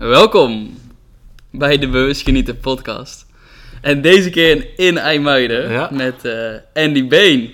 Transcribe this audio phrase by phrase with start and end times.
[0.00, 0.78] Welkom
[1.50, 3.26] bij de Bewust Genieten podcast.
[3.80, 5.88] En deze keer in IJmuiden Ja.
[5.92, 7.50] met eh, Andy Been.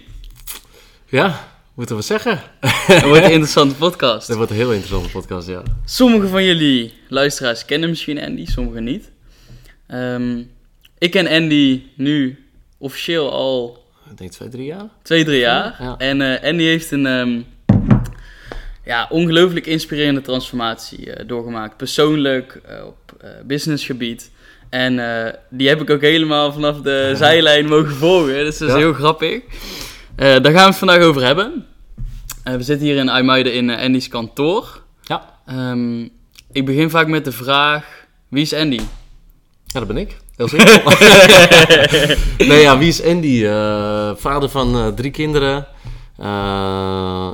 [1.08, 2.40] Ja, moeten we zeggen.
[2.60, 4.26] Het wordt een interessante podcast.
[4.28, 5.62] Dit wordt een heel interessante podcast, ja.
[5.84, 9.10] Sommige van jullie luisteraars kennen misschien Andy, sommigen niet.
[9.86, 10.42] Ehm,
[10.98, 12.44] ik ken Andy nu
[12.78, 14.88] officieel al Ik denk twee, drie jaar.
[15.02, 15.76] twee, drie jaar.
[15.80, 15.94] Ja.
[15.98, 17.40] En eh, Andy heeft een ehm,
[18.86, 21.76] ja, ongelooflijk inspirerende transformatie eh, doorgemaakt.
[21.76, 24.30] Persoonlijk, eh, op eh, businessgebied.
[24.70, 24.94] En
[25.50, 28.34] die heb ik ook helemaal vanaf de zijlijn mogen volgen.
[28.34, 28.80] Dus dat is Ja.
[28.80, 29.42] heel grappig.
[30.16, 31.66] Daar gaan we het vandaag over hebben.
[32.44, 34.82] We zitten hier in IJmuiden in Andy's kantoor.
[35.02, 35.38] Ja.
[35.46, 36.02] Ehm,
[36.52, 38.80] ik begin vaak met de vraag: wie is Andy?
[39.66, 40.16] Ja, dat ben ik.
[40.36, 40.92] Heel simpel.
[42.48, 43.44] nee, ja, wie is Andy?
[44.16, 45.66] Vader van drie kinderen.
[46.18, 46.26] Eh,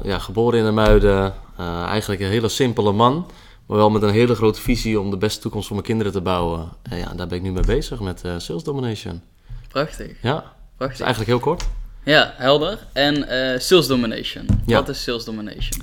[0.02, 1.34] ja, geboren in de Muiden.
[1.56, 3.26] Eh, eigenlijk een hele simpele man.
[3.66, 6.20] Maar wel met een hele grote visie om de beste toekomst voor mijn kinderen te
[6.20, 6.68] bouwen.
[6.82, 9.22] En ja, daar ben ik nu mee bezig met eh, Sales Domination.
[9.68, 11.00] Prachtig, Ja, dat is prachtig.
[11.00, 11.64] eigenlijk heel kort.
[12.04, 12.78] Ja, helder.
[12.92, 13.14] En
[13.60, 14.46] sales domination.
[14.66, 14.78] Ja.
[14.78, 15.82] Wat is sales domination?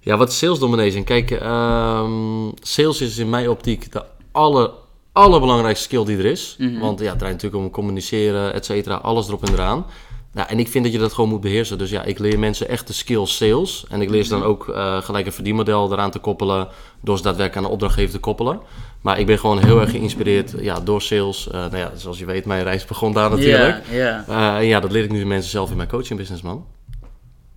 [0.00, 1.04] Ja, wat is sales domination?
[1.04, 4.70] Kijk, ehm, sales is in mijn optiek de aller,
[5.12, 6.54] allerbelangrijkste skill die er is.
[6.58, 6.78] Mhm.
[6.78, 9.86] Want ja, het draait natuurlijk om communiceren, et cetera, alles erop en eraan.
[10.32, 11.78] Nou, en ik vind dat je dat gewoon moet beheersen.
[11.78, 13.84] Dus ja, ik leer mensen echt de skill sales.
[13.88, 16.68] En ik leer ze dan ook eh, gelijk een verdienmodel eraan te koppelen.
[17.00, 18.60] Door ze daadwerkelijk aan de opdrachtgever te koppelen.
[19.00, 21.46] Maar ik ben gewoon heel erg geïnspireerd ja, door sales.
[21.46, 23.80] Eh, nou ja, zoals je weet, mijn reis begon daar natuurlijk.
[23.90, 24.24] Ja.
[24.28, 26.66] Eh, en ja, dat leer ik nu de mensen zelf in mijn coaching business, man.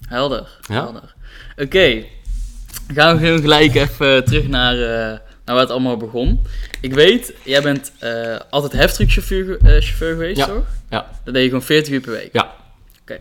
[0.08, 0.60] Helder.
[0.68, 0.84] Ja.
[0.84, 1.16] helder.
[1.58, 2.04] Oké,
[2.88, 6.42] gaan we gelijk even terug naar, eh, naar waar het allemaal begon.
[6.82, 10.46] Ik weet, jij bent eh, altijd heftruckchauffeur eh, chauffeur geweest, Ja.
[10.46, 10.66] toch?
[10.90, 11.08] Ja.
[11.24, 12.30] Dat deed je gewoon 40 uur per week.
[12.34, 12.43] Ja.
[13.04, 13.18] Oké.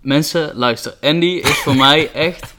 [0.00, 0.94] Mensen, luister.
[1.00, 2.54] Andy is voor mij echt,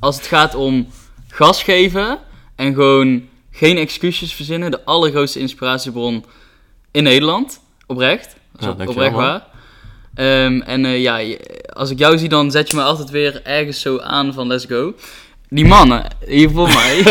[0.00, 0.88] als het gaat om
[1.28, 2.18] gas geven
[2.56, 6.24] en gewoon geen excuses verzinnen, de allergrootste inspiratiebron
[6.90, 7.60] in Nederland.
[7.86, 8.34] Oprecht.
[8.58, 9.20] Ja, op- oprecht man.
[9.22, 9.46] waar.
[10.14, 11.36] Ehm, en eh, ja,
[11.72, 14.64] als ik jou zie, dan zet je me altijd weer ergens zo aan van let's
[14.64, 14.94] go.
[15.48, 17.02] Die mannen hier voor mij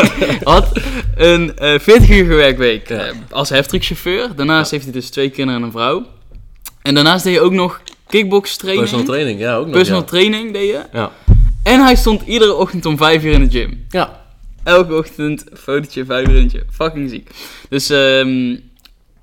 [0.44, 0.72] had
[1.16, 2.96] een eh 40 uur werkweek Ja.
[3.06, 4.36] eh, als heftruckchauffeur.
[4.36, 6.06] Daarnaast heeft hij dus twee kinderen en een vrouw.
[6.82, 8.90] En daarnaast deed je ook nog kickbox training.
[8.90, 9.76] Personal training, ja, ook nog.
[9.76, 10.08] Personal ja.
[10.08, 10.82] training deed je.
[10.94, 11.12] Ja.
[11.64, 13.86] En hij stond iedere ochtend om 5 uur in de gym.
[13.90, 14.22] Ja.
[14.64, 16.64] Elke ochtend fotootje, 5 uur in de gym.
[16.72, 17.30] Fucking ziek.
[17.70, 18.56] Dus ehm,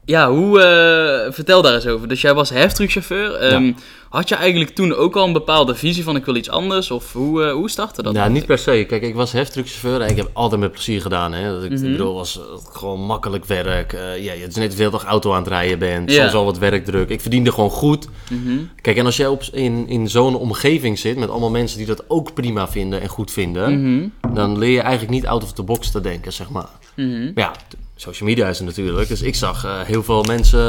[0.04, 2.08] ja, hoe, eh, vertel daar eens over.
[2.08, 3.34] Dus jij was heftruckchauffeur.
[3.34, 3.76] Em,
[4.16, 6.90] Had je eigenlijk toen ook al een bepaalde visie van ik wil iets anders?
[6.90, 8.12] Of hoe, eh, hoe startte dat?
[8.12, 8.84] Nou, niet per se.
[8.88, 11.32] Kijk, ik was heftruckchauffeur en ik heb altijd met plezier gedaan.
[11.32, 11.52] Hè.
[11.52, 11.84] Dat ik, Mhm.
[11.84, 13.92] ik bedoel, was eh, gewoon makkelijk werk.
[13.92, 16.10] Eh, ja, het is net veel toch auto aan het rijden bent.
[16.10, 16.20] Ja.
[16.22, 17.08] Soms al wat werkdruk.
[17.08, 18.08] Ik verdiende gewoon goed.
[18.30, 18.58] Mhm.
[18.80, 22.04] Kijk, en als jij op, in, in zo'n omgeving zit met allemaal mensen die dat
[22.08, 24.34] ook prima vinden en goed vinden, Mhm.
[24.34, 26.68] dan leer je eigenlijk niet out of the box te denken, zeg maar.
[26.96, 27.30] Mhm.
[27.34, 27.52] Ja,
[27.96, 29.08] social media is er natuurlijk.
[29.08, 30.60] Dus ik zag eh, heel veel mensen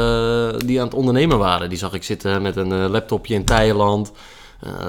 [0.52, 1.68] eh, die aan het ondernemen waren.
[1.68, 4.12] Die zag ik zitten met een eh, laptopje in Thailand.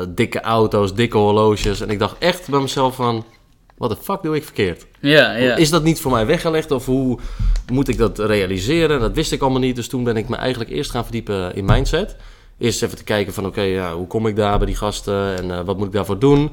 [0.09, 1.81] dikke auto's, dikke horloges.
[1.81, 3.25] En ik dacht echt bij mezelf van...
[3.78, 4.85] Wat de fuck doe ik verkeerd?
[4.99, 5.55] Ja, ja.
[5.55, 6.72] Is dat niet voor mij weggelegd?
[6.72, 7.19] Of hoe
[7.72, 8.99] moet ik dat realiseren?
[8.99, 9.75] Dat wist ik allemaal niet.
[9.75, 12.16] Dus toen ben ik me eigenlijk eerst gaan verdiepen in mindset.
[12.57, 13.45] Eerst even te kijken van...
[13.45, 15.38] Oké, ja, hoe kom ik daar bij die gasten?
[15.38, 16.51] En wat moet ik daarvoor doen?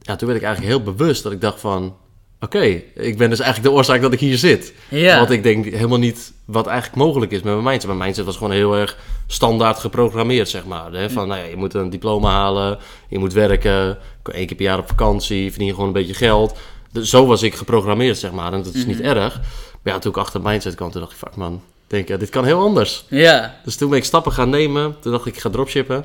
[0.00, 1.94] Ja, toen werd ik eigenlijk heel bewust dat ik dacht van...
[2.40, 4.72] Oké, ik ben dus eigenlijk de oorzaak dat ik hier zit.
[4.88, 5.18] ja.
[5.18, 7.86] Want ik denk helemaal niet wat eigenlijk mogelijk is met mijn mindset.
[7.86, 10.92] Mijn mindset was gewoon heel erg standaard geprogrammeerd, zeg maar.
[10.92, 11.10] Hè?
[11.10, 13.98] Van, nou ja, je moet een diploma halen, je moet werken,
[14.32, 16.56] één keer per jaar op vakantie, verdien gewoon een beetje geld.
[16.92, 18.52] Dus zo was ik geprogrammeerd, zeg maar.
[18.52, 19.40] En dat is niet erg.
[19.82, 22.30] Maar ja, toen ik achter mindset kwam, toen dacht ik, fuck man, denk, ja, dit
[22.30, 23.04] kan heel anders.
[23.08, 23.60] ja.
[23.64, 24.96] Dus toen ben ik stappen gaan nemen.
[25.00, 26.04] Toen dacht ik, ik ga dropshippen.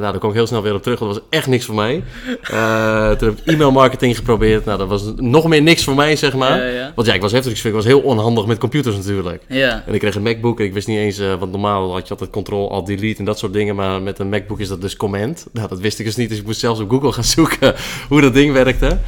[0.00, 1.74] Nou, daar kwam ik heel snel weer op terug, want dat was echt niks voor
[1.74, 2.04] mij.
[2.42, 4.64] Eh, toen heb ik e-mail marketing geprobeerd.
[4.64, 6.72] Nou, dat was nog meer niks voor mij, zeg maar.
[6.72, 6.92] Ja.
[6.94, 9.42] Want ja, ik was heftig, ik was heel onhandig met computers natuurlijk.
[9.48, 9.82] Ja.
[9.86, 12.10] En ik kreeg een MacBook en ik wist niet eens, eh, want normaal had je
[12.10, 13.74] altijd control, alt, delete en dat soort dingen.
[13.74, 15.46] Maar met een MacBook is dat dus command.
[15.52, 17.74] Nou, dat wist ik dus niet, dus ik moest zelfs op Google gaan zoeken
[18.08, 18.98] hoe dat ding werkte.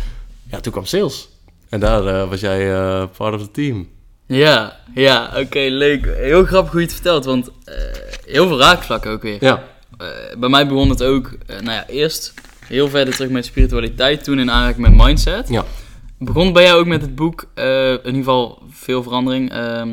[0.50, 1.28] Ja, toen kwam sales.
[1.68, 2.66] En daar eh, was jij
[3.16, 3.88] part of the team.
[4.26, 6.06] Ja, ja, oké, leuk.
[6.16, 7.50] Heel grappig hoe je het vertelt, want
[8.26, 9.36] heel veel raakvlakken ook weer.
[9.40, 9.62] Ja,
[9.98, 10.06] Eh,
[10.38, 12.34] bij mij begon het ook, eh, nou ja, eerst
[12.66, 15.48] heel verder terug met spiritualiteit, toen in aanraking met mindset.
[15.48, 15.64] ja.
[16.18, 19.88] Begon bij jou ook met het boek, eh, in ieder geval veel verandering, ehm,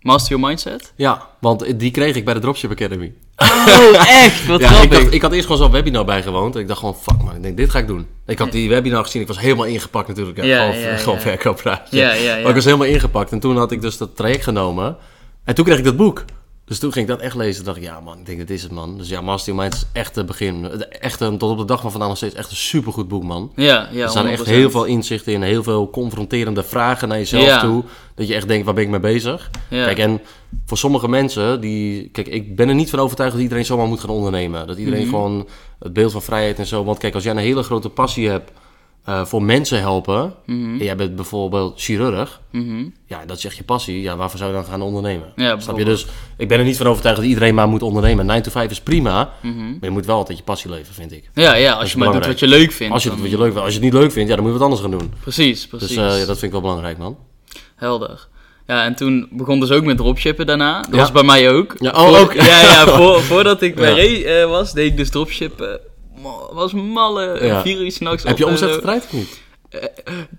[0.00, 0.92] Master Your Mindset?
[0.96, 3.12] ja, want die kreeg ik bij de Dropship Academy.
[3.36, 4.46] Oh, echt?
[4.46, 6.54] Wat Ja, ik, dacht, ik had eerst gewoon zo'n webinar bijgewoond.
[6.54, 8.06] En ik dacht gewoon, fuck man, ik denk, dit ga ik doen.
[8.26, 10.42] Ik had die webinar gezien, ik was helemaal ingepakt natuurlijk.
[10.42, 11.20] Ja, gewoon ja, gewoon ja.
[11.20, 11.96] verkooppraatje.
[11.96, 12.40] Ja, ja, ja.
[12.40, 13.32] Maar ik was helemaal ingepakt.
[13.32, 14.96] En toen had ik dus dat traject genomen.
[15.44, 16.24] En toen kreeg ik dat boek.
[16.72, 17.64] Dus toen ging ik dat echt lezen.
[17.64, 18.98] dacht ik, ja man, ik denk, dit is het man.
[18.98, 20.66] Dus ja, Mastermind is echt het begin.
[20.90, 23.52] Echt een, tot op de dag van vandaag nog steeds echt een supergoed boek, man.
[23.56, 24.02] Ja, ja.
[24.02, 24.48] er staan echt 100%.
[24.48, 25.42] heel veel inzichten in.
[25.42, 27.60] Heel veel confronterende vragen naar jezelf Ja.
[27.60, 27.84] toe.
[28.14, 29.50] Dat je echt denkt, waar ben ik mee bezig?
[29.70, 29.84] Ja.
[29.84, 30.20] Kijk, en
[30.66, 34.00] voor sommige mensen, die, kijk, ik ben er niet van overtuigd dat iedereen zomaar moet
[34.00, 34.66] gaan ondernemen.
[34.66, 35.08] Dat iedereen Mhm.
[35.10, 35.48] gewoon
[35.78, 36.84] het beeld van vrijheid en zo.
[36.84, 38.50] Want kijk, als jij een hele grote passie hebt
[39.04, 40.34] eh, voor mensen helpen.
[40.46, 42.40] En jij bent bijvoorbeeld chirurg.
[42.50, 42.84] Mhm.
[43.06, 44.00] Ja, dat echt je passie.
[44.02, 45.32] Ja, waarvoor zou je dan gaan ondernemen?
[45.36, 45.84] Ja, Snap je?
[45.84, 46.06] Dus
[46.36, 48.26] ik ben er niet van overtuigd dat iedereen maar moet ondernemen.
[48.26, 49.32] 9 to 5 is prima.
[49.42, 49.56] Mhm.
[49.56, 51.30] Maar je moet wel altijd je passie leven, vind ik.
[51.34, 52.92] Ja, ja, als je maar doet wat je leuk vindt.
[52.92, 53.56] Als je wat je leuk vindt.
[53.58, 55.12] Als je het niet leuk vindt, ja, dan moet je wat anders gaan doen.
[55.20, 55.88] Precies, precies.
[55.88, 57.16] Dus ja, dat vind ik wel belangrijk, man.
[57.76, 58.28] Helder.
[58.66, 60.80] Ja, en toen begon dus ook met dropshippen daarna.
[60.80, 60.96] Dat Ja.
[60.98, 61.74] was bij mij ook.
[61.78, 62.32] Ja, oh, Voor- ook.
[62.32, 63.90] Ja, ja voor, voordat ik bij.
[63.92, 65.80] Ray eh, was, deed ik dus dropshippen.
[66.52, 67.38] Was malle.
[67.46, 67.62] Ja.
[67.62, 69.40] Vier uur s'nachts Heb je omzet eh, gedraaid of niet?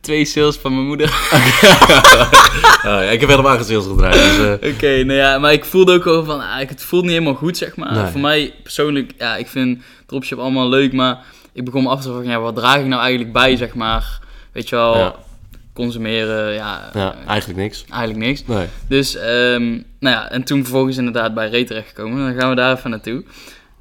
[0.01, 1.07] Twee sales van mijn moeder.
[2.83, 4.13] ja, ik heb helemaal geen sales gedraaid.
[4.13, 7.03] Dus, eh, Oké, nou ja, maar ik voelde ook wel van, ah, ik- het voelt
[7.03, 7.93] niet helemaal goed, zeg maar.
[7.93, 8.05] Nee.
[8.11, 11.19] Voor mij persoonlijk, ja, ik vind dropship allemaal leuk, maar
[11.53, 14.19] ik begon me af te vragen, ja, wat draag ik nou eigenlijk bij, zeg maar.
[14.51, 15.15] Weet je wel, Ja.
[15.73, 17.85] consumeren, ja, ja, eh, eigenlijk niks.
[17.89, 18.43] eigenlijk niks.
[18.45, 18.67] Nee.
[18.87, 19.63] Dus, ehm,
[19.99, 22.25] nou ja, en toen vervolgens inderdaad bij Ray terechtgekomen.
[22.25, 23.23] Dan gaan we daar even naartoe.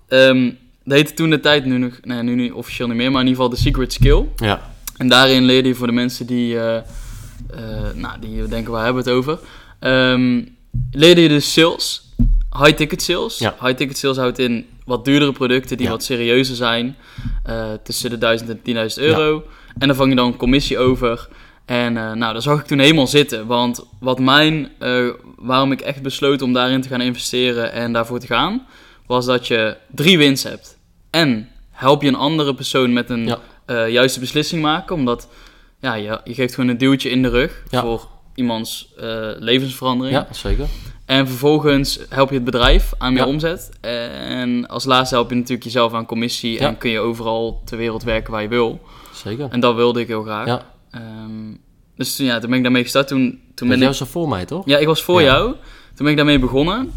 [0.08, 0.50] Ehm
[0.84, 3.26] dat heette toen de tijd, nu, nog, nee, nu niet officieel niet meer, maar in
[3.26, 4.24] ieder geval de Secret Skill.
[4.36, 6.80] Ja, En daarin leerde je voor de mensen die, eh,
[7.94, 9.38] nou, die denken, waar hebben we het over?
[9.78, 10.42] Ehm,
[10.92, 12.12] leerde je dus sales,
[12.62, 13.38] high-ticket sales.
[13.38, 13.54] Ja.
[13.60, 15.92] High-ticket sales houdt in wat duurdere producten die Ja.
[15.92, 16.96] wat serieuzer zijn.
[17.44, 19.44] eh, tussen de 1000 en 10.000 euro.
[19.78, 21.28] En dan vang je dan een commissie over.
[21.64, 23.46] En eh, nou, dat zag ik toen helemaal zitten.
[23.46, 24.68] Want wat mijn,
[25.36, 28.66] waarom ik echt besloot om daarin te gaan investeren en daarvoor te gaan,
[29.12, 30.78] was dat je drie wins hebt.
[31.10, 33.38] En help je een andere persoon met een Ja.
[33.66, 34.94] eh, juiste beslissing maken.
[34.94, 35.28] Omdat
[35.80, 37.80] ja, je, je geeft gewoon een duwtje in de rug Ja.
[37.80, 40.16] voor iemands eh, levensverandering.
[40.16, 40.66] ja zeker.
[41.06, 43.28] En vervolgens help je het bedrijf aan meer Ja.
[43.28, 43.70] omzet.
[43.80, 46.58] En als laatste help je natuurlijk jezelf aan commissie.
[46.58, 48.80] En kun je overal ter wereld werken waar je wil.
[49.14, 49.48] Zeker.
[49.50, 50.46] En dat wilde ik heel graag.
[50.46, 51.54] Ja, Ehm,
[51.96, 53.08] dus toen, ja, toen ben ik daarmee gestart.
[53.08, 53.94] Toen, toen ben jij ik...
[53.94, 54.66] zo voor mij, toch?
[54.66, 55.44] Ja, ik was voor jou.
[55.94, 56.92] Toen ben ik daarmee begonnen.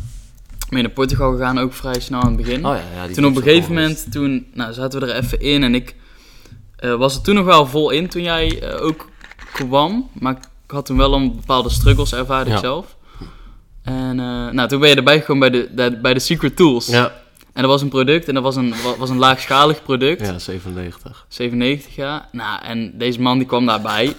[0.70, 2.66] Ben naar Portugal gegaan, ook vrij snel aan het begin.
[2.66, 3.06] Oh ja, ja.
[3.06, 5.96] die toen op een gegeven moment, toen nou, zaten we er even in en ik
[6.76, 9.10] eh, was er toen nog wel vol in toen jij eh, ook
[9.54, 10.10] kwam.
[10.14, 10.32] Maar
[10.66, 12.58] ik had toen wel een bepaalde struggles ervaarde Ja.
[12.58, 12.96] zelf.
[13.84, 16.88] En eh, nou, toen ben je erbij gekomen bij de, de- bij de Secret Tools.
[16.88, 17.14] Ja,
[17.56, 20.22] En dat was een product en dat was een, wa- was een laagschalig product.
[20.26, 21.26] ja 97.
[21.28, 22.28] 97 jaar.
[22.32, 24.14] Nou, en deze man die kwam daarbij.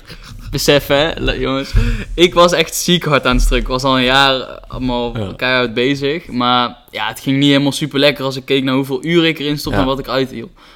[0.51, 1.73] Besef hè, jongens.
[2.15, 3.67] Ik was echt ziek hard aan het strukken.
[3.67, 5.33] Ik was al een jaar eh, allemaal Ja.
[5.37, 6.27] keihard bezig.
[6.27, 9.39] Maar ja, het ging niet helemaal super lekker als ik keek naar hoeveel uren ik
[9.39, 9.81] erin stond Ja.
[9.81, 10.35] en wat ik uit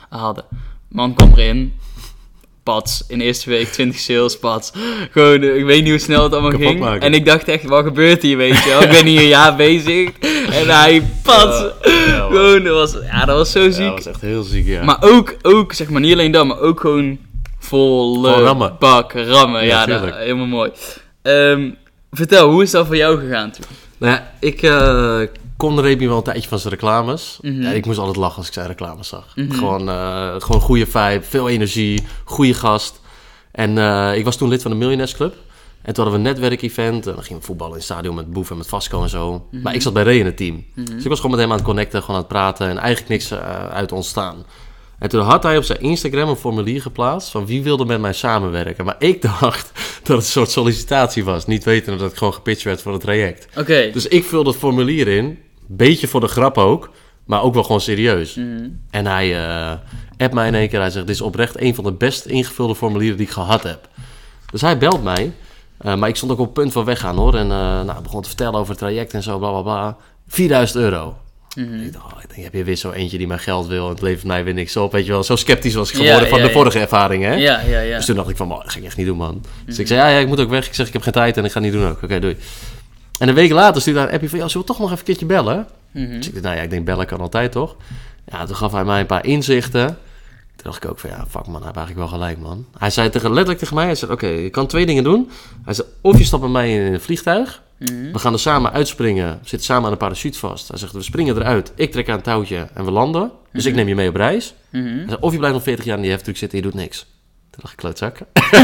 [0.08, 0.44] haalde.
[0.88, 1.74] Man kwam erin.
[2.70, 3.04] Pats.
[3.08, 4.72] In de eerste week 20 sales, pats.
[5.10, 6.80] Gewoon, eh, ik weet niet hoe snel het allemaal Kapot ging.
[6.80, 7.00] maken.
[7.00, 8.82] En ik dacht echt, wat gebeurt hier, weet je wel?
[8.82, 10.10] Ik ben hier een jaar bezig.
[10.50, 11.58] En hij, pats.
[11.82, 12.30] Ja, man.
[12.30, 13.84] gewoon, dat was, ja, dat was zo Ja, ziek.
[13.84, 14.84] dat was echt heel ziek, ja.
[14.84, 17.18] Maar ook, ook, zeg maar, niet alleen dat, maar ook gewoon
[17.58, 18.76] vol Gewoon rammen.
[18.78, 19.64] bak rammen.
[19.66, 20.70] Ja, Ja, dat- helemaal mooi.
[21.22, 21.70] Ehm,
[22.10, 23.64] vertel, hoe is dat voor jou gegaan toen?
[23.98, 25.20] Nou ja, ik eh
[25.60, 27.38] kon Remy wel een tijdje van zijn reclames.
[27.42, 27.62] Mhm.
[27.62, 29.36] Ja, ik moest altijd lachen als ik zijn reclames zag.
[29.36, 29.52] Mhm.
[29.52, 33.00] Gewoon, eh gewoon goede vibe, veel energie, goede gast.
[33.52, 35.34] En eh, ik was toen lid van de Millionaires Club.
[35.82, 37.06] En toen hadden we een netwerkevent.
[37.06, 39.46] En dan gingen we voetballen in het stadion met Boef en met Vasco en zo.
[39.50, 39.62] Mhm.
[39.62, 40.64] Maar ik zat bij Ray in het team.
[40.74, 42.68] Dus ik was gewoon met hem aan het connecten, gewoon aan het praten.
[42.68, 44.44] En eigenlijk niks eh, uit ontstaan.
[44.98, 48.12] En toen had hij op zijn Instagram een formulier geplaatst van wie wilde met mij
[48.12, 48.84] samenwerken.
[48.84, 49.70] Maar ik dacht
[50.02, 51.46] dat het een soort sollicitatie was.
[51.46, 53.46] Niet weten dat ik gewoon gepitcht werd voor het traject.
[53.58, 53.90] Oké.
[53.92, 55.38] Dus ik vul dat formulier in.
[55.72, 56.90] Beetje voor de grap ook.
[57.24, 58.34] Maar ook wel gewoon serieus.
[58.34, 58.68] Mhm.
[58.90, 59.72] En hij eh
[60.16, 60.80] appt mij in één keer.
[60.80, 63.88] Hij zegt, dit is oprecht een van de best ingevulde formulieren die ik gehad heb.
[64.50, 65.32] Dus hij belt mij.
[65.78, 67.34] Eh, maar ik stond ook op het punt van weggaan hoor.
[67.34, 69.96] En eh nou, begon te vertellen over het traject en zo, bla bla bla.
[70.28, 71.16] 4000 euro.
[71.56, 71.74] Mhm.
[71.80, 73.90] Ik dacht, oh, ik denk, heb je weer zo eentje die mijn geld wil en
[73.90, 74.92] het levert mij weer niks op.
[74.92, 76.56] Weet je wel, zo sceptisch was ik Ja, geworden van ja, de ja.
[76.56, 77.34] vorige ervaring hè.
[77.34, 77.96] Ja, ja, ja.
[77.96, 79.44] Dus toen dacht ik van, "Man, dat ga ik echt niet doen, man.
[79.66, 80.66] Dus ik zei, ja, ja, ik moet ook weg.
[80.66, 82.02] Ik zeg, ik heb geen tijd en ik ga het niet doen ook.
[82.02, 82.36] Oké, doei.
[83.20, 84.98] En een week later stuurde hij een appje van, ja, zullen we toch nog even
[84.98, 85.66] een keertje bellen?
[85.90, 86.16] Mhm.
[86.16, 87.76] Dus ik dacht, nou ja, ik denk bellen kan altijd, toch?
[88.30, 89.86] Ja, toen gaf hij mij een paar inzichten.
[89.86, 92.66] Toen dacht ik ook van, ja, fuck man, hij heeft eigenlijk wel gelijk, man.
[92.78, 95.30] Hij zei tegen, letterlijk tegen mij, hij zei, oké, je kan twee dingen doen.
[95.64, 97.62] Hij zei, of je stapt met mij in een vliegtuig.
[97.78, 98.12] Mhm.
[98.12, 99.28] We gaan er samen uitspringen.
[99.42, 100.68] We zitten samen aan een parachute vast.
[100.68, 101.72] Hij zegt, we springen eruit.
[101.74, 103.30] Ik trek aan het touwtje en we landen.
[103.52, 104.54] Dus ik neem je mee op reis.
[104.70, 104.84] Mhm.
[104.84, 106.80] Hij zei, of je blijft nog 40 jaar in die heftruck zitten en je doet
[106.80, 107.06] niks.
[107.62, 108.18] Ik, klootzak.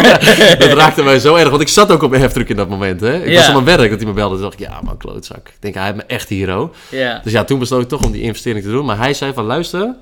[0.59, 3.01] dat raakte mij zo erg, want ik zat ook op mijn heftruck in dat moment.
[3.01, 3.23] Hè?
[3.23, 3.37] Ik Ja.
[3.37, 4.35] was op mijn werk dat hij me belde.
[4.35, 5.49] Toen dacht ik, ja man, klootzak.
[5.49, 6.75] Ik denk, hij heeft me echt hero.
[6.91, 7.21] Ja.
[7.25, 8.85] Dus ja, toen besloot ik toch om die investering te doen.
[8.85, 9.95] Maar hij zei van, luister,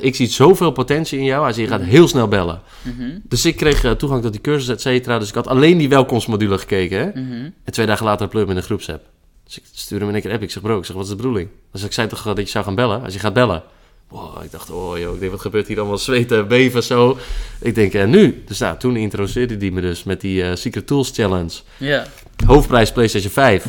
[0.00, 1.44] ik zie zoveel potentie in jou.
[1.44, 2.60] Hij zei, je gaat heel snel bellen.
[2.82, 3.10] Mhm.
[3.22, 5.18] Dus ik kreeg eh, toegang tot die cursus, et cetera.
[5.18, 6.98] Dus ik had alleen die welkomstmodule gekeken.
[6.98, 7.20] Hè?
[7.20, 7.32] Mhm.
[7.64, 9.04] En twee dagen later pleur in de groepsapp.
[9.44, 10.42] Dus ik stuurde hem in één keer app.
[10.42, 11.48] Ik zeg, bro, ik zeg, wat is de bedoeling?
[11.72, 13.02] Dus ik zei toch dat je zou gaan bellen?
[13.04, 13.62] Als je gaat bellen.
[14.12, 15.98] Wow, ik dacht, oh joh, ik denk, wat gebeurt hier allemaal?
[15.98, 17.18] Zweten, beven, zo.
[17.60, 18.42] Ik denk, en nu?
[18.46, 21.50] Dus nou, toen introduceerde hij me dus met die eh, Secret Tools Challenge.
[21.76, 22.06] Ja.
[22.46, 23.64] Hoofdprijs PlayStation 5.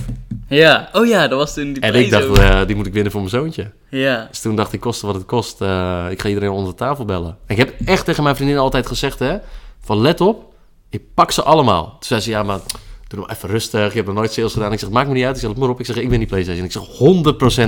[0.48, 0.90] Ja.
[0.94, 3.22] Oh ja, dat was toen die En ik dacht, eh, die moet ik winnen voor
[3.22, 3.72] mijn zoontje.
[3.90, 4.28] Ja.
[4.30, 5.62] Dus toen dacht ik, koste wat het kost.
[5.62, 7.38] eh, ik ga iedereen onder de tafel bellen.
[7.46, 9.38] En ik heb echt tegen mijn vriendin altijd gezegd, hè.
[9.84, 10.54] Van let op,
[10.90, 11.86] ik pak ze allemaal.
[11.86, 12.60] Toen zei ze, ja, maar
[13.08, 13.90] doe nou even rustig.
[13.90, 14.72] Je hebt nog nooit sales gedaan.
[14.72, 15.36] Ik zeg, maakt me niet uit.
[15.36, 15.80] Ik zeg, maar op.
[15.80, 16.66] Ik zeg, ik win die PlayStation.
[16.66, 16.84] Ik zeg,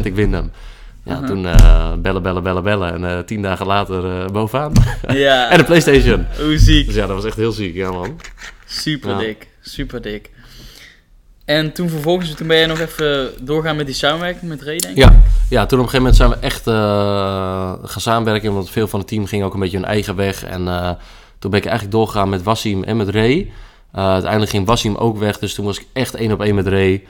[0.02, 0.52] 100% ik win hem.
[1.06, 1.26] Ja, Aha.
[1.28, 2.94] toen eh, bellen, bellen, bellen, bellen.
[2.94, 4.72] En eh, tien dagen later eh, bovenaan.
[5.08, 5.50] Ja.
[5.50, 6.26] en de PlayStation.
[6.40, 6.86] Hoe ziek.
[6.86, 8.20] Dus ja, dat was echt heel ziek, ja man.
[8.66, 9.18] Super Ja.
[9.18, 9.48] dik.
[9.62, 10.30] Super dik.
[11.46, 14.98] En toen vervolgens, toen ben jij nog even doorgaan met die samenwerking met Ray, denk
[14.98, 15.04] ik?
[15.04, 16.64] Ja, ja, toen op een gegeven moment zijn we echt
[17.92, 18.54] gaan samenwerken.
[18.54, 20.44] Want veel van het team ging ook een beetje hun eigen weg.
[20.44, 20.64] En
[21.40, 23.52] toen ben ik eigenlijk doorgegaan met Wassim en met Ray.
[23.92, 25.40] Uiteindelijk ging Wassim ook weg.
[25.40, 27.04] Dus toen was ik echt één op één met Ray.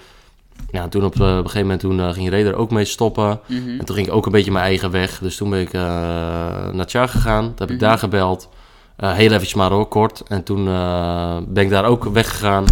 [0.72, 2.86] Ja, toen op, eh, op een gegeven moment toen, eh, ging Ray er ook mee
[2.86, 3.40] stoppen.
[3.48, 3.70] Mhm.
[3.80, 5.20] En toen ging ik ook een beetje mijn eigen weg.
[5.20, 5.82] Dus toen ben ik eh,
[6.72, 7.44] naar Tjar gegaan.
[7.44, 7.86] Toen heb ik Mhm.
[7.86, 8.50] daar gebeld.
[8.98, 10.24] Heel eventjes maar hoor, kort.
[10.28, 10.66] En toen
[11.54, 12.66] ben ik daar ook weggegaan.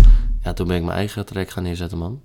[0.43, 2.21] Ja, toen ben ik mijn eigen track gaan neerzetten, man.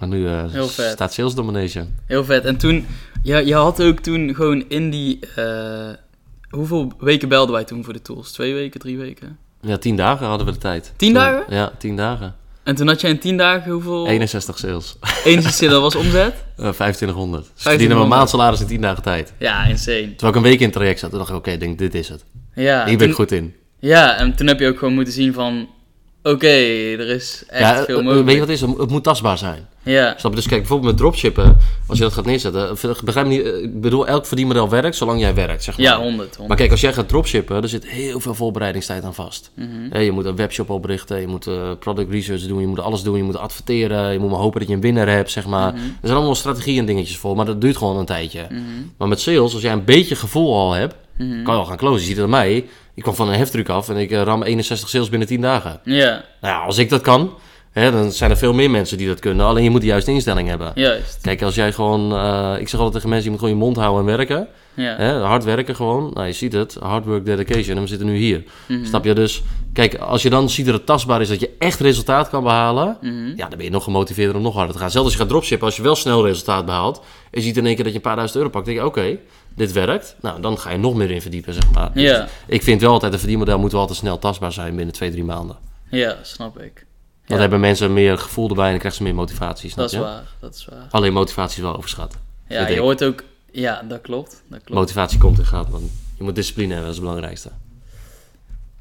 [0.00, 0.28] En nu
[0.68, 1.94] staat Sales Domination.
[2.06, 2.44] Heel vet.
[2.44, 2.86] En toen,
[3.22, 5.18] ja, je had ook toen gewoon in die,
[6.50, 8.32] hoeveel weken belden wij toen voor de tools?
[8.32, 9.38] Twee weken, drie weken?
[9.60, 10.92] Ja, tien dagen hadden we de tijd.
[10.96, 11.44] Tien Toen- dagen?
[11.48, 12.34] Ja, tien dagen.
[12.64, 14.06] En toen had jij in tien dagen hoeveel?
[14.06, 14.96] 61 sales.
[15.24, 16.34] 61 dat was omzet?
[16.56, 17.42] Eh 2500.
[17.42, 17.62] Dus 2500.
[17.62, 19.32] verdienen een maandsalaris in tien dagen tijd.
[19.38, 20.08] Ja, insane.
[20.08, 21.94] Terwijl ik een week in het traject zat, toen dacht ik, oké, ik denk, dit
[21.94, 22.24] is het.
[22.54, 23.54] Ja, Hier ben ik goed in.
[23.78, 25.68] Ja, en toen heb je ook gewoon moeten zien van,
[26.22, 28.24] oké, er is echt ja, veel eh, mogelijk.
[28.26, 28.78] weet je wat het is?
[28.78, 29.68] Het moet tastbaar zijn.
[29.84, 30.36] Ja, Snap je?
[30.36, 33.62] Dus kijk, bijvoorbeeld met dropshippen, als je dat gaat neerzetten, eh, begrijp me niet, eh,
[33.62, 35.86] ik bedoel, elk verdienmodel werkt zolang jij werkt, zeg maar.
[35.86, 36.16] ja, 100.
[36.16, 36.48] 100.
[36.48, 39.50] Maar kijk, als jij gaat dropshippen, er zit heel veel voorbereidingstijd aan vast.
[39.54, 39.98] Mhm.
[39.98, 43.16] Je moet een webshop oprichten, je moet eh, product research doen, je moet alles doen,
[43.16, 45.72] je moet adverteren, je moet maar hopen dat je een winnaar hebt, zeg maar.
[45.72, 45.82] Mhm.
[45.82, 48.46] Er zijn allemaal strategieën en dingetjes voor, maar dat duurt gewoon een tijdje.
[48.50, 48.60] Mhm.
[48.96, 50.94] Maar met sales, als jij een beetje gevoel al hebt,
[51.28, 51.42] Mhm.
[51.42, 52.00] kan je al gaan closen.
[52.00, 54.42] Je ziet het aan mij, ik kwam van een heftruck af en ik eh, ram
[54.42, 55.80] 61 sales binnen 10 dagen.
[55.84, 57.34] Ja, Nou ja, als ik dat kan,
[57.70, 59.46] hè, dan zijn er veel meer mensen die dat kunnen.
[59.46, 60.72] Alleen je moet de juiste instelling hebben.
[60.74, 61.18] juist.
[61.22, 63.76] Kijk, als jij gewoon, eh, ik zeg altijd tegen mensen, je moet gewoon je mond
[63.76, 64.48] houden en werken.
[64.74, 64.96] Ja.
[64.96, 66.10] Hè, hard werken gewoon.
[66.14, 66.76] Nou, je ziet het.
[66.80, 67.76] Hard work, dedication.
[67.76, 68.44] En we zitten nu hier.
[68.68, 68.84] Mhm.
[68.84, 69.14] Snap je?
[69.14, 72.42] Dus, kijk, als je dan ziet dat het tastbaar is, dat je echt resultaat kan
[72.42, 72.96] behalen.
[73.00, 73.26] Mhm.
[73.36, 74.90] Ja, dan ben je nog gemotiveerder om nog harder te gaan.
[74.90, 76.98] Zelfs als je gaat dropshippen, als je wel snel resultaat behaalt.
[76.98, 78.66] En je ziet in één keer dat je een paar duizend euro pakt.
[78.66, 79.18] denk je, oké,
[79.56, 80.16] dit werkt.
[80.20, 81.92] Nou, dan ga je nog meer in verdiepen, zeg maar.
[81.92, 84.94] Dus Ja, ik vind wel altijd, een verdienmodel moet wel altijd snel tastbaar zijn binnen
[84.94, 85.56] twee, drie maanden.
[85.90, 86.86] ja, snap ik.
[87.26, 87.42] Dan Ja.
[87.42, 89.70] hebben mensen meer gevoel erbij en dan krijgen ze meer motivatie.
[89.70, 90.04] Snap Dat is je?
[90.04, 90.86] waar, dat is waar.
[90.90, 92.16] Alleen motivatie is wel overschat.
[92.48, 93.22] Ja, je hoort ook...
[93.52, 94.30] Ja, dat klopt.
[94.48, 94.80] Dat klopt.
[94.80, 95.90] Motivatie komt en gaat, man.
[96.16, 97.50] Je moet discipline hebben, dat is het belangrijkste.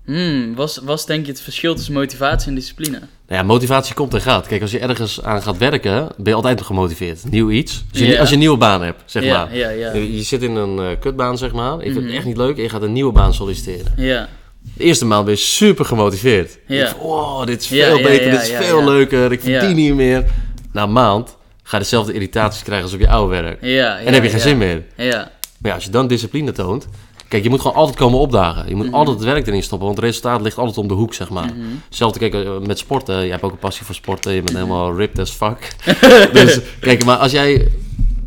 [0.06, 3.00] Hmm, was, was denk je het verschil tussen motivatie en discipline?
[3.00, 4.48] Nou ja, motivatie komt en gaat.
[4.48, 7.20] Kijk, als je ergens aan gaat werken, ben je altijd nog gemotiveerd.
[7.32, 7.84] Nieuw iets.
[7.92, 9.56] Als je, als je een nieuwe baan hebt, zeg maar.
[9.56, 11.80] Je, je zit in een eh, kutbaan, zeg maar.
[11.80, 12.06] Vindt Mhm.
[12.06, 13.94] het echt niet leuk en je gaat een nieuwe baan solliciteren.
[13.98, 14.30] Ja,
[14.76, 16.58] De eerste maand ben je super gemotiveerd.
[16.68, 16.78] Ja.
[16.78, 20.26] Denkt, wow, dit is veel beter, dit is veel leuker, ik verdien hier meer.
[20.74, 23.62] Na een maand ga je dezelfde irritaties krijgen als op je oude werk.
[24.06, 24.84] en heb je geen zin meer.
[24.98, 26.88] Ja, Maar ja, als je dan discipline toont...
[27.32, 28.68] Kijk, je moet gewoon altijd komen opdagen.
[28.70, 28.96] Je moet Mhm.
[28.96, 31.46] altijd het werk erin stoppen, want het resultaat ligt altijd om de hoek, zeg maar.
[31.46, 31.66] Mhm.
[31.88, 33.16] Hetzelfde, kijk, eh, met sporten.
[33.16, 34.34] Jij hebt ook een passie voor sporten.
[34.34, 35.76] Je bent helemaal ripped as fuck.
[36.34, 37.68] dus, kijk, maar als jij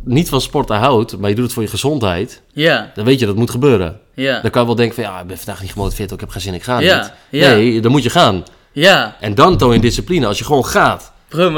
[0.03, 2.41] niet van sporten houdt, maar je doet het voor je gezondheid...
[2.53, 3.99] ja, dan weet je dat het moet gebeuren.
[4.13, 4.41] ja.
[4.41, 6.41] Dan kan je wel denken van, ja, ik ben vandaag niet gemotiveerd, ik heb geen
[6.41, 7.11] zin, ik ga niet.
[7.55, 8.43] Nee, dan moet je gaan.
[8.71, 11.11] Ja, En dan toon je discipline, als je gewoon gaat.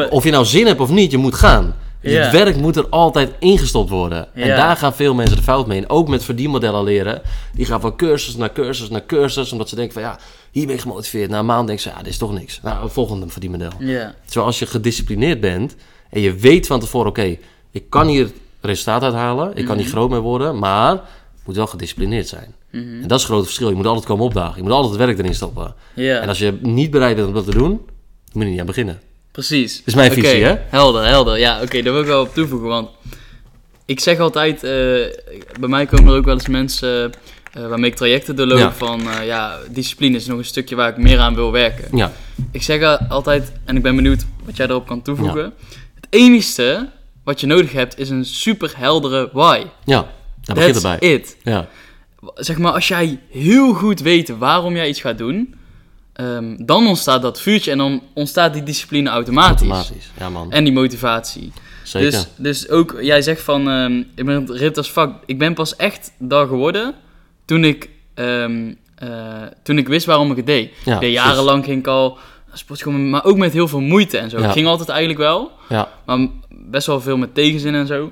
[0.10, 1.76] Of je nou zin hebt of niet, je moet gaan.
[2.02, 2.12] Dus.
[2.24, 4.36] Het werk moet er altijd ingestopt worden.
[4.36, 5.78] En daar gaan veel mensen de fout mee.
[5.82, 7.22] En ook met verdienmodellen leren.
[7.54, 9.52] Die gaan van cursus naar cursus naar cursus.
[9.52, 10.20] Omdat ze denken van ja,
[10.52, 11.30] hier ben ik gemotiveerd.
[11.30, 12.60] Na een maand denken ze, ja, dit is toch niks.
[12.64, 13.70] Nou, volgende verdienmodel.
[13.80, 15.76] Ja, Terwijl als je gedisciplineerd bent
[16.10, 17.38] en je weet van tevoren, oké,
[17.72, 19.56] ik kan hier resultaat uithalen.
[19.56, 21.00] Ik kan niet groot mee worden, maar ik
[21.46, 22.56] moet wel gedisciplineerd zijn.
[22.72, 22.84] mhm.
[22.84, 23.70] En dat is het grote verschil.
[23.70, 24.56] Je moet altijd komen opdagen.
[24.56, 25.74] Je moet altijd het werk erin stoppen.
[26.22, 27.80] En als je niet bereid bent om dat te doen, dan
[28.34, 29.00] moet je niet aan beginnen.
[29.38, 29.82] Precies.
[29.86, 30.56] is mijn visie, hè?
[30.70, 31.38] Helder, helder.
[31.38, 32.68] Ja, oké, daar wil ik wel op toevoegen.
[32.68, 32.90] Want
[33.86, 34.72] ik zeg altijd, eh,
[35.60, 37.12] bij mij komen er ook wel eens mensen
[37.54, 38.74] eh, waarmee ik trajecten doorloop Ja.
[38.74, 41.98] van, ja, discipline is nog een stukje waar ik meer aan wil werken.
[41.98, 42.12] Ja,
[42.52, 45.54] Ik zeg altijd, en ik ben benieuwd wat jij erop kan toevoegen.
[45.96, 46.90] Het enigste
[47.24, 49.64] wat je nodig hebt is een super heldere why.
[49.86, 50.08] ja
[50.42, 50.98] daar begint erbij.
[51.00, 51.38] it.
[51.44, 51.68] Ja,
[52.36, 55.56] Zeg maar, als jij heel goed weet waarom jij iets gaat doen,
[56.18, 59.68] ehm, dan ontstaat dat vuurtje en dan ontstaat die discipline automatisch.
[59.68, 60.12] automatisch.
[60.20, 60.52] Ja, man.
[60.52, 61.52] En die motivatie.
[61.84, 62.12] Zeker.
[62.12, 65.10] Dus, dus ook, jij zegt van, ehm, ik ben ripped als fuck.
[65.26, 66.96] Ik ben pas echt daar geworden
[67.46, 69.10] toen ik, ehm, eh,
[69.64, 70.70] toen ik wist waarom ik het deed.
[70.70, 71.16] ja, ik deed precies.
[71.16, 72.18] jarenlang ging ik al
[72.54, 74.38] sport je gewoon, maar ook met heel veel moeite en zo.
[74.38, 74.44] Ja.
[74.44, 78.12] Het ging altijd eigenlijk wel, Ja, maar best wel veel met tegenzin en zo.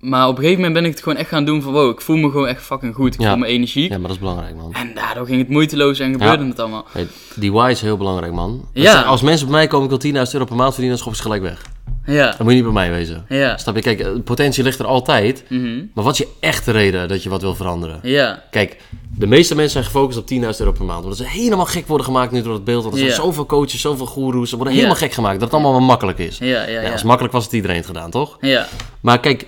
[0.00, 2.00] Maar op een gegeven moment ben ik het gewoon echt gaan doen van, wow, ik
[2.00, 3.14] voel me gewoon echt fucking goed.
[3.14, 3.28] Ik Ja.
[3.28, 3.90] voel me energiek.
[3.90, 4.72] ja, maar dat is belangrijk, man.
[4.74, 6.84] En daardoor ging het moeiteloos en gebeurde het allemaal.
[6.92, 8.68] Hey, die why is heel belangrijk, man.
[8.72, 9.00] Ja.
[9.02, 11.22] Als mensen bij mij komen, ik wil 10.000 euro per maand verdienen, dan schop ze
[11.22, 11.62] gelijk weg.
[12.06, 13.24] Ja, Dan moet je niet bij mij wezen.
[13.28, 13.56] ja.
[13.56, 13.80] Snap je?
[13.82, 15.44] Kijk, potentie ligt er altijd.
[15.48, 15.76] Mhm.
[15.94, 17.98] Maar wat is je echte reden dat je wat wil veranderen?
[18.02, 18.76] Ja, Kijk,
[19.16, 21.02] de meeste mensen zijn gefocust op 10.000 euro per maand.
[21.02, 22.82] Omdat ze helemaal gek worden gemaakt nu door het beeld.
[22.82, 23.16] Want er zijn Ja.
[23.20, 24.48] zoveel coaches, zoveel goeroes.
[24.50, 25.34] Ze worden helemaal gek gemaakt.
[25.34, 26.38] Dat het allemaal wel makkelijk is.
[26.38, 26.92] ja, ja, Ja, ja.
[26.92, 28.36] als makkelijk was het iedereen het gedaan, toch?
[28.40, 28.66] Ja,
[29.00, 29.46] Maar kijk,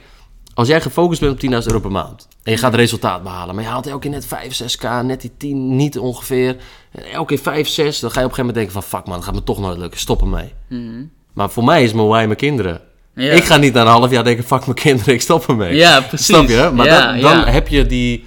[0.54, 2.28] als jij gefocust bent op 10.000 euro per maand.
[2.42, 3.54] En je gaat resultaat behalen.
[3.54, 6.56] Maar je haalt elke keer net 5, 6k, net die 10 niet ongeveer.
[6.90, 8.00] En elke keer 5, 6.
[8.00, 8.82] Dan ga je op een gegeven moment denken van...
[8.82, 10.00] Fuck man, dat gaat me toch nooit lukken.
[10.00, 10.52] Stop ermee.
[10.68, 11.04] Mhm.
[11.32, 12.80] Maar voor mij is mijn why mijn kinderen.
[13.14, 13.32] ja.
[13.32, 14.44] Ik ga niet na een half jaar denken...
[14.44, 15.75] Fuck mijn kinderen, ik stop ermee.
[15.75, 16.26] Ja, precies.
[16.26, 16.71] Snap je?
[16.75, 17.47] Maar ja, dan, dan ja.
[17.47, 18.25] heb je die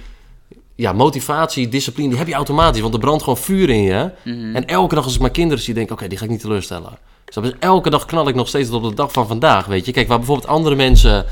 [0.74, 2.80] ja, motivatie, discipline, die heb je automatisch.
[2.80, 4.10] Want er brandt gewoon vuur in je.
[4.24, 4.56] Mhm.
[4.56, 6.40] En elke dag als ik mijn kinderen zie, denk ik, oké, die ga ik niet
[6.40, 6.98] teleurstellen.
[7.24, 9.92] Dus elke dag knal ik nog steeds tot op de dag van vandaag, weet je.
[9.92, 11.26] Kijk, waar bijvoorbeeld andere mensen...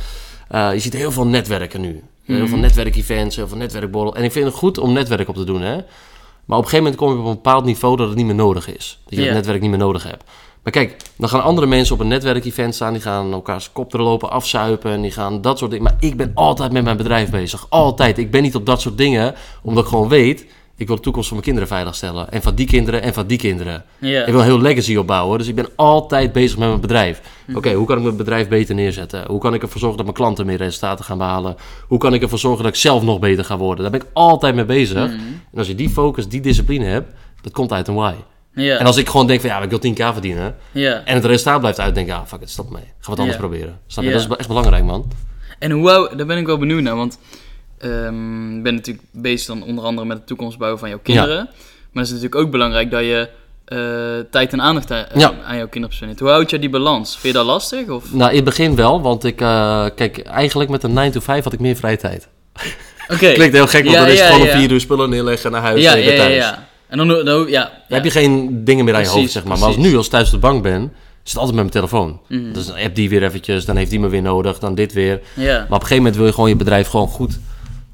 [0.49, 2.03] eh, je ziet heel veel netwerken nu.
[2.25, 2.47] Heel Mhm.
[2.49, 4.17] veel netwerkevents, heel veel netwerkborrel.
[4.17, 5.75] En ik vind het goed om netwerk op te doen, hè.
[6.45, 8.35] Maar op een gegeven moment kom je op een bepaald niveau dat het niet meer
[8.35, 9.01] nodig is.
[9.05, 10.25] Dat je het netwerk niet meer nodig hebt.
[10.63, 12.93] Maar kijk, dan gaan andere mensen op een netwerkevent staan.
[12.93, 14.93] Die gaan elkaars kop lopen, afzuipen.
[14.93, 15.85] En die gaan dat soort dingen.
[15.87, 17.67] Maar ik ben altijd met mijn bedrijf bezig.
[17.69, 18.19] Altijd.
[18.19, 19.35] Ik ben niet op dat soort dingen.
[19.63, 20.47] Omdat ik gewoon weet...
[20.77, 22.31] Ik wil de toekomst van mijn kinderen veiligstellen.
[22.31, 23.85] En van die kinderen en van die kinderen.
[24.01, 25.39] Ik wil heel legacy opbouwen.
[25.39, 27.21] Dus ik ben altijd bezig met mijn bedrijf.
[27.47, 27.57] Mhm.
[27.57, 29.25] Oké, hoe kan ik mijn bedrijf beter neerzetten?
[29.27, 31.57] Hoe kan ik ervoor zorgen dat mijn klanten meer resultaten gaan behalen?
[31.87, 33.83] Hoe kan ik ervoor zorgen dat ik zelf nog beter ga worden?
[33.83, 35.07] Daar ben ik altijd mee bezig.
[35.07, 35.21] Mhm.
[35.53, 38.15] En als je die focus, die discipline hebt, dat komt uit een why.
[38.55, 40.57] En als ik gewoon denk van ja, ik wil 10k verdienen.
[40.73, 42.85] En het resultaat blijft uit, denk ik, ah, fuck it, stop mee.
[43.01, 43.79] Ga wat anders proberen.
[43.87, 44.11] Snap je?
[44.11, 45.11] Dat is echt belangrijk, man.
[45.59, 47.19] En hoe daar ben ik wel benieuwd naar, want
[47.79, 51.37] ik ben natuurlijk bezig dan onder andere met de toekomstbouw van jouw kinderen.
[51.93, 53.29] Maar het is natuurlijk ook belangrijk dat je
[53.65, 53.79] eh,
[54.31, 55.33] tijd en aandacht Ja.
[55.47, 56.21] aan jouw kinderen spendeert.
[56.21, 57.11] Hoe houd je die balans?
[57.19, 57.89] Vind je dat lastig?
[57.89, 58.13] Of?
[58.13, 61.45] Nou, in het begin wel, want ik, eh, kijk, eigenlijk met een 9 to 5
[61.45, 62.29] had ik meer vrije tijd.
[63.09, 63.33] Oké.
[63.35, 65.61] Klinkt heel gek, want Ja, dan is het gewoon om vier uur spullen neerleggen naar
[65.63, 66.35] huis en thuis.
[66.35, 66.67] ja.
[66.89, 69.45] En dan, dan, dan- ja, Dan heb je geen dingen meer aan je hoofd, zeg
[69.45, 69.59] maar.
[69.59, 70.93] Maar als nu, als ik thuis op de bank ben, zit
[71.33, 72.21] het altijd met mijn telefoon.
[72.29, 72.53] Mhm.
[72.53, 75.21] Dus dan app die weer eventjes, dan heeft die me weer nodig, dan dit weer.
[75.35, 75.53] Ja.
[75.57, 77.39] Maar op een gegeven moment wil je gewoon je bedrijf gewoon goed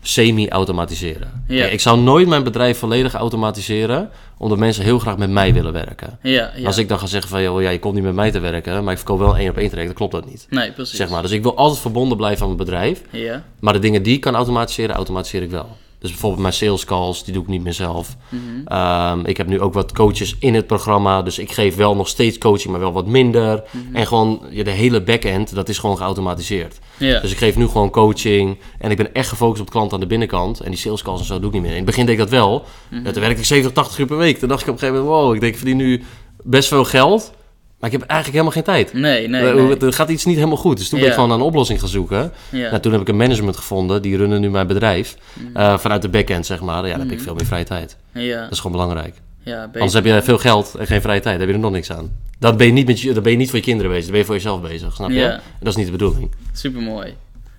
[0.02, 1.44] semi-automatiseren.
[1.48, 1.60] Ja.
[1.60, 5.72] Kijk, Ik zou nooit mijn bedrijf volledig automatiseren, omdat mensen heel graag met mij willen
[5.72, 6.18] werken.
[6.22, 6.66] Ja, ja.
[6.66, 8.84] Als ik dan ga zeggen van, joh, ja, je komt niet met mij te werken,
[8.84, 10.46] maar ik verkoop wel één op één traject, dan klopt dat niet.
[10.50, 10.96] Nee, precies.
[10.96, 11.22] Zeg maar.
[11.22, 13.02] Dus ik wil altijd verbonden blijven aan mijn bedrijf.
[13.10, 13.44] Ja.
[13.60, 15.76] Maar de dingen die ik kan automatiseren, automatiseer ik wel.
[16.00, 18.16] Dus bijvoorbeeld mijn sales calls, die doe ik niet meer zelf.
[18.28, 18.42] Mhm.
[18.64, 21.22] Ehm, ik heb nu ook wat coaches in het programma.
[21.22, 23.62] Dus ik geef wel nog steeds coaching, maar wel wat minder.
[23.70, 23.96] Mhm.
[23.96, 26.78] En gewoon ja, de hele back-end, dat is gewoon geautomatiseerd.
[26.98, 28.58] Dus ik geef nu gewoon coaching.
[28.78, 30.60] En ik ben echt gefocust op klanten aan de binnenkant.
[30.60, 31.70] En die sales calls en zo doe ik niet meer.
[31.70, 32.64] In het begin deed ik dat wel.
[32.90, 34.38] Ja, Toen werkte ik 70, 80 uur per week.
[34.38, 36.02] Toen dacht ik op een gegeven moment, wow, ik denk, ik verdien nu
[36.42, 37.32] best veel geld.
[37.80, 38.92] Maar ik heb eigenlijk helemaal geen tijd.
[38.92, 39.76] Nee, nee, Eh, nee.
[39.76, 40.76] Er gaat iets niet helemaal goed.
[40.76, 42.32] Dus toen ben ik gewoon aan een oplossing gaan zoeken.
[42.50, 42.68] Ja.
[42.70, 45.16] Nou, toen heb ik een management gevonden, die runnen nu mijn bedrijf.
[45.34, 45.56] Mhm.
[45.56, 46.86] eh, vanuit de backend, zeg maar.
[46.86, 47.96] Ja, dan heb ik veel meer vrije tijd.
[48.12, 48.42] Ja.
[48.42, 49.14] Dat is gewoon belangrijk.
[49.44, 49.62] Ja.
[49.72, 51.38] Anders heb je veel geld en geen vrije tijd.
[51.38, 52.10] Dan heb je er nog niks aan.
[52.38, 54.04] Dan ben je niet, met je, ben je niet voor je kinderen bezig.
[54.04, 55.24] Dan ben je voor jezelf bezig, snap je?
[55.24, 56.30] En dat is niet de bedoeling.
[56.52, 57.14] Super mooi.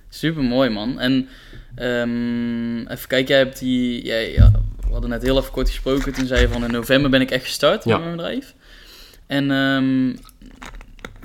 [0.08, 0.98] Super mooi, man.
[1.00, 1.28] En
[1.74, 4.04] ehm, even kijken, jij hebt die.
[4.04, 4.50] Jij, ja,
[4.86, 6.12] we hadden net heel even kort gesproken.
[6.12, 8.54] Toen zei je van in november ben ik echt gestart met mijn bedrijf.
[9.32, 10.08] En ehm,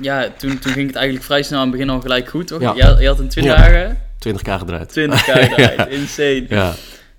[0.04, 2.62] ja, toen, toen ging het eigenlijk vrij snel aan het begin al gelijk goed, toch?
[2.62, 2.74] Ja.
[2.76, 3.62] Je, je had in 20 Ja.
[3.62, 4.90] dagen 20k gedraaid.
[4.90, 5.90] 20 k eruit.
[5.90, 6.46] Insane.
[6.50, 6.74] Ja,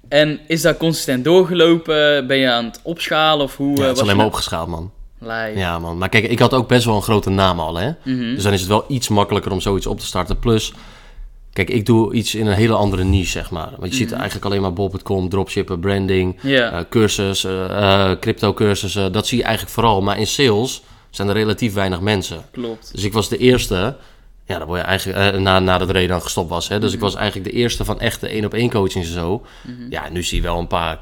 [0.09, 2.27] En is dat consistent doorgelopen?
[2.27, 3.45] Ben je aan het opschalen?
[3.45, 4.91] Of hoe ja eh, het is alleen maar nou- opgeschaald, man.
[5.55, 5.99] Ja, man.
[5.99, 7.91] Maar kijk, ik had ook best wel een grote naam al, hè.
[8.05, 8.35] Mhm.
[8.35, 10.39] Dus dan is het wel iets makkelijker om zoiets op te starten.
[10.39, 10.73] Plus,
[11.65, 13.71] kijk, ik doe iets in een hele andere niche, zeg maar.
[13.79, 14.17] Want je ziet Mhm.
[14.17, 19.13] eigenlijk alleen maar bol.com, dropshippen, branding, eh, cursus, eh, eh, crypto cursussen.
[19.13, 20.03] Dat zie je eigenlijk vooral.
[20.03, 22.45] Maar in sales zijn er relatief weinig mensen.
[22.51, 22.93] Klopt.
[22.93, 23.97] Dus ik was de eerste,
[24.47, 26.69] ja, dan word je eigenlijk, eh, na, nadat Ray dan gestopt was.
[26.69, 26.97] Hè, dus Mhm.
[26.97, 29.43] ik was eigenlijk de eerste van echte één op één coachings en zo.
[29.67, 29.91] Mhm.
[29.91, 30.99] Ja, nu zie je wel een paar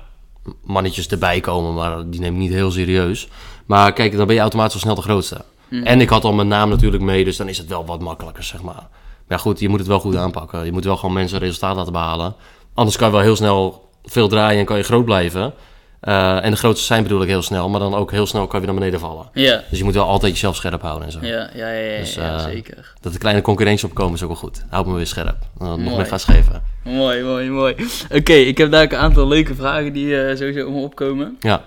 [0.64, 3.28] mannetjes erbij komen, maar die neem ik niet heel serieus.
[3.66, 5.44] Maar kijk, dan ben je automatisch al snel de grootste.
[5.68, 5.82] Mhm.
[5.86, 8.42] En ik had al mijn naam natuurlijk mee, dus dan is het wel wat makkelijker,
[8.44, 8.86] zeg maar.
[9.28, 10.64] Maar ja, goed, je moet het wel goed aanpakken.
[10.64, 12.34] Je moet wel gewoon mensen resultaat laten behalen.
[12.74, 15.52] Anders kan je wel heel snel veel draaien en kan je groot blijven.
[16.00, 18.60] Eh, en de grootste zijn bedoel ik heel snel, maar dan ook heel snel kan
[18.60, 19.28] je naar beneden vallen.
[19.32, 19.62] Ja.
[19.70, 21.18] Dus je moet wel altijd jezelf scherp houden en zo.
[21.22, 22.92] Ja, ja, ja, ja, Dus, ja, eh, zeker.
[23.00, 24.64] Dat de kleine concurrentie opkomen is ook wel goed.
[24.68, 25.36] Houdt me weer scherp.
[25.58, 26.62] Dan nog meer gas geven.
[26.84, 27.76] Mooi, mooi, mooi.
[28.14, 31.36] Oké, ik heb daar ook een aantal leuke vragen die eh, sowieso om opkomen.
[31.40, 31.64] Ja,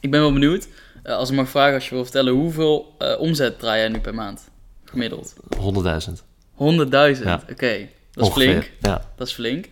[0.00, 0.68] Ik ben wel benieuwd,
[1.04, 4.48] als ik mag vragen, als je wil vertellen, hoeveel omzet draai jij nu per maand?
[4.84, 5.34] Gemiddeld.
[6.08, 6.27] 100.000.
[6.58, 7.42] 100.000, Ja.
[7.50, 7.88] oké.
[8.12, 8.32] Dat is Ongeveer.
[8.50, 8.70] flink.
[8.80, 9.04] Ja.
[9.16, 9.66] Dat is flink.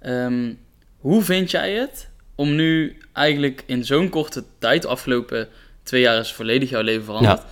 [0.00, 0.52] Ehm,
[0.98, 5.48] hoe vind jij het om nu eigenlijk in zo'n korte tijd, afgelopen
[5.82, 7.42] twee jaar is volledig jouw leven veranderd.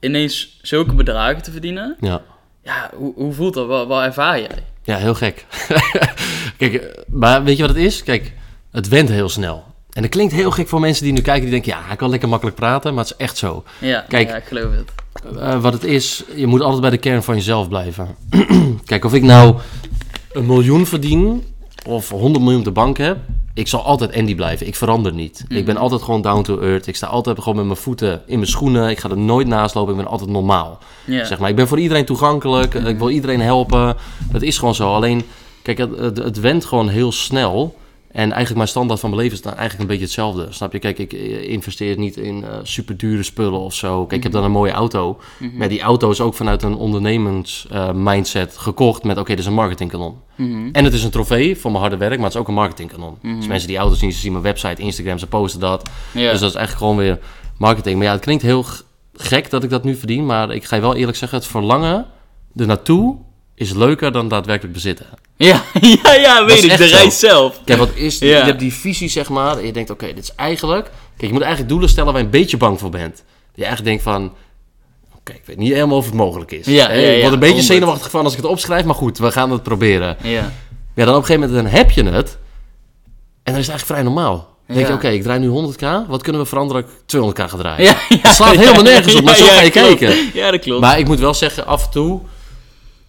[0.00, 1.96] Ineens zulke bedragen te verdienen.
[2.00, 2.22] Ja.
[2.62, 3.66] Ja, hoe, hoe voelt dat?
[3.66, 4.64] Wat, wat ervaar jij?
[4.82, 5.46] Ja, heel gek.
[6.58, 8.02] Kijk, eh, maar weet je wat het is?
[8.02, 8.32] Kijk,
[8.72, 9.67] het went heel snel.
[9.98, 12.10] En dat klinkt heel gek voor mensen die nu kijken, die denken, ja, hij kan
[12.10, 13.62] lekker makkelijk praten, maar het is echt zo.
[13.80, 14.28] Ja, Kijk.
[14.28, 14.90] ja ik geloof het.
[15.38, 18.08] Eh, wat het is, je moet altijd bij de kern van jezelf blijven.
[18.84, 19.56] Kijk, of ik nou
[20.32, 21.44] een miljoen verdien
[21.86, 23.18] of 100 miljoen op de bank heb,
[23.54, 24.66] ik zal altijd Andy blijven.
[24.66, 25.44] Ik verander niet.
[25.48, 25.82] Ik ben Mhm.
[25.82, 26.86] altijd gewoon down to earth.
[26.86, 28.90] Ik sta altijd gewoon met mijn voeten in mijn schoenen.
[28.90, 29.90] Ik ga er nooit naast lopen.
[29.94, 30.78] Ik ben altijd normaal.
[31.06, 32.74] Zeg maar, ik ben voor iedereen toegankelijk.
[32.74, 33.96] Ik wil iedereen helpen.
[34.32, 34.94] Dat is gewoon zo.
[34.94, 35.22] Alleen,
[35.62, 37.76] kijk, het, het, het went gewoon heel snel.
[38.10, 40.46] En eigenlijk mijn standaard van mijn leven is dan eigenlijk een beetje hetzelfde.
[40.50, 40.78] Snap je?
[40.78, 44.00] Kijk, ik eh, investeer niet in eh super dure spullen of zo.
[44.00, 45.20] Kijk, ik heb dan een mooie auto.
[45.38, 45.56] Mhm.
[45.56, 49.18] Maar die auto is ook vanuit een ondernemens eh, mindset gekocht met...
[49.18, 50.14] oké, dit is een marketingkanon.
[50.34, 50.68] Mhm.
[50.72, 53.18] En het is een trofee voor mijn harde werk, maar het is ook een marketingkanon.
[53.22, 53.36] Mhm.
[53.36, 55.90] Dus mensen die auto's zien, ze zien mijn website, Instagram, ze posten dat.
[56.12, 57.18] Dus dat is eigenlijk gewoon weer
[57.58, 57.96] marketing.
[57.96, 58.64] Maar ja, het klinkt heel
[59.14, 62.06] gek dat ik dat nu verdien, maar ik ga je wel eerlijk zeggen, het verlangen
[62.56, 63.16] er naartoe
[63.58, 65.06] is leuker dan daadwerkelijk bezitten.
[65.36, 65.62] ja,
[66.02, 66.76] ja, ja, weet ik.
[66.76, 66.96] De zo.
[66.96, 67.60] reis zelf.
[67.64, 68.26] Kijk, wat is, Ja.
[68.26, 70.84] je hebt die visie, zeg maar, en je denkt, oké, dit is eigenlijk...
[71.16, 73.14] Kijk, je moet eigenlijk doelen stellen waar je een beetje bang voor bent.
[73.16, 74.32] Dat je eigenlijk denkt van,
[75.16, 76.66] oké, ik weet niet helemaal of het mogelijk is.
[76.66, 77.64] Ja, ja, ik word een beetje 100.
[77.64, 80.16] zenuwachtig van als ik het opschrijf, maar goed, we gaan het proberen.
[80.22, 80.52] Ja.
[80.94, 82.38] Ja, dan op een gegeven moment dan heb je het.
[83.42, 84.56] En dan is het eigenlijk vrij normaal.
[84.66, 86.08] Dan denk je, oké, ik draai nu 100k.
[86.08, 87.84] Wat kunnen we veranderen als ik 200k ga draaien?
[87.84, 89.86] Ja, ja, Het slaat helemaal nergens op, maar zo ga je klopt.
[89.98, 90.30] kijken.
[90.34, 90.80] Ja, dat klopt.
[90.80, 92.20] Maar ik moet wel zeggen, af en toe...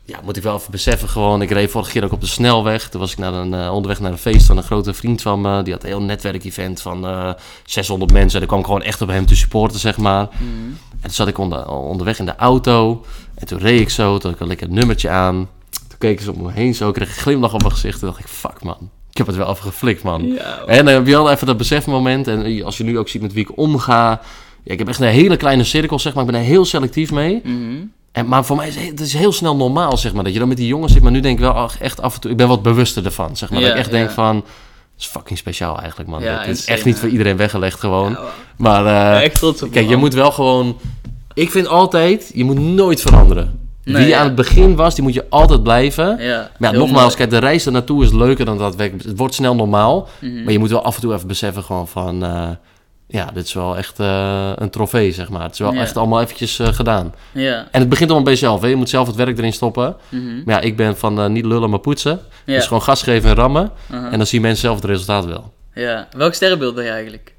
[0.10, 1.42] Ja, moet ik wel even beseffen gewoon.
[1.42, 2.90] Ik reed vorige keer ook op de snelweg.
[2.90, 5.42] Toen was ik naar een, eh, onderweg naar een feest van een grote vriend van
[5.42, 5.62] me.
[5.64, 7.34] Die had een heel netwerkevent van eh
[7.66, 8.34] 600 mensen.
[8.34, 10.28] En daar kwam ik gewoon echt op hem te supporten, zeg maar.
[10.32, 10.44] Mhm.
[10.92, 13.06] En toen zat ik onder, onderweg in de auto.
[13.36, 14.18] En toen reed ik zo.
[14.18, 15.50] Toen had ik een lekker nummertje aan.
[15.70, 16.88] Toen keken ze om me heen zo.
[16.88, 18.00] Ik kreeg een glimlach op mijn gezicht.
[18.00, 18.90] Toen dacht ik, fuck man.
[19.12, 20.28] Ik heb het wel even geflikt, man.
[20.28, 22.28] Ja, En dan heb je wel even dat besefmoment.
[22.28, 24.22] En als je nu ook ziet met wie ik omga.
[24.64, 26.24] Ja, ik heb echt een hele kleine cirkel, zeg maar.
[26.26, 27.42] Ik ben er heel selectief mee.
[27.44, 27.76] Mhm.
[28.12, 30.24] En, maar voor mij is het, is heel snel normaal, zeg maar.
[30.24, 31.02] Dat je dan met die jongens zit.
[31.02, 32.32] Maar nu denk ik wel ach, echt af en toe...
[32.32, 33.60] Ik ben wat bewuster ervan, zeg maar.
[33.60, 34.36] Ja, dat ik echt denk van...
[34.36, 36.22] Het is fucking speciaal eigenlijk, man.
[36.22, 37.00] Ja, het is echt niet ja.
[37.02, 38.12] voor iedereen weggelegd gewoon.
[38.12, 38.20] Ja,
[38.58, 40.78] Maar eh, echt trots op kijk, je moet wel gewoon...
[41.34, 43.60] Ik vind altijd, je moet nooit veranderen.
[43.84, 46.18] Nee, Wie je aan het begin was, die moet je altijd blijven.
[46.20, 49.04] Ja, Maar nogmaals, kijk, de reis er naartoe is leuker dan dat werk.
[49.04, 50.08] Het wordt snel normaal.
[50.20, 50.44] Mhm.
[50.44, 52.24] Maar je moet wel af en toe even beseffen gewoon van...
[52.24, 52.50] eh,
[53.12, 55.42] ja, dit is wel echt eh, een trofee, zeg maar.
[55.42, 55.80] Het is wel Ja.
[55.82, 57.14] echt allemaal eventjes eh, gedaan.
[57.32, 57.68] Ja.
[57.72, 58.62] En het begint allemaal bij jezelf.
[58.62, 58.68] Hè?
[58.68, 59.96] Je moet zelf het werk erin stoppen.
[60.10, 60.24] Mhm.
[60.46, 62.20] Maar ja, ik ben van eh, niet lullen, maar poetsen.
[62.46, 62.56] Ja.
[62.56, 63.72] Dus gewoon gas geven en rammen.
[63.90, 65.54] En dan zien mensen zelf het resultaat wel.
[65.74, 66.08] ja.
[66.18, 67.34] Welk sterrenbeeld ben je eigenlijk?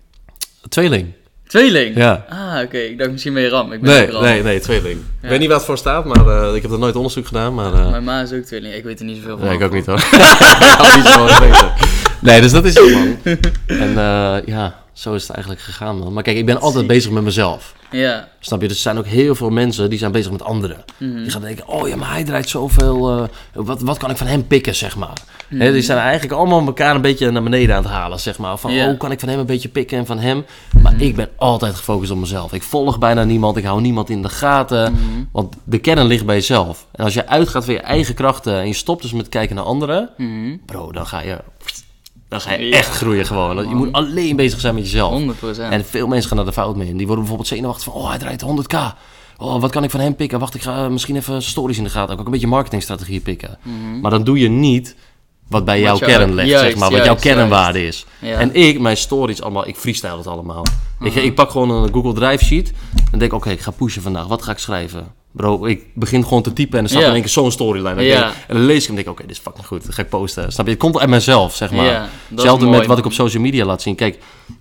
[0.69, 1.13] Tweeling.
[1.47, 1.97] Tweeling?
[1.97, 2.25] Ja.
[2.29, 2.79] Ah, oké.
[2.79, 3.73] Ik dacht misschien je Ram.
[3.73, 4.23] Ik ben Nee, Ram.
[4.23, 4.99] nee, nee, tweeling.
[5.23, 7.55] Ik weet niet waar het voor staat, maar ik heb er nooit onderzoek gedaan.
[7.55, 8.75] Maar, Mijn ma is ook tweeling.
[8.75, 9.47] Ik weet er niet zoveel van.
[9.47, 9.97] Nee, ik ook niet hoor.
[9.99, 11.73] ik had niet zo weten.
[12.21, 13.17] Nee, dus dat is het man.
[13.67, 16.13] En eh, ja, zo is het eigenlijk gegaan man.
[16.13, 16.87] Maar kijk, ik ben altijd Ziek.
[16.89, 17.75] bezig met mezelf.
[17.91, 18.29] Ja.
[18.41, 18.67] Snap je?
[18.69, 20.85] Dus er zijn ook heel veel mensen die zijn bezig met anderen.
[20.97, 21.17] Mhm.
[21.23, 23.11] Die gaan denken, oh ja, maar hij draait zoveel.
[23.11, 25.13] eh, wat, wat kan ik van hem pikken, zeg maar.
[25.49, 28.57] Hè, die zijn eigenlijk allemaal elkaar een beetje naar beneden aan het halen, zeg maar.
[28.59, 30.45] Van, oh, kan ik van hem een beetje pikken en van hem.
[30.83, 32.53] Maar ik ben altijd gefocust op mezelf.
[32.53, 34.93] Ik volg bijna niemand, ik hou niemand in de gaten.
[34.93, 35.01] Mhm.
[35.33, 36.87] Want de kern ligt bij jezelf.
[36.93, 39.65] En als je uitgaat van je eigen krachten en je stopt dus met kijken naar
[39.65, 40.11] anderen...
[40.17, 40.57] Mhm.
[40.67, 41.39] Bro, dan ga je,
[42.31, 43.69] dan ga je Ja, echt groeien gewoon.
[43.69, 45.23] Je moet alleen bezig zijn met jezelf.
[45.23, 45.25] 100%.
[45.71, 46.97] En veel mensen gaan daar de fout mee in.
[46.97, 48.77] Die worden bijvoorbeeld zenuwachtig van, oh, hij draait 100k.
[49.39, 50.39] Oh, wat kan ik van hem pikken?
[50.39, 52.19] Wacht, ik ga eh, misschien even stories in de gaten.
[52.19, 53.59] Ook een beetje marketingstrategieën pikken.
[53.63, 54.01] Mhm.
[54.01, 54.97] Maar dan doe je niet
[55.49, 56.89] wat bij jouw jou- kern ligt, juist, zeg maar.
[56.89, 58.07] Wat jouw juist, kernwaarde is.
[58.19, 58.39] Ja.
[58.39, 60.65] En ik, mijn stories allemaal, ik freestyle het allemaal.
[61.01, 61.25] ik, Mhm.
[61.25, 62.73] ik pak gewoon een Google Drive sheet.
[63.13, 64.27] En denk, oké, ik ga pushen vandaag.
[64.27, 65.07] Wat ga ik schrijven?
[65.33, 67.07] Bro, ik begin gewoon te typen en dan staat Ja.
[67.09, 67.95] in één keer zo'n storyline.
[67.95, 68.21] En, Ja.
[68.21, 69.87] denk- en dan lees ik hem en denk ik, oké, dit is fucking goed.
[69.87, 70.53] Dat ga ik posten.
[70.53, 70.71] Snap je?
[70.73, 71.85] Het komt uit mezelf, zeg maar.
[72.03, 73.95] Is Hetzelfde met wat ik op social media laat zien.
[73.95, 74.19] Kijk,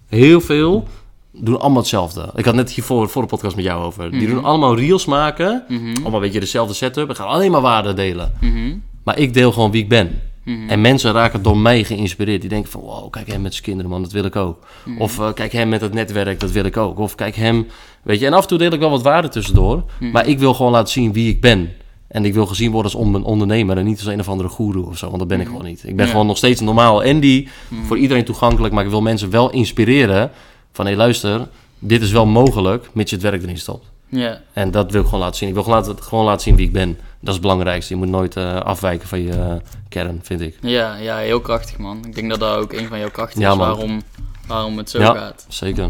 [0.08, 0.88] heel veel
[1.32, 2.29] doen allemaal hetzelfde.
[2.36, 4.12] Ik had net hiervoor voor de podcast met jou over.
[4.12, 4.29] Die Mhm.
[4.34, 5.63] doen allemaal reels maken.
[5.67, 5.88] Mhm.
[5.93, 7.10] Allemaal een beetje dezelfde setup.
[7.10, 8.34] En gaan alleen maar waarde delen.
[8.41, 8.75] Mhm.
[9.03, 10.21] Maar ik deel gewoon wie ik ben.
[10.57, 10.69] Mhm.
[10.69, 12.41] En mensen raken door mij geïnspireerd.
[12.41, 14.65] Die denken van, wow, kijk hem met zijn kinderen, man, dat wil ik ook.
[14.85, 15.01] Mhm.
[15.01, 16.99] Of eh, kijk hem met het netwerk, dat wil ik ook.
[16.99, 17.67] Of kijk hem,
[18.03, 18.25] weet je.
[18.25, 19.83] En af en toe deel ik wel wat waarde tussendoor.
[19.99, 20.12] Mhm.
[20.12, 21.71] Maar ik wil gewoon laten zien wie ik ben.
[22.07, 24.85] En ik wil gezien worden als on- ondernemer en niet als een of andere goeroe
[24.85, 25.05] of zo.
[25.07, 25.83] Want dat ben ik gewoon niet.
[25.88, 26.12] Ik ben Ja.
[26.12, 27.47] gewoon nog steeds een normaal Andy.
[27.85, 28.73] Voor iedereen toegankelijk.
[28.73, 30.31] Maar ik wil mensen wel inspireren.
[30.71, 31.47] Van, hé luister,
[31.79, 33.85] dit is wel mogelijk, mits je het werk erin stopt.
[34.10, 34.41] Ja.
[34.54, 35.48] En dat wil ik gewoon laten zien.
[35.48, 36.89] Ik wil gewoon laten, gewoon laten zien wie ik ben.
[37.19, 37.93] Dat is het belangrijkste.
[37.93, 39.54] Je moet nooit eh, afwijken van je eh,
[39.89, 40.56] kern, vind ik.
[40.62, 42.06] Ja, ja, heel krachtig man.
[42.06, 43.67] Ik denk dat dat ook een van jouw krachten Ja, is man.
[43.67, 44.02] waarom,
[44.48, 45.13] waarom het zo Ja.
[45.13, 45.45] gaat.
[45.48, 45.89] Zeker.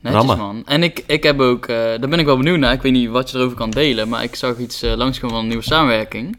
[0.00, 0.38] Netjes Rammen.
[0.46, 0.62] man.
[0.66, 2.72] En ik, ik heb ook, eh, daar ben ik wel benieuwd naar.
[2.72, 5.48] Ik weet niet wat je erover kan delen, maar ik zag iets langskomen van een
[5.48, 6.38] nieuwe samenwerking.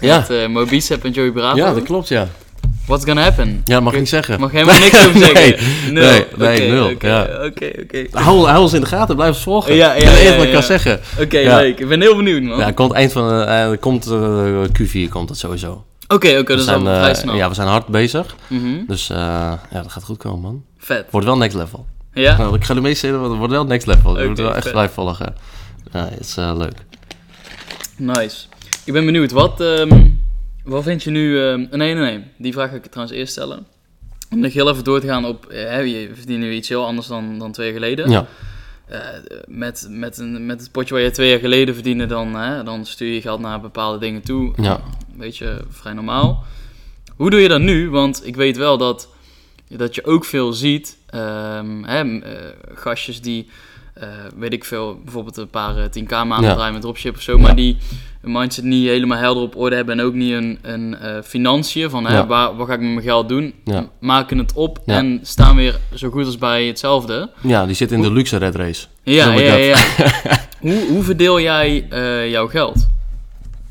[0.00, 1.56] Ja, Met Mobicep en Joey Bravo.
[1.56, 2.28] ja dat klopt, ja.
[2.86, 3.60] What's gonna happen?
[3.64, 4.40] Ja, dat mag ik niet zeggen.
[4.40, 5.64] Mag helemaal niks over zeggen?
[5.92, 6.24] Nee, Nul.
[6.36, 7.44] nee, nul, Oké, ja.
[7.46, 8.06] oké.
[8.10, 9.74] Hou, hou ons in de gaten, blijf ons volgen.
[9.74, 11.00] Ja, ja, Dat is ja, wat ik kan zeggen.
[11.20, 11.78] Oké, leuk.
[11.80, 12.58] Ik ben heel benieuwd, man.
[12.58, 15.84] Ja, komt eind van eh, komt, eh, Q4 komt het sowieso.
[16.08, 17.34] Oké, oké, dat is zijn, al eh, vrij snel.
[17.34, 18.36] ja, we zijn hard bezig.
[18.46, 18.62] Mhm.
[18.86, 19.16] Dus eh,
[19.70, 20.62] ja, dat gaat goed komen, man.
[20.78, 21.06] Vet.
[21.10, 21.86] Wordt wel next level.
[22.12, 22.36] Ja?
[22.36, 24.20] Nou, ik ga er mee zeggen, wordt wel next level.
[24.20, 25.34] Je moet wel echt blijven volgen.
[25.92, 26.74] Ja, het is leuk.
[27.96, 28.46] Nice.
[28.84, 30.04] Ik ben benieuwd, wat, ehm,
[30.66, 31.40] wat vind je nu...
[31.40, 32.24] ehm, nee, nee, nee.
[32.38, 33.66] Die vraag ga ik trouwens eerst stellen.
[34.30, 35.46] Om nog heel even door te gaan op...
[35.46, 38.10] eh, hè, je verdient nu iets heel anders dan, dan twee jaar geleden.
[38.10, 38.26] Ja,
[38.86, 38.98] Eh,
[39.46, 42.84] met, met, een, met het potje waar je twee jaar geleden verdiende, dan, hè, dan
[42.86, 44.52] stuur je geld naar bepaalde dingen toe.
[44.56, 44.74] Ja.
[45.12, 46.44] Een beetje vrij normaal.
[47.16, 47.90] Hoe doe je dat nu?
[47.90, 49.08] Want ik weet wel dat,
[49.68, 50.96] dat je ook veel ziet.
[51.06, 53.48] ehm, hè, eh, gastjes die,
[54.36, 56.54] weet ik veel, bijvoorbeeld een paar eh, 10k maanden Ja.
[56.54, 57.38] draaien met dropship of zo.
[57.38, 57.76] Maar die
[58.26, 59.98] een mindset niet helemaal helder op orde hebben.
[59.98, 62.26] En ook niet een, een eh, financiën van hè, Ja.
[62.26, 63.54] waar, wat ga ik met mijn geld doen.
[63.64, 63.88] Ja.
[64.00, 64.96] Maken het op Ja.
[64.96, 67.30] en staan weer zo goed als bij hetzelfde.
[67.42, 68.86] ja, die zit in de luxe red race.
[69.02, 69.76] Ja, ja, ja.
[70.60, 72.88] hoe, hoe verdeel jij eh, jouw geld?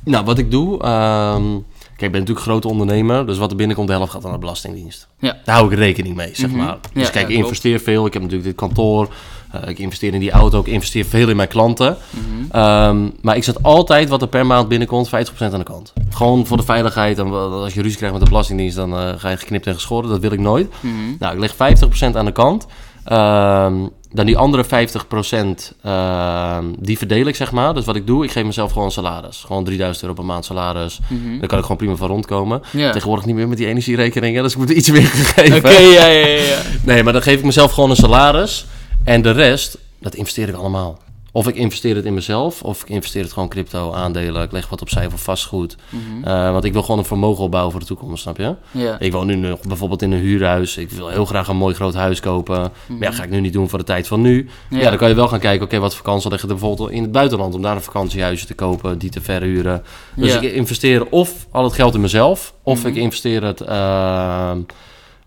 [0.03, 0.81] Nou, wat ik doe...
[0.83, 1.43] ehm,
[1.77, 3.25] kijk, ik ben natuurlijk grote ondernemer.
[3.27, 5.07] Dus wat er binnenkomt, de helft gaat aan de Belastingdienst.
[5.19, 5.37] Ja.
[5.43, 6.57] Daar hou ik rekening mee, zeg Mhm.
[6.57, 6.77] maar.
[6.93, 8.05] Dus kijk, ik investeer veel.
[8.05, 9.13] Ik heb natuurlijk dit kantoor.
[9.61, 10.59] Eh, ik investeer in die auto.
[10.59, 11.97] Ik investeer veel in mijn klanten.
[12.09, 12.51] Mhm.
[12.51, 15.93] Ehm, maar ik zet altijd wat er per maand binnenkomt, 50% aan de kant.
[16.09, 17.19] Gewoon voor de veiligheid.
[17.19, 20.09] En als je ruzie krijgt met de Belastingdienst, dan eh, ga je geknipt en geschoren.
[20.09, 20.73] Dat wil ik nooit.
[20.79, 20.93] Mhm.
[21.19, 22.65] Nou, ik leg 50% aan de kant.
[23.05, 23.73] Ehm,
[24.15, 27.73] dan die andere 50% ehm, die verdeel ik, zeg maar.
[27.73, 29.43] Dus wat ik doe, ik geef mezelf gewoon salaris.
[29.45, 30.99] Gewoon 3000 euro per maand salaris.
[31.07, 31.39] Mhm.
[31.39, 32.61] Daar kan ik gewoon prima van rondkomen.
[32.71, 35.57] Tegenwoordig niet meer met die energierekeningen, dus ik moet er iets meer geven.
[35.57, 36.27] Oké, ja, ja.
[36.27, 36.57] ja.
[36.83, 38.65] Nee, maar dan geef ik mezelf gewoon een salaris.
[39.05, 40.99] En de rest, dat investeer ik allemaal.
[41.31, 44.43] Of ik investeer het in mezelf, of ik investeer het gewoon crypto, aandelen.
[44.43, 45.75] Ik leg wat opzij voor vastgoed.
[45.89, 46.27] Mhm.
[46.27, 48.55] Eh, want ik wil gewoon een vermogen opbouwen voor de toekomst, snap je?
[48.99, 50.77] Ik woon nu nog bijvoorbeeld in een huurhuis.
[50.77, 52.59] Ik wil heel graag een mooi groot huis kopen.
[52.87, 54.49] Maar ja, ga ik nu niet doen voor de tijd van nu.
[54.69, 57.01] Ja, dan kan je wel gaan kijken, oké, wat vakantie leg je er bijvoorbeeld in
[57.01, 57.53] het buitenland...
[57.53, 59.83] om daar een vakantiehuisje te kopen, die te verhuren.
[60.15, 62.53] Dus ik investeer of al het geld in mezelf...
[62.63, 62.87] of Mhm.
[62.87, 64.59] ik investeer het ehm,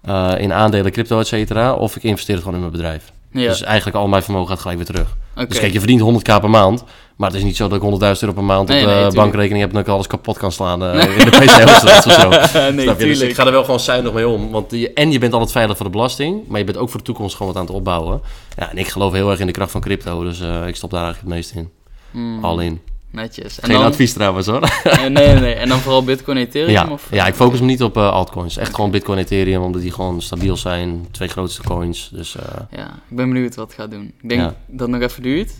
[0.03, 1.75] eh, in aandelen, crypto, et cetera...
[1.75, 3.13] of ik investeer het gewoon in mijn bedrijf.
[3.33, 3.49] Ja.
[3.49, 5.17] Dus eigenlijk al mijn vermogen gaat gelijk weer terug.
[5.49, 6.85] Dus kijk, je verdient 100k per maand...
[7.17, 9.15] maar het is niet zo dat ik 100.000 euro per maand Nee, op de tuurlijk.
[9.15, 9.69] bankrekening heb...
[9.69, 12.29] en dat ik alles kapot kan slaan eh, in de pc of zo.
[12.71, 12.97] nee?
[12.97, 14.51] Dus ik ga er wel gewoon zuinig mee om.
[14.51, 16.43] Want je, en je bent altijd veilig voor de belasting.
[16.49, 18.21] Maar je bent ook voor de toekomst gewoon wat aan het opbouwen.
[18.57, 20.23] Ja, en ik geloof heel erg in de kracht van crypto.
[20.25, 21.71] Dus eh, ik stop daar eigenlijk het meest in.
[22.11, 22.81] Mm, Al in.
[23.11, 23.61] Netjes.
[23.61, 24.63] En Geen dan, advies trouwens hoor.
[24.63, 25.55] eh, nee, nee, nee.
[25.55, 26.71] En dan vooral Bitcoin Ethereum?
[26.71, 27.07] ja, Of?
[27.11, 28.57] ja, ik focus me niet op eh, altcoins.
[28.57, 29.63] Echt gewoon Bitcoin Ethereum.
[29.63, 31.07] Omdat die gewoon stabiel zijn.
[31.11, 32.11] Twee grootste coins.
[32.13, 34.13] Dus eh, Ja, ik ben benieuwd wat het gaat doen.
[34.23, 34.55] Ik denk Ja.
[34.67, 35.53] dat het nog even duurt.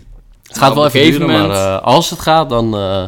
[0.43, 1.21] het gaat wel even duren.
[1.27, 2.75] moment- Maar eh, als het gaat dan...
[2.77, 3.03] eh,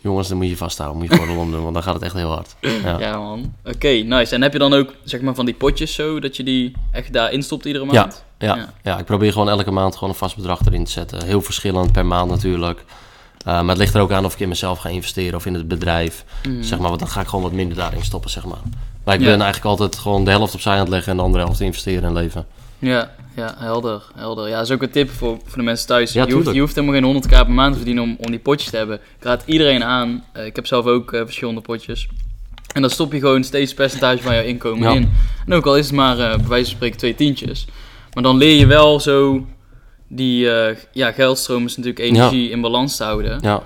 [0.00, 0.98] jongens, dan moet je vasthouden.
[1.00, 1.62] Moet je gewoon om doen.
[1.62, 2.54] Want dan gaat het echt heel hard.
[2.60, 2.98] Ja.
[2.98, 3.54] Ja, man.
[3.64, 4.34] Oké, nice.
[4.34, 7.12] En heb je dan ook, zeg maar, van die potjes zo, dat je die echt
[7.12, 8.24] daarin stopt iedere Ja, maand?
[8.38, 8.72] ja, Ja.
[8.82, 8.98] ja.
[8.98, 11.24] ik probeer gewoon elke maand gewoon een vast bedrag erin te zetten.
[11.24, 12.84] Heel verschillend per maand natuurlijk.
[13.46, 15.54] Uh, maar het ligt er ook aan of ik in mezelf ga investeren of in
[15.54, 16.24] het bedrijf.
[16.48, 16.62] Mhm.
[16.62, 18.58] Zeg maar, want dan ga ik gewoon wat minder daarin stoppen, zeg maar.
[19.04, 19.26] Maar ik Ja.
[19.26, 22.02] ben eigenlijk altijd gewoon de helft opzij aan het leggen en de andere helft investeren
[22.04, 22.46] en leven.
[22.78, 24.48] Ja, ja, helder, helder.
[24.48, 26.12] Ja, dat is ook een tip voor, voor de mensen thuis.
[26.12, 28.40] Ja, je, hoeft, je hoeft helemaal geen 100k per maand te verdienen om, om die
[28.40, 28.96] potjes te hebben.
[28.96, 30.24] Ik raad iedereen aan.
[30.32, 32.08] Eh, ik heb zelf ook eh, verschillende potjes.
[32.72, 34.94] En dan stop je gewoon steeds percentage van jouw inkomen Ja.
[34.96, 35.12] in.
[35.46, 37.66] En ook al is het maar eh, bij wijze van spreken twee tientjes.
[38.14, 39.46] Maar dan leer je wel zo
[40.08, 43.38] die eh, ja, geldstroom is natuurlijk energie in balans te houden.
[43.42, 43.62] Ja,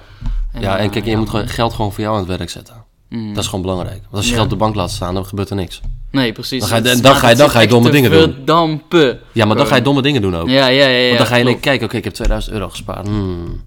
[0.61, 2.75] ja en kijk, je ja, moet gewoon geld gewoon voor jou aan het werk zetten.
[3.09, 3.29] Mm.
[3.35, 4.01] Dat is gewoon belangrijk.
[4.03, 4.37] Want als je Ja.
[4.37, 5.81] geld op de bank laat staan, dan gebeurt er niks.
[6.11, 6.61] Nee, precies.
[6.61, 8.21] Dan ga je- dan ga je- dan ga je domme dingen doen.
[8.21, 9.19] verdampen.
[9.33, 10.49] Ja, maar dan ga je domme dingen doen ook.
[10.49, 10.97] Ja, ja, ja.
[10.97, 13.07] ja Want dan ga je denken, kijk, oké, ik heb 2000 euro gespaard.
[13.07, 13.63] Hmm.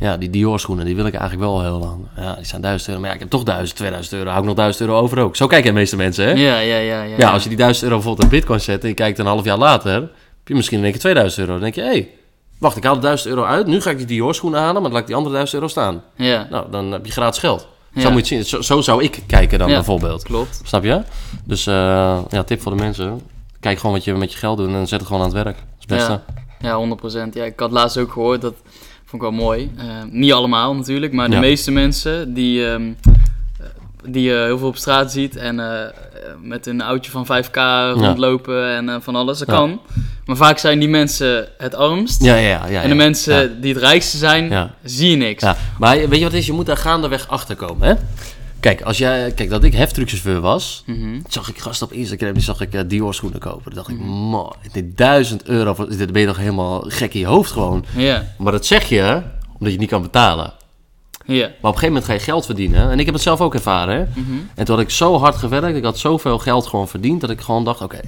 [0.00, 2.06] Ja, die Dior schoenen, die wil ik eigenlijk wel heel lang.
[2.16, 3.00] Ja, die zijn 1000 euro.
[3.00, 4.28] Maar ja, ik heb toch 1000, 2000 euro.
[4.28, 5.36] Hou ik nog 1000 euro over ook.
[5.36, 6.30] Zo kijken de meeste mensen, hè?
[6.32, 7.02] Ja, ja, ja.
[7.02, 9.26] Ja, Ja, als je die 1000 euro bijvoorbeeld in bitcoin zet en je kijkt een
[9.26, 10.10] half jaar later,
[10.44, 11.52] heb je misschien in één keer 2000 euro.
[11.52, 12.10] Dan denk je, hé, hey,
[12.58, 13.66] wacht, ik haal de 1000 euro uit.
[13.66, 15.68] Nu ga ik die Dior schoenen halen, maar dan laat ik die andere 1000 euro
[15.72, 16.02] staan.
[16.16, 17.66] Ja, Nou, dan heb je gratis geld.
[17.92, 18.00] Ja.
[18.00, 18.44] Zo moet je zien.
[18.44, 19.74] Zo, zo zou ik kijken dan Ja.
[19.74, 20.22] bijvoorbeeld.
[20.22, 20.60] klopt.
[20.64, 21.02] Snap je?
[21.44, 21.74] Dus eh,
[22.28, 23.20] ja, tip voor de mensen.
[23.60, 25.56] Kijk gewoon wat je met je geld doet en zet het gewoon aan het werk.
[25.56, 26.20] Dat is het beste.
[26.60, 27.34] Ja, ja 100%.
[27.34, 28.54] Ja, ik had laatst ook gehoord, dat
[29.04, 29.70] vond ik wel mooi.
[29.76, 33.12] Eh, niet allemaal natuurlijk, maar de meeste mensen die, ehm, eh,
[34.06, 35.90] die je heel veel op straat ziet en eh, eh,
[36.42, 37.56] met een oudje van 5k
[37.94, 39.54] rondlopen en eh, van alles, dat Ja.
[39.54, 39.80] kan.
[40.24, 42.22] Maar vaak zijn die mensen het armst.
[42.24, 42.82] Ja, ja, ja.
[42.82, 45.42] en de mensen die het rijkste zijn, zie je niks.
[45.42, 46.46] Ja, maar weet je wat is?
[46.46, 47.94] Je moet daar gaandeweg achter komen, hè?
[48.60, 51.20] Kijk, als jij, kijk, dat ik heftruckchauffeur was, Mhm.
[51.28, 53.62] zag ik gast op Instagram, die zag ik eh, Dior schoenen kopen.
[53.64, 57.26] Dan dacht ik, man, dit 1000 euro, dit ben je toch helemaal gek in je
[57.26, 57.84] hoofd gewoon.
[57.96, 59.02] Ja, Maar dat zeg je
[59.46, 60.52] omdat je het niet kan betalen.
[61.26, 61.46] Ja.
[61.46, 62.90] Maar op een gegeven moment ga je geld verdienen.
[62.90, 63.96] En ik heb het zelf ook ervaren.
[63.96, 64.20] Hè?
[64.20, 64.32] Mhm.
[64.54, 67.40] En toen had ik zo hard gewerkt, ik had zoveel geld gewoon verdiend, dat ik
[67.40, 68.00] gewoon dacht, oké,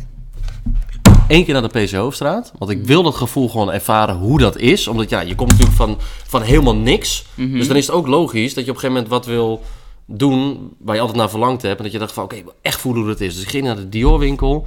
[1.29, 2.53] één keer naar de PC Hoofdstraat.
[2.59, 4.89] Want ik wil dat gevoel gewoon ervaren hoe dat is.
[4.89, 7.25] Omdat ja, je komt natuurlijk van, van helemaal niks.
[7.35, 7.53] Mhm.
[7.53, 9.63] Dus dan is het ook logisch dat je op een gegeven moment wat wil
[10.07, 11.77] doen waar je altijd naar verlangd hebt.
[11.77, 13.35] En dat je dacht van, oké, ik wil echt voelen hoe dat is.
[13.35, 14.67] Dus ik ging naar de Dior winkel.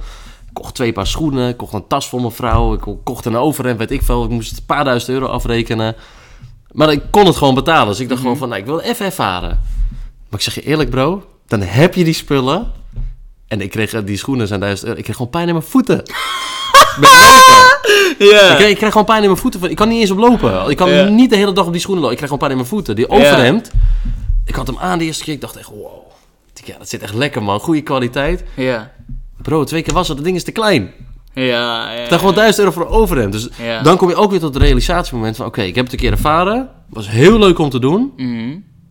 [0.52, 3.90] kocht twee paar schoenen, kocht een tas voor mijn vrouw, ik kocht een overhemd, weet
[3.90, 4.24] ik veel.
[4.24, 5.94] Ik moest een paar duizend euro afrekenen.
[6.72, 7.86] Maar ik kon het gewoon betalen.
[7.88, 9.48] Dus ik dacht gewoon van, nou, ik wil even ervaren.
[10.28, 12.72] Maar ik zeg je eerlijk, bro, dan heb je die spullen.
[13.48, 14.98] En ik kreeg eh, die schoenen zijn duizend euro.
[14.98, 16.02] Ik kreeg gewoon pijn in mijn voeten.
[18.18, 18.50] Ja.
[18.50, 19.60] Ik, kreeg, ik kreeg gewoon pijn in mijn voeten.
[19.60, 20.70] van- Ik kan niet eens op lopen.
[20.70, 22.18] Ik kan niet de hele dag op die schoenen lopen.
[22.18, 22.96] Ik kreeg gewoon pijn in mijn voeten.
[22.96, 23.70] Die overhemd.
[24.44, 25.34] Ik had hem aan de eerste keer.
[25.34, 25.98] Ik dacht echt, wow.
[26.64, 27.60] Ja, dat zit echt lekker, man.
[27.60, 28.44] Goede kwaliteit.
[28.56, 28.90] Ja.
[29.42, 30.16] Bro, twee keer was het.
[30.16, 30.90] Dat ding is te klein.
[31.34, 32.02] Ja, ja.
[32.02, 33.32] Ik dacht gewoon 1000 euro voor een overhemd.
[33.32, 33.82] Dus Ja.
[33.82, 35.46] dan kom je ook weer tot het realisatiemoment van...
[35.46, 36.68] Oké, ik heb het een keer ervaren.
[36.88, 38.12] was heel leuk om te doen.
[38.16, 38.48] Mhm.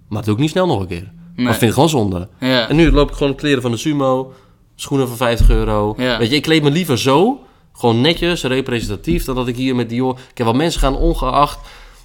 [0.07, 1.11] Maar dat doe ik niet snel nog een keer.
[1.35, 1.45] Nee.
[1.45, 2.27] Ik vind het gewoon zonde.
[2.39, 2.69] Ja.
[2.69, 4.33] En nu loop ik gewoon kleren van de Sumo.
[4.75, 5.95] Schoenen van 50 euro.
[5.95, 7.39] Weet je, ik kleed me liever zo.
[7.73, 9.23] Gewoon netjes, representatief.
[9.25, 10.17] Dan dat ik hier met Dior...
[10.33, 11.59] Kijk, wat mensen gaan ongeacht...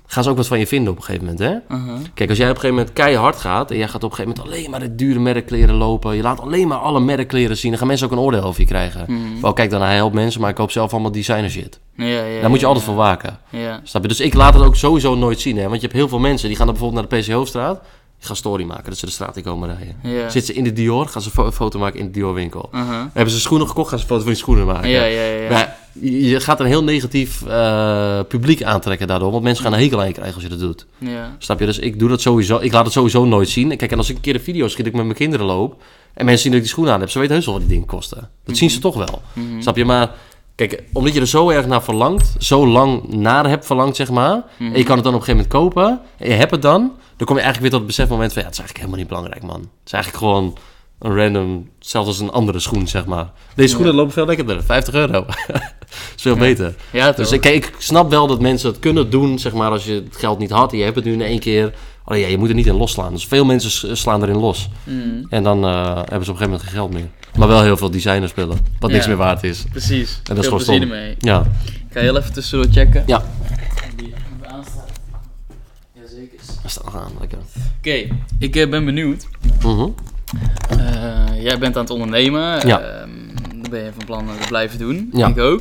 [0.06, 1.76] Gaan ze ook wat van je vinden op een gegeven moment, hè?
[1.76, 1.94] Uh-huh.
[2.14, 3.70] Kijk, als jij op een gegeven moment keihard gaat...
[3.70, 6.16] En jij gaat op een gegeven moment alleen maar de dure merkkleren lopen.
[6.16, 7.70] Je laat alleen maar alle merkkleren zien.
[7.70, 9.06] Dan gaan mensen ook een oordeel over je krijgen.
[9.40, 10.40] Wel, kijk dan, hij helpt mensen.
[10.40, 11.80] Maar ik koop zelf allemaal designer shit.
[11.96, 13.38] Ja, ja, Daar moet je altijd voor waken.
[13.50, 13.80] Ja.
[13.82, 14.08] Snap je?
[14.08, 15.62] Dus ik laat het ook sowieso nooit zien, hè?
[15.62, 16.48] Want je hebt heel veel mensen...
[16.48, 17.80] Die gaan dan bijvoorbeeld naar de PC Hoofdstraat...
[18.18, 19.96] Gaan story maken, dat ze de straat in komen rijden.
[20.02, 20.28] Ja.
[20.28, 22.68] Zitten ze in de Dior, gaan ze een fo- foto maken in de Dior winkel.
[22.74, 23.00] Uh-huh.
[23.12, 24.88] Hebben ze schoenen gekocht, gaan ze een foto van die schoenen maken.
[24.88, 25.40] Ja, ja, ja.
[25.42, 25.48] ja.
[25.50, 29.30] Maar je gaat een heel negatief eh, publiek aantrekken daardoor.
[29.30, 30.86] Want mensen gaan een hekel aan je krijgen als je dat doet.
[30.98, 31.36] Ja.
[31.38, 31.66] Snap je?
[31.66, 32.58] Dus ik doe dat sowieso.
[32.58, 33.76] Ik laat het sowieso nooit zien.
[33.76, 35.82] Kijk, en als ik een keer een video schiet ik met mijn kinderen loop.
[36.14, 37.10] En mensen zien dat ik die schoenen aan heb.
[37.10, 38.30] Ze weten heus wel wat die dingen kosten.
[38.44, 39.22] Dat zien ze toch wel.
[39.32, 39.60] Mhm.
[39.60, 39.84] Snap je?
[39.84, 40.10] Maar
[40.54, 42.34] kijk, omdat je er zo erg naar verlangt.
[42.38, 44.44] Zo lang naar hebt verlangd, zeg maar.
[44.58, 44.72] Mhm.
[44.72, 46.00] En je kan het dan op een gegeven moment kopen.
[46.18, 46.92] En je hebt het dan.
[47.16, 48.42] Dan kom je eigenlijk weer tot het besefmoment van...
[48.42, 49.60] Ja, het is eigenlijk helemaal niet belangrijk, man.
[49.60, 50.56] Het is eigenlijk gewoon
[50.98, 51.68] een random...
[51.78, 53.30] Zelfs als een andere schoen, zeg maar.
[53.54, 53.98] Deze schoenen Ja.
[53.98, 54.62] lopen veel lekkerder.
[54.62, 55.26] 50 euro.
[56.16, 56.38] is veel Ja.
[56.40, 56.74] beter.
[56.92, 57.34] Ja, Dus toch?
[57.34, 60.16] ik, kijk, ik snap wel dat mensen het kunnen doen, zeg maar, als je het
[60.16, 60.72] geld niet had.
[60.72, 61.74] Je hebt het nu in één keer.
[62.04, 63.12] Alleen ja, je moet er niet in losslaan.
[63.12, 64.68] Dus veel mensen slaan erin los.
[64.84, 65.24] Mhm.
[65.28, 67.08] En dan eh, hebben ze op een gegeven moment geen geld meer.
[67.38, 68.58] Maar wel heel veel designerspullen.
[68.80, 69.64] Wat niks meer waard is.
[69.70, 70.20] Precies.
[70.24, 71.14] En dat is Veel gewoon ermee.
[71.18, 71.40] Ja.
[71.64, 73.04] Ik ga heel even tussendoor checken.
[73.06, 73.24] Ja.
[73.96, 74.84] Die even aanstaan.
[75.92, 76.38] Jazeker.
[76.62, 77.12] Dat staat nog aan.
[77.20, 77.38] Lekker.
[77.78, 79.26] Oké, ik eh, ben benieuwd.
[79.62, 79.80] Mhm.
[79.80, 79.86] Eh,
[81.42, 82.66] jij bent aan het ondernemen.
[82.66, 82.80] Ja.
[82.80, 83.10] Ehm,
[83.60, 85.08] dat ben je van plan eh, te blijven doen.
[85.12, 85.26] Ja.
[85.28, 85.60] Ik ook.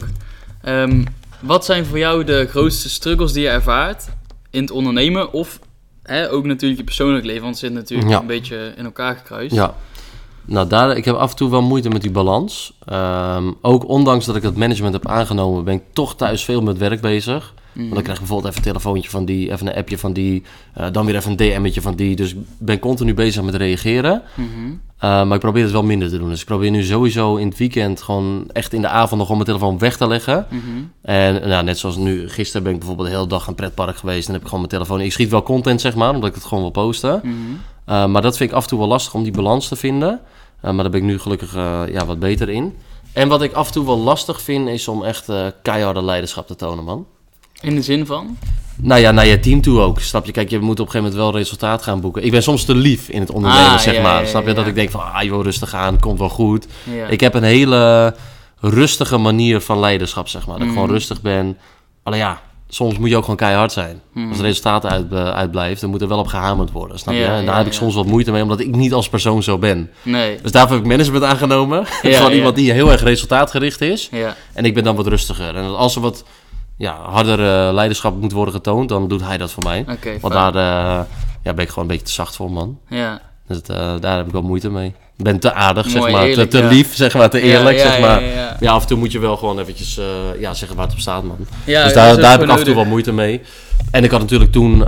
[0.62, 1.03] Ehm,
[1.39, 4.05] wat zijn voor jou de grootste struggles die je ervaart
[4.49, 5.33] in het ondernemen?
[5.33, 5.59] Of
[6.03, 8.19] hè, ook natuurlijk je persoonlijk leven, want het zit natuurlijk Ja.
[8.19, 9.55] een beetje in elkaar gekruist.
[9.55, 9.73] Ja.
[10.45, 12.73] Nou, daar, ik heb af en toe wel moeite met die balans.
[12.86, 16.77] Ehm, ook ondanks dat ik het management heb aangenomen, ben ik toch thuis veel met
[16.77, 17.53] werk bezig.
[17.73, 17.81] Mhm.
[17.81, 20.43] Want dan krijg ik bijvoorbeeld even een telefoontje van die, even een appje van die,
[20.73, 22.15] eh, dan weer even een DM'tje van die.
[22.15, 24.21] Dus ik ben continu bezig met reageren.
[24.36, 24.47] Mhm.
[25.03, 26.29] Uh, maar ik probeer het wel minder te doen.
[26.29, 29.43] Dus ik probeer nu sowieso in het weekend gewoon echt in de avond nog gewoon
[29.43, 30.45] mijn telefoon weg te leggen.
[30.49, 30.62] Mhm.
[31.01, 34.27] En nou, net zoals nu, gisteren ben ik bijvoorbeeld de hele dag aan pretpark geweest.
[34.27, 35.01] En heb ik gewoon mijn telefoon.
[35.01, 37.19] Ik schiet wel content, zeg maar, omdat ik het gewoon wil posten.
[37.23, 37.33] Mhm.
[37.89, 40.19] Uh, maar dat vind ik af en toe wel lastig om die balans te vinden.
[40.62, 41.53] Maar daar ben ik nu gelukkig
[41.91, 42.73] ja, wat beter in.
[43.13, 45.25] En wat ik af en toe wel lastig vind, is om echt
[45.62, 47.05] keiharde leiderschap te tonen, man.
[47.63, 48.38] In de zin van?
[48.76, 49.99] Nou ja, naar je team toe ook.
[49.99, 50.32] Snap je?
[50.32, 52.23] Kijk, je moet op een gegeven moment wel resultaat gaan boeken.
[52.23, 54.21] Ik ben soms te lief in het ondernemen, Ah, zeg ja, maar.
[54.21, 54.54] ja, Snap je?
[54.54, 56.67] Dat ik denk van, ah joh, rustig aan, komt wel goed.
[57.10, 58.15] Ik heb een hele
[58.60, 60.54] rustige manier van leiderschap, zeg maar.
[60.58, 60.73] Dat ik Mhm.
[60.82, 61.58] gewoon rustig ben.
[62.04, 64.02] Alleen ja, soms moet je ook gewoon keihard zijn.
[64.13, 64.28] Mhm.
[64.28, 67.19] Als het resultaat uit, eh, uitblijft, dan moet er wel op gehamerd worden, snap je?
[67.19, 67.78] Ja, en daar ja, heb ik ja.
[67.80, 69.89] soms wat moeite mee, omdat ik niet als persoon zo ben.
[70.02, 70.39] Nee.
[70.41, 71.86] Dus daarvoor heb ik management aangenomen.
[72.02, 74.08] Ja, gewoon iemand die heel erg resultaatgericht is.
[74.12, 74.36] Ja.
[74.54, 75.56] En ik ben dan wat rustiger.
[75.56, 76.23] En als er wat
[76.77, 79.86] ja, harder eh, leiderschap moet worden getoond, dan doet hij dat voor mij.
[80.21, 81.05] Want daar eh,
[81.43, 82.79] ja, ben ik gewoon een beetje te zacht voor, man.
[82.89, 83.21] Ja.
[83.47, 84.93] Dus eh, daar heb ik wel moeite mee.
[85.17, 86.23] Ik ben te aardig, zeg maar.
[86.23, 86.69] eerlijk, te te ja.
[86.69, 87.29] lief, zeg maar.
[87.29, 88.23] Te eerlijk, ja, zeg maar.
[88.59, 89.99] Ja, af en toe moet je wel gewoon eventjes
[90.39, 91.38] ja, zeggen waar het op staat, man.
[91.65, 93.41] Dus daar, daar heb ik af en toe wel moeite mee.
[93.91, 94.86] En ik had natuurlijk toen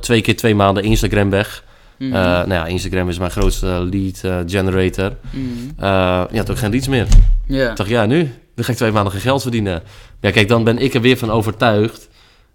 [0.00, 1.64] twee keer twee maanden Instagram weg.
[1.98, 2.10] Mhm.
[2.12, 5.12] Nou ja, Instagram is mijn grootste lead generator.
[5.30, 5.44] Mhm.
[5.76, 7.06] Eh ja, toen geen leads meer.
[7.46, 7.70] Ja.
[7.70, 8.32] Ik dacht, ja, nu?
[8.58, 9.82] Dan ga ik twee maanden geen geld verdienen.
[10.20, 12.08] Ja, kijk, dan ben ik er weer van overtuigd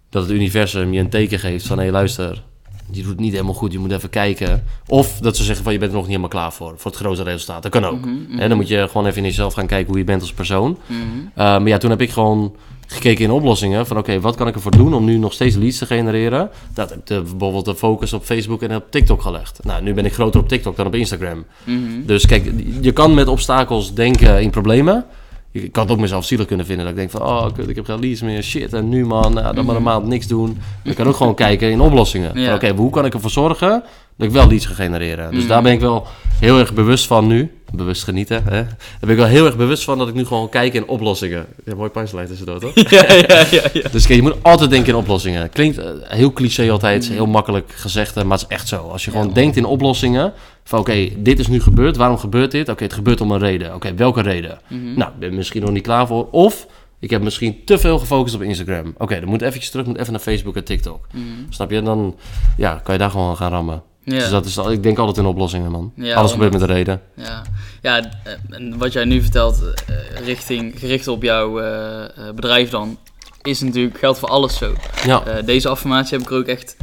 [0.10, 1.78] dat het universum je een teken geeft van...
[1.78, 2.44] hé, hey, luister,
[2.92, 4.64] je doet het niet helemaal goed, je moet even kijken.
[4.88, 7.00] Of dat ze zeggen van, je bent er nog niet helemaal klaar voor, voor het
[7.00, 7.64] grote resultaat.
[7.64, 8.06] Dat kan ook.
[8.06, 8.38] Mhm, mhm.
[8.38, 10.78] Hè, dan moet je gewoon even in jezelf gaan kijken hoe je bent als persoon.
[10.88, 11.00] Mhm.
[11.00, 12.56] Uh, maar ja, toen heb ik gewoon
[12.88, 15.78] gekeken in oplossingen van oké, wat kan ik ervoor doen om nu nog steeds leads
[15.78, 16.50] te genereren?
[16.74, 19.60] Dat heb ik de, bijvoorbeeld de focus op Facebook en op TikTok gelegd.
[19.64, 21.46] Nou, nu ben ik groter op TikTok dan op Instagram.
[21.64, 22.06] Mhm.
[22.06, 25.06] Dus kijk, je kan met obstakels denken in problemen.
[25.54, 26.86] Ik kan het ook mezelf zielig kunnen vinden.
[26.86, 28.42] Dat ik denk van, oh, kut, ik heb geen leads meer.
[28.44, 29.92] Shit, en nu man, nou, dan maar een Mhm.
[29.92, 30.58] maand niks doen.
[30.84, 32.40] Ik kan ook gewoon kijken in oplossingen.
[32.40, 32.54] Ja.
[32.56, 33.84] Oké, hoe kan ik ervoor zorgen
[34.18, 35.32] dat ik wel leads ga genereren?
[35.32, 35.48] Dus Mhm.
[35.48, 36.08] daar ben ik wel
[36.40, 37.52] heel erg bewust van nu.
[37.76, 38.50] Bewust genieten, hè?
[38.64, 38.68] Daar
[39.00, 41.46] ben ik wel heel erg bewust van dat ik nu gewoon kijk in oplossingen.
[41.66, 42.74] Ja, mooi punchline tussendoor, toch?
[42.90, 43.90] ja, ja, ja, ja.
[43.92, 45.50] Dus kijk, je moet altijd denken in oplossingen.
[45.50, 48.78] Klinkt eh, heel cliché altijd, heel makkelijk gezegd, maar het is echt zo.
[48.88, 50.34] Als je gewoon denkt in oplossingen,
[50.64, 52.70] van oké, dit is nu gebeurd, waarom gebeurt dit?
[52.70, 53.76] Oké, het gebeurt om een reden.
[53.76, 54.60] Oké, welke reden?
[54.68, 54.94] Mhm.
[54.98, 56.30] Nou, ik ben misschien nog niet klaar voor.
[56.32, 56.68] Of,
[57.00, 58.94] ik heb misschien te veel gefocust op Instagram.
[58.98, 61.08] Oké, dan moet eventjes terug, moet even naar Facebook en TikTok.
[61.12, 61.24] Mhm.
[61.50, 61.82] Snap je?
[61.82, 62.16] Dan
[62.58, 63.84] ja, kan je daar gewoon gaan rammen.
[64.04, 64.18] Ja.
[64.18, 65.92] Dus dat is, ik denk altijd in oplossingen, man.
[65.96, 67.02] Ja, Alles gebeurt met een reden.
[67.16, 67.42] Ja,
[67.82, 72.98] ja eh, en wat jij nu vertelt, eh, richting, gericht op jouw eh, bedrijf dan,
[73.42, 74.74] is natuurlijk, geldt voor alles zo.
[75.06, 76.78] Ja, deze affirmatie heb ik er ook echt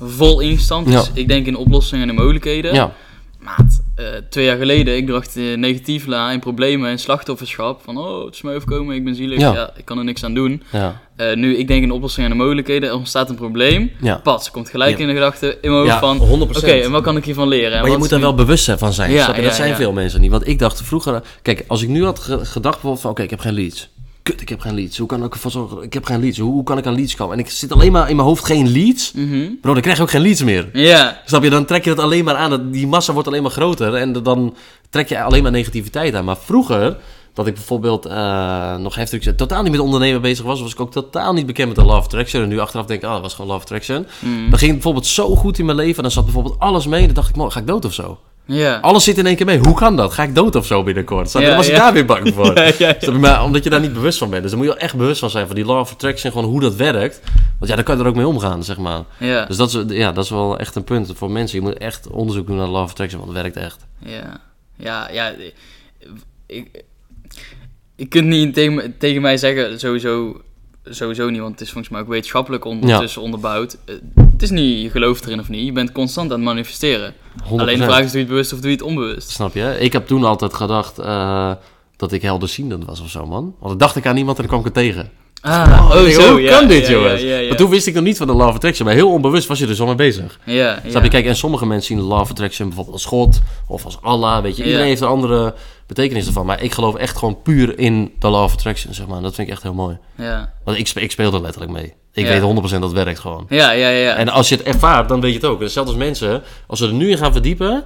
[0.00, 0.40] vol.
[0.40, 0.82] Ja.
[0.84, 2.74] Dus ik denk in oplossingen en mogelijkheden.
[2.74, 2.92] ja,
[3.40, 7.80] Maat, eh, twee jaar geleden, ik dacht negatief la in problemen en slachtofferschap.
[7.84, 9.52] Van, oh, het is mij overkomen, ik ben zielig, Ja.
[9.54, 9.70] ja.
[9.76, 10.62] ik kan er niks aan doen.
[10.72, 13.90] ja, Eh, nu, ik denk in oplossingen en de mogelijkheden, er ontstaat een probleem.
[14.00, 14.16] ja.
[14.16, 16.64] Pas, komt gelijk in de gedachte in mijn hoofd van, 100%.
[16.64, 17.72] oké, en wat kan ik hiervan leren?
[17.76, 19.12] En Maar je moet daar wel bewust van zijn.
[19.12, 19.32] Ja?
[19.32, 20.30] Dat zijn veel mensen niet.
[20.30, 21.22] Want ik dacht vroeger...
[21.42, 23.10] Kijk, als ik nu had ge- gedacht bijvoorbeeld van...
[23.10, 23.90] Oké, ik heb geen leads.
[24.22, 24.98] Kut, ik heb geen leads.
[24.98, 25.82] Hoe kan ik ervoor zorgen?
[25.82, 26.38] Ik heb geen leads.
[26.38, 27.34] Hoe, hoe kan ik aan leads komen?
[27.38, 29.12] En ik zit alleen maar in mijn hoofd geen leads.
[29.12, 29.48] Mhm.
[29.60, 30.70] Bro, dan krijg je ook geen leads meer.
[30.72, 31.50] Ja, Snap je?
[31.50, 32.50] Dan trek je dat alleen maar aan.
[32.50, 33.94] Dat- Die massa wordt alleen maar groter.
[33.94, 34.54] En dan
[34.90, 36.24] trek je alleen maar negativiteit aan.
[36.24, 36.96] Maar vroeger...
[37.34, 40.92] Dat ik bijvoorbeeld eh, nog heftig totaal niet met ondernemen bezig was, was ik ook
[40.92, 42.42] totaal niet bekend met de Law of Attraction.
[42.42, 44.06] En nu achteraf denk ik, ah, dat was gewoon Law of Attraction.
[44.18, 44.30] Mhm.
[44.50, 45.96] Dan ging het bijvoorbeeld zo goed in mijn leven.
[45.96, 47.00] En dan zat bijvoorbeeld alles mee.
[47.00, 48.18] En dan dacht ik, man, ga ik dood of zo?
[48.52, 48.78] Ja.
[48.80, 49.58] Alles zit in één keer mee.
[49.58, 50.12] Hoe kan dat?
[50.12, 51.32] Ga ik dood of zo binnenkort?
[51.32, 53.18] Ja, dan was ik daar weer bang voor.
[53.20, 54.42] Maar omdat je daar niet bewust van bent.
[54.42, 55.46] Dus daar moet je wel echt bewust van zijn.
[55.46, 56.32] Van die law of attraction.
[56.32, 57.20] Gewoon hoe dat werkt.
[57.58, 59.02] Want ja, daar kan je er ook mee omgaan, zeg maar.
[59.48, 61.58] Dus dat is, ja, dat is wel echt een punt voor mensen.
[61.58, 63.20] Je moet echt onderzoek doen naar law of attraction.
[63.20, 63.86] Want het werkt echt.
[63.98, 64.40] ja,
[64.76, 65.32] ja, ja.
[66.46, 66.84] Ik,
[67.96, 70.40] je kunt niet tegen, tegen mij zeggen, sowieso,
[70.84, 73.76] sowieso niet, want het is volgens mij ook wetenschappelijk ondertussen onderbouwd.
[73.84, 73.94] Eh,
[74.32, 77.14] Het is niet, je gelooft erin of niet, je bent constant aan het manifesteren.
[77.44, 77.60] 100%.
[77.60, 79.30] Alleen de vraag is, doe je het bewust of doe je het onbewust?
[79.30, 79.76] Snap je?
[79.80, 81.52] Ik heb toen altijd gedacht eh,
[81.96, 83.42] dat ik helderziendend was of zo, man.
[83.42, 85.10] Want dan dacht ik aan iemand en dan kwam ik er tegen.
[85.42, 87.20] Ah, oh, denk, zo, hoe ja, kan dit, ja, jongens?
[87.20, 87.48] Ja, ja, ja.
[87.48, 88.86] Maar toen wist ik nog niet van de law of attraction.
[88.86, 90.38] Maar heel onbewust was je er zo mee bezig.
[90.44, 90.80] ja, ja.
[90.88, 91.08] Snap je?
[91.08, 94.42] Kijk, en sommige mensen zien de law of attraction bijvoorbeeld als God of als Allah,
[94.42, 94.64] weet je.
[94.64, 95.54] Iedereen heeft een andere
[95.94, 96.46] betekenis ervan.
[96.46, 99.22] Maar ik geloof echt gewoon puur in de law of attraction, zeg maar.
[99.22, 99.98] Dat vind ik echt heel mooi.
[100.14, 101.94] Ja, Want ik, ik speel er letterlijk mee.
[102.12, 102.30] Ik Ja.
[102.40, 103.46] weet 100% dat het werkt gewoon.
[103.48, 103.88] ja, ja.
[103.88, 104.14] ja.
[104.14, 105.60] En als je het ervaart, dan weet je het ook.
[105.60, 107.84] Hetzelfde als mensen, als ze er nu in gaan verdiepen...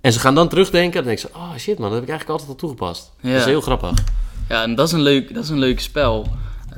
[0.00, 1.36] en ze gaan dan terugdenken, dan denken ze...
[1.38, 3.12] oh shit man, dat heb ik eigenlijk altijd al toegepast.
[3.20, 3.30] Ja.
[3.30, 3.90] Dat is heel grappig.
[4.48, 6.26] Ja, en dat is een leuk, dat is een leuk spel.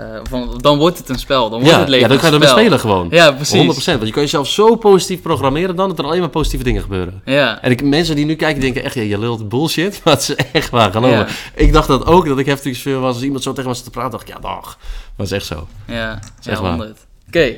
[0.02, 2.26] Eh, van, dan wordt het een spel, dan wordt Ja, het leven ja, dan ga
[2.26, 2.60] je ermee spel.
[2.60, 3.06] spelen gewoon.
[3.10, 3.60] Ja, precies.
[3.60, 3.84] 100%.
[3.84, 5.88] Want je kan jezelf zo positief programmeren dan...
[5.88, 7.22] dat er alleen maar positieve dingen gebeuren.
[7.24, 10.00] Ja, En ik, mensen die nu kijken denken echt, ja, je lult bullshit.
[10.04, 11.26] Maar het is echt waar, geloof me.
[11.54, 13.14] Ik dacht dat ook, dat ik heftig veel was.
[13.14, 14.78] Als iemand zo tegen me zat te praten, dacht ik, ja, dag.
[15.16, 15.66] Dat is echt zo.
[15.86, 16.70] ja, Zeg ja, maar.
[16.70, 17.06] 100.
[17.26, 17.56] Oké,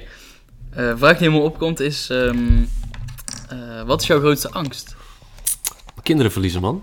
[0.70, 2.36] Eh, vraag die helemaal opkomt is, ehm,
[3.48, 4.94] eh, wat is jouw grootste angst?
[6.02, 6.82] Kinderen verliezen, man.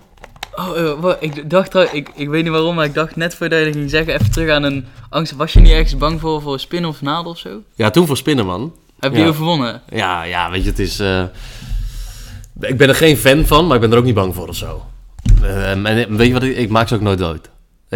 [0.56, 0.76] Oh,
[1.10, 3.64] eh, ik dacht, trouw- ik, ik weet niet waarom, maar ik dacht net voordat je
[3.64, 5.32] dat ging zeggen, even terug aan een angst.
[5.32, 7.48] Was je niet ergens bang voor, voor spinnen of nadel of zo?
[7.74, 8.72] Ja, toen voor spinnen, man.
[9.00, 9.30] Heb je die Ja.
[9.32, 9.82] overwonnen?
[9.88, 10.98] Ja, ja, weet je, het is...
[11.00, 11.22] eh,
[12.60, 14.56] Ik ben er geen fan van, maar ik ben er ook niet bang voor of
[14.56, 14.84] zo.
[15.42, 17.48] Eh, en weet je wat, ik, ik maak ze ook nooit dood.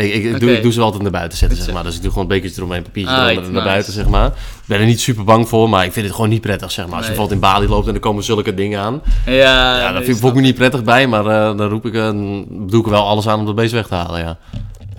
[0.05, 1.83] Ik, doe, ik doe ze wel altijd naar buiten zetten, zeg maar.
[1.85, 3.73] Dus ik doe gewoon een bekertje eromheen, papiertje Ah, eronder right, naar nice.
[3.75, 4.27] buiten, zeg maar.
[4.27, 4.33] Ik
[4.67, 6.95] ben er niet super bang voor, maar ik vind het gewoon niet prettig, zeg maar.
[6.97, 7.19] Als je Nee.
[7.21, 9.03] bijvoorbeeld in Bali loopt en er komen zulke dingen aan.
[9.27, 11.93] Ja, Ja, daar nee, vind ik me niet prettig bij, maar eh, dan roep ik,
[11.93, 14.39] dan doe ik wel alles aan om dat beest weg te halen, ja.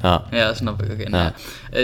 [0.02, 0.92] Ja, Ja, snap ik.
[0.92, 1.10] Oké, Ja.
[1.10, 1.32] nou,
[1.72, 1.82] eh,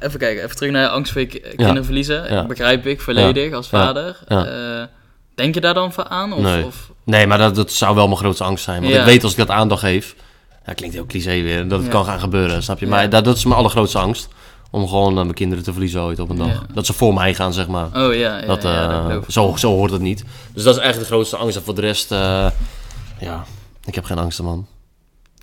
[0.00, 2.32] even kijken, even terug naar angst voor je ki- kinderen verliezen.
[2.32, 2.46] Ja.
[2.46, 4.18] Begrijp ik volledig als vader.
[5.34, 6.32] Denk je daar dan van aan?
[6.32, 6.64] Of, Nee.
[6.64, 8.82] of, Nee, maar dat, dat zou wel mijn grootste angst zijn.
[8.82, 10.14] Want ik weet als ik dat aandacht geef,
[10.66, 12.86] ja, klinkt heel cliché weer, dat het kan gaan gebeuren, snap je?
[12.86, 14.28] Maar dat, dat is mijn allergrootste angst.
[14.70, 16.48] Om gewoon eh, mijn kinderen te verliezen ooit op een dag.
[16.48, 16.74] Ja.
[16.74, 17.86] Dat ze voor mij gaan, zeg maar.
[17.86, 20.24] Oh ja, ja, dat, ja, dat eh, zo, zo hoort het niet.
[20.52, 21.56] Dus dat is eigenlijk de grootste angst.
[21.56, 22.46] En voor de rest, eh,
[23.20, 23.44] ja,
[23.84, 24.66] ik heb geen angsten, man.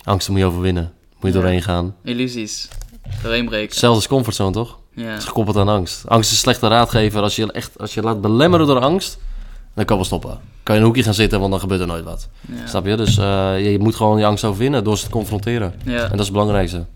[0.04, 0.92] Angsten moet je overwinnen.
[1.20, 1.96] Moet je doorheen gaan.
[2.04, 2.68] Illusies.
[3.22, 3.88] Doorheen breken.
[3.88, 4.78] Als comfortzone, toch?
[4.94, 5.04] Ja.
[5.04, 6.06] Het is gekoppeld aan angst.
[6.06, 7.22] Angst is een slechte raadgever.
[7.22, 9.18] Als je echt als je laat belemmeren door angst,
[9.74, 10.30] dan kan wel stoppen.
[10.62, 12.28] Kan je in een hoekje gaan zitten, want dan gebeurt er nooit wat.
[12.48, 12.66] Ja.
[12.66, 12.96] Snap je?
[12.96, 15.74] Dus eh, je, moet gewoon je angst overwinnen door ze te confronteren.
[15.84, 16.86] ja, En dat is het belangrijkste.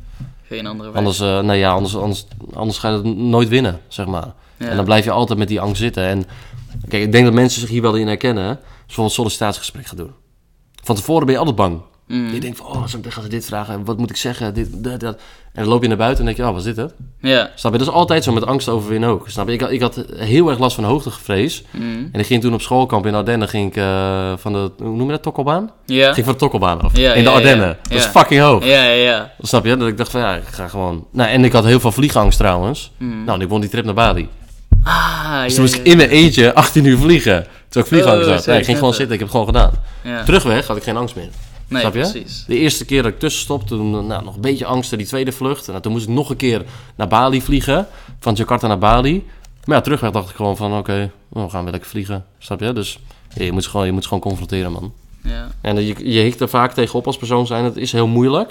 [0.48, 0.98] geen andere weg.
[0.98, 4.32] Anders, eh, nee, ja, anders, anders, anders ga je het nooit winnen, zeg maar.
[4.56, 4.68] Ja.
[4.68, 6.02] En dan blijf je altijd met die angst zitten.
[6.04, 6.24] En
[6.88, 8.42] kijk, ik denk dat mensen zich hier wel in herkennen.
[8.44, 8.48] hè.
[8.50, 10.12] Als je bijvoorbeeld een sollicitatiegesprek gaat doen.
[10.82, 11.80] Van tevoren ben je altijd bang.
[12.22, 12.34] Mhm.
[12.34, 13.84] Je denkt van, oh, gaan ze dit vragen.
[13.84, 14.54] Wat moet ik zeggen?
[14.54, 15.14] Dit, dat, dat.
[15.52, 16.94] En dan loop je naar buiten en denk je, oh, wat is dit het?
[17.20, 17.50] Ja.
[17.54, 17.78] Snap je?
[17.78, 19.28] Dat is altijd zo met angst overwinnen ook.
[19.28, 19.52] Snap je?
[19.52, 21.62] Ik, had- ik had heel erg last van hoogtevrees.
[21.70, 21.84] Mhm.
[22.12, 25.06] En ik ging toen op schoolkamp in Ardennen, ging ik eh, van de, hoe noem
[25.06, 25.70] je dat, tokkelbaan?
[25.86, 26.12] Ja.
[26.12, 26.96] Ging van de tokkelbaan af.
[26.96, 27.66] Ja, in de Ardennen.
[27.68, 27.76] ja.
[27.82, 28.64] Dat is fucking hoog.
[28.64, 29.32] Ja, ja, ja.
[29.40, 29.76] Snap je?
[29.76, 31.06] Dat ik dacht van, ja, ik ga gewoon...
[31.12, 32.92] Nou, en ik had heel veel vliegangst trouwens.
[32.98, 34.28] Nou, en ik won die trip naar Bali.
[34.84, 37.46] Ah, Dus toen moest ik in mijn eentje 18 uur vliegen.
[37.68, 38.46] Toen ik vliegangst Oh, had.
[38.46, 40.24] Nee, ik ging gewoon zitten, ik heb het gewoon gedaan.
[40.24, 41.28] Terugweg had ik geen angst meer.
[41.74, 42.00] Nee, Snap je?
[42.10, 42.44] precies.
[42.46, 45.32] De eerste keer dat ik tussenstop, toen eh, nou, nog een beetje angsten, die tweede
[45.32, 45.64] vlucht.
[45.64, 46.62] En nou, toen moest ik nog een keer
[46.96, 47.86] naar Bali vliegen.
[48.20, 49.24] Van Jakarta naar Bali.
[49.64, 52.24] Maar ja, terugweg dacht ik gewoon van, oké, nou, we gaan weer lekker vliegen.
[52.38, 52.72] Snap je?
[52.72, 52.98] Dus
[53.34, 54.92] je, moet gewoon, je moet gewoon confronteren, man.
[55.22, 55.48] Ja.
[55.60, 57.64] En eh, je, je hikt er vaak tegenop als persoon zijn.
[57.64, 58.50] Het is heel moeilijk.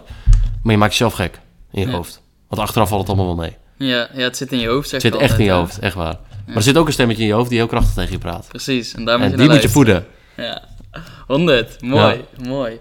[0.64, 1.40] Maar je maakt jezelf gek
[1.72, 1.94] in je Ja.
[1.94, 2.22] hoofd.
[2.48, 3.56] Want achteraf valt het allemaal wel mee.
[3.90, 5.58] Ja, ja, het zit in je hoofd, zeg Het zit echt in je ja.
[5.58, 6.18] hoofd, echt waar.
[6.48, 8.48] Maar er zit ook een stemmetje in je hoofd die heel krachtig tegen je praat.
[8.48, 10.06] Precies, en daar moet En je die moet je voeden.
[10.38, 10.62] Ja,
[11.28, 11.82] 100.
[11.82, 12.80] Mooi, mooi.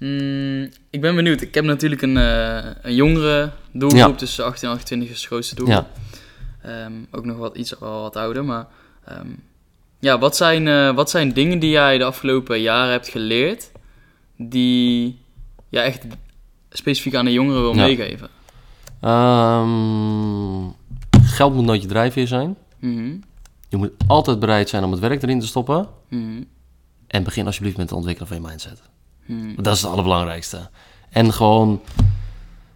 [0.00, 1.40] Mm, ik ben benieuwd.
[1.40, 4.12] Ik heb natuurlijk een, eh, een jongere doelgroep, Ja.
[4.16, 5.86] tussen 18 en 28 is de grootste doelgroep.
[6.62, 6.84] Ja.
[6.84, 8.66] Ehm, ook nog wat, iets wel wat ouder, maar...
[9.04, 9.26] ehm,
[9.98, 13.70] ja, wat zijn, eh, wat zijn dingen die jij de afgelopen jaren hebt geleerd...
[14.36, 15.18] die
[15.68, 16.04] jij echt
[16.70, 17.84] specifiek aan de jongeren wil Ja.
[17.86, 18.28] meegeven?
[19.00, 20.68] Ehm,
[21.22, 22.56] geld moet nooit je drijfveer zijn.
[22.78, 23.14] Mhm,
[23.68, 25.88] Je moet altijd bereid zijn om het werk erin te stoppen.
[26.08, 26.42] mhm,
[27.06, 28.82] En begin alsjeblieft met het ontwikkelen van je mindset.
[29.30, 29.62] Mhm.
[29.62, 30.68] Dat is het allerbelangrijkste.
[31.10, 31.80] En gewoon,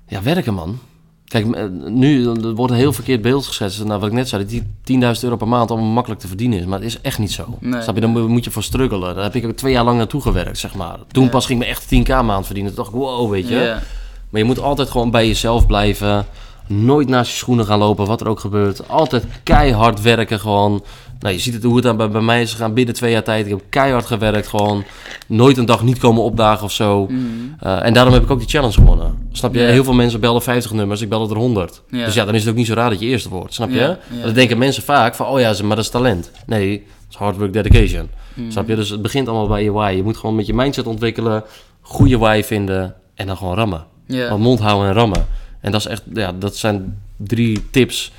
[0.08, 0.78] ja, werken man.
[1.24, 3.84] Kijk, eh, nu er wordt een heel verkeerd beeld geschetst.
[3.84, 6.58] Nou, wat ik net zei, dat die 10.000 euro per maand allemaal makkelijk te verdienen
[6.58, 6.64] is.
[6.64, 7.56] Maar het is echt niet zo.
[7.60, 7.82] Nee.
[7.82, 8.00] Snap je?
[8.00, 9.14] Dan moet- moet je voor struggelen.
[9.14, 10.98] Daar heb ik ook twee jaar lang naartoe gewerkt, zeg maar.
[11.10, 11.30] Toen Ja.
[11.30, 12.74] pas ging ik me echt 10k maand verdienen.
[12.74, 13.54] Toen dacht ik, wow, weet je.
[13.54, 13.82] Ja,
[14.30, 16.26] Maar je moet altijd gewoon bij jezelf blijven.
[16.66, 18.88] Nooit naast je schoenen gaan lopen, wat er ook gebeurt.
[18.88, 20.84] Altijd keihard werken gewoon.
[21.20, 23.22] Nou, je ziet het, hoe het dan bij, bij mij is gegaan binnen twee jaar
[23.22, 23.44] tijd.
[23.44, 24.84] Ik heb keihard gewerkt gewoon.
[25.26, 27.06] Nooit een dag niet komen opdagen of zo.
[27.06, 27.18] mhm.
[27.66, 29.28] Uh, en daarom heb ik ook die challenge gewonnen.
[29.32, 29.60] Snap je?
[29.60, 31.82] Heel veel mensen bellen 50 nummers, ik bel er 100.
[31.90, 32.04] Ja.
[32.04, 33.54] Dus ja, dan is het ook niet zo raar dat je eerste wordt.
[33.54, 33.96] Snap je?
[34.10, 36.30] Maar Dan denken mensen vaak van, oh ja, maar dat is talent.
[36.46, 38.08] Nee, dat is hard work dedication.
[38.34, 38.50] Mhm.
[38.50, 38.76] Snap je?
[38.76, 39.92] Dus het begint allemaal bij je why.
[39.96, 41.44] Je moet gewoon met je mindset ontwikkelen,
[41.80, 43.84] goede why vinden en dan gewoon rammen.
[44.08, 45.26] Gewoon mond houden en rammen.
[45.64, 48.12] En dat is echt, ja, dat zijn drie tips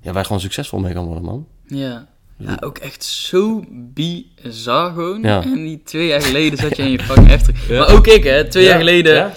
[0.00, 1.46] ja, waar je gewoon succesvol mee kan worden, man.
[1.66, 2.06] Ja.
[2.36, 5.22] ja, ook echt zo bizar gewoon.
[5.22, 5.42] Ja.
[5.42, 7.68] En die twee jaar geleden zat je in je fucking heftig.
[7.68, 7.78] Ja.
[7.78, 9.14] Maar ook ik, hè, twee jaar geleden.
[9.14, 9.32] Ja?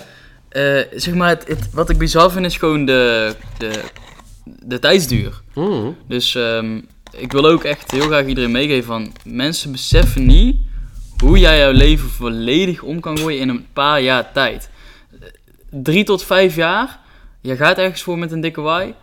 [0.50, 3.82] eh, zeg maar, het, het- wat ik bizar vind is gewoon de, de,
[4.64, 5.42] de tijdsduur.
[5.56, 5.96] Mm.
[6.08, 6.82] Dus ehm,
[7.18, 9.14] ik wil ook echt heel graag iedereen meegeven van...
[9.24, 10.58] Mensen beseffen niet
[11.18, 14.70] hoe jij jouw leven volledig om kan gooien in een paar jaar tijd.
[15.70, 17.00] Drie tot vijf jaar,
[17.48, 18.94] je gaat ergens voor met een dikke waai.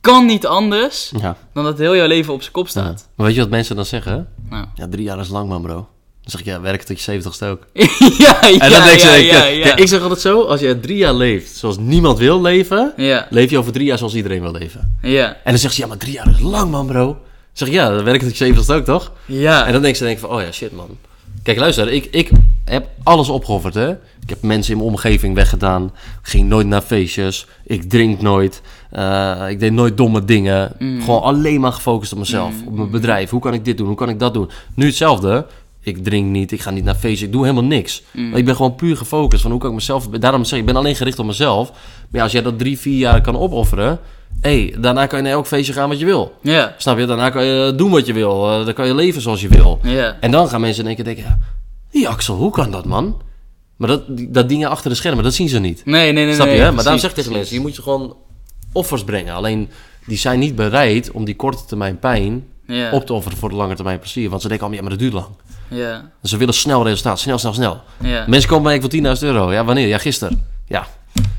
[0.00, 1.36] Kan niet anders Ja.
[1.54, 2.70] dan dat heel jouw leven op zijn kop ja.
[2.70, 3.08] staat.
[3.14, 4.28] Maar weet je wat mensen dan zeggen?
[4.50, 4.66] Nou.
[4.74, 5.74] Ja, drie jaar is lang, man, bro.
[5.74, 7.66] Dan zeg ik, ja, werk tot je zeventigste ook.
[7.72, 7.86] ja,
[8.18, 10.96] ja, En dan denk ja, je, ja, ja, ik zeg altijd zo, als je drie
[10.96, 12.92] jaar leeft zoals niemand wil leven,
[13.30, 14.98] leef je over drie jaar zoals iedereen wil leven.
[15.02, 17.04] ja, En dan zegt ze, ja, maar drie jaar is lang, man, bro.
[17.06, 17.16] Dan
[17.52, 19.12] zeg ik, ja, dan werk tot je zeventigste ook, toch?
[19.26, 19.66] ja.
[19.66, 20.98] En dan denk ze denk ik van, oh ja, shit, man.
[21.42, 22.30] Kijk, luister, ik, ik
[22.64, 23.94] heb alles opgeofferd, hè.
[24.22, 25.84] Ik heb mensen in mijn omgeving weggedaan.
[26.22, 27.46] Ik ging nooit naar feestjes.
[27.64, 28.62] Ik drink nooit.
[28.90, 30.72] Eh, ik deed nooit domme dingen.
[30.78, 31.00] Mm.
[31.00, 32.54] Gewoon alleen maar gefocust op mezelf.
[32.66, 33.30] Op mijn bedrijf.
[33.30, 33.86] Hoe kan ik dit doen?
[33.86, 34.50] Hoe kan ik dat doen?
[34.74, 35.46] Nu hetzelfde.
[35.80, 36.52] Ik drink niet.
[36.52, 37.26] Ik ga niet naar feestjes.
[37.26, 38.02] Ik doe helemaal niks.
[38.10, 38.34] Mm.
[38.34, 39.42] Ik ben gewoon puur gefocust.
[39.42, 40.08] Van hoe kan ik mezelf...
[40.08, 41.70] Daarom zeg ik, ik ben alleen gericht op mezelf.
[41.70, 41.78] Maar
[42.10, 43.98] ja, als jij dat drie, vier jaar kan opofferen...
[44.40, 46.32] hey, daarna kan je naar elk feestje gaan wat je wil.
[46.42, 47.06] Ja, Snap je?
[47.06, 48.50] Daarna kan je doen wat je wil.
[48.50, 49.78] Eh, dan kan je leven zoals je wil.
[49.82, 50.16] ja.
[50.20, 51.24] En dan gaan mensen in één keer denken...
[51.24, 51.38] ja,
[51.90, 53.16] Die Axel, hoe kan dat, man?
[53.82, 55.82] Maar dat, dat dingen achter de schermen, dat zien ze niet.
[55.84, 56.34] Nee, nee, nee.
[56.34, 56.52] Snap je?
[56.52, 56.72] nee, hè?
[56.72, 57.54] maar daarom precies, zeg ik tegen mensen...
[57.54, 58.16] je moet je gewoon
[58.72, 59.34] offers brengen.
[59.34, 59.68] Alleen,
[60.06, 62.46] die zijn niet bereid om die korte termijn pijn...
[62.66, 64.30] Ja, op te offeren voor de lange termijn plezier.
[64.30, 65.34] Want ze denken allemaal, ja, maar dat duurt lang.
[65.68, 67.20] ja, En ze willen snel resultaat.
[67.20, 67.80] Snel, snel, snel.
[68.02, 68.24] ja.
[68.28, 69.52] Mensen komen bij ik voor 10.000 euro.
[69.52, 69.88] Ja, wanneer?
[69.88, 70.46] Ja, gisteren.
[70.66, 70.86] Ja,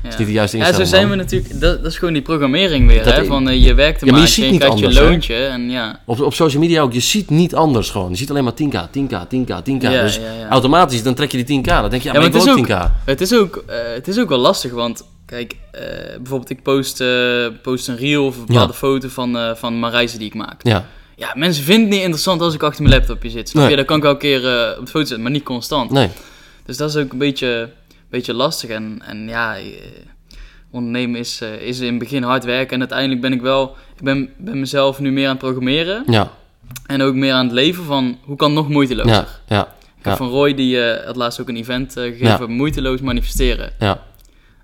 [0.04, 0.10] ja.
[0.10, 1.60] is niet de juiste Ja, instelling, zo zijn we natuurlijk.
[1.60, 3.24] Dat, dat is gewoon die programmering weer, Dat- hè?
[3.24, 5.08] Van eh, je werkt er Ja, maar maar, je je niet krijgt je hè?
[5.08, 6.00] loontje en ja.
[6.06, 8.10] Op, op social media ook, je ziet niet anders gewoon.
[8.10, 9.80] Je ziet alleen maar 10k, 10k, 10k, 10k.
[9.80, 11.64] Ja, dus automatisch, dan trek je die 10k.
[11.66, 13.04] Dan denk je, ja, maar, maar ik het wil is ook 10k.
[13.04, 15.80] Het is ook, eh, het is ook wel lastig, want kijk, eh,
[16.16, 17.02] bijvoorbeeld ik post,
[17.62, 20.60] post een reel of een bepaalde foto van, van mijn reizen die ik maak.
[20.62, 20.84] Ja,
[21.16, 23.48] Ja, mensen vinden het niet interessant als ik achter mijn laptopje zit.
[23.48, 23.70] Snap Nee.
[23.70, 23.76] je?
[23.76, 25.90] Dan kan ik wel een keer eh, op de foto zetten, maar niet constant.
[25.90, 26.08] nee.
[26.66, 27.70] Dus dat is ook een beetje,
[28.16, 28.70] beetje lastig.
[28.70, 29.62] En, en ja, eh,
[30.70, 32.72] ondernemen is, eh, is in het begin hard werken.
[32.74, 36.04] En uiteindelijk ben ik wel, ik ben, ben mezelf nu meer aan het programmeren.
[36.06, 36.30] Ja,
[36.86, 39.12] En ook meer aan het leven van, hoe kan het nog moeitelozer?
[39.12, 39.62] ja, ja,
[39.98, 43.72] Ik heb van Roy, die eh, had laatst ook een event eh, gegeven, moeiteloos manifesteren.
[43.78, 44.02] ja.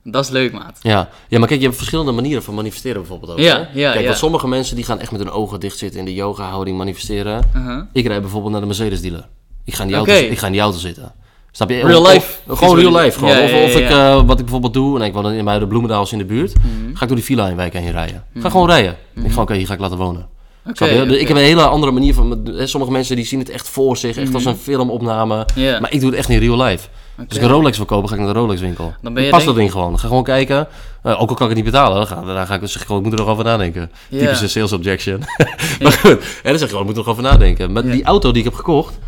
[0.04, 0.78] Dat is leuk, maat.
[0.82, 1.08] Ja.
[1.28, 3.38] ja, maar kijk, je hebt verschillende manieren van manifesteren bijvoorbeeld ook.
[3.38, 3.60] Ja, hè?
[3.80, 4.06] ja, Kijk, ja.
[4.06, 7.50] want sommige mensen die gaan echt met hun ogen dicht zitten in de yoga-houding manifesteren.
[7.56, 7.82] Uh-huh.
[7.92, 9.28] Ik rijd bijvoorbeeld naar de Mercedes-dealer.
[9.64, 10.10] Ik ga in die, Oké.
[10.10, 11.12] auto, ik ga in die auto zitten.
[11.52, 11.80] Snap je?
[11.86, 13.18] Real life of- Gewoon real life.
[13.18, 13.36] Gewoon.
[13.36, 15.44] Ja, of ja, ja, of ik, eh, wat ik bijvoorbeeld doe, en ik woon in
[15.44, 16.94] bij de Bloemendaals in de buurt, Mhm.
[16.94, 18.24] ga ik door die villa in wijk heen rijden.
[18.38, 18.96] Ga gewoon rijden.
[19.24, 20.28] Ik ga, oké, hier ga ik laten wonen.
[20.68, 20.84] Oké.
[20.86, 22.40] Ik heb een hele andere manier van...
[22.44, 25.46] hè, Sommige mensen die zien het echt voor zich, echt als een filmopname.
[25.80, 26.88] Maar ik doe het echt in real life.
[27.16, 27.44] Als ik Oké.
[27.44, 28.94] een Rolex wil kopen, ga ik naar de Rolex winkel.
[29.02, 29.98] Dan ben je Pas denk- dat ding gewoon.
[29.98, 30.68] Ga gewoon kijken.
[31.02, 32.86] Eh, ook al kan ik het niet betalen, dan ga, dan ga ik, zeg ik
[32.86, 33.90] gewoon, ik moet er nog over nadenken.
[34.10, 35.18] Typische sales objection.
[35.82, 37.72] maar goed, en dan zeg ik gewoon, ik moet er nog over nadenken.
[37.72, 38.98] Maar die auto die ik heb gekocht,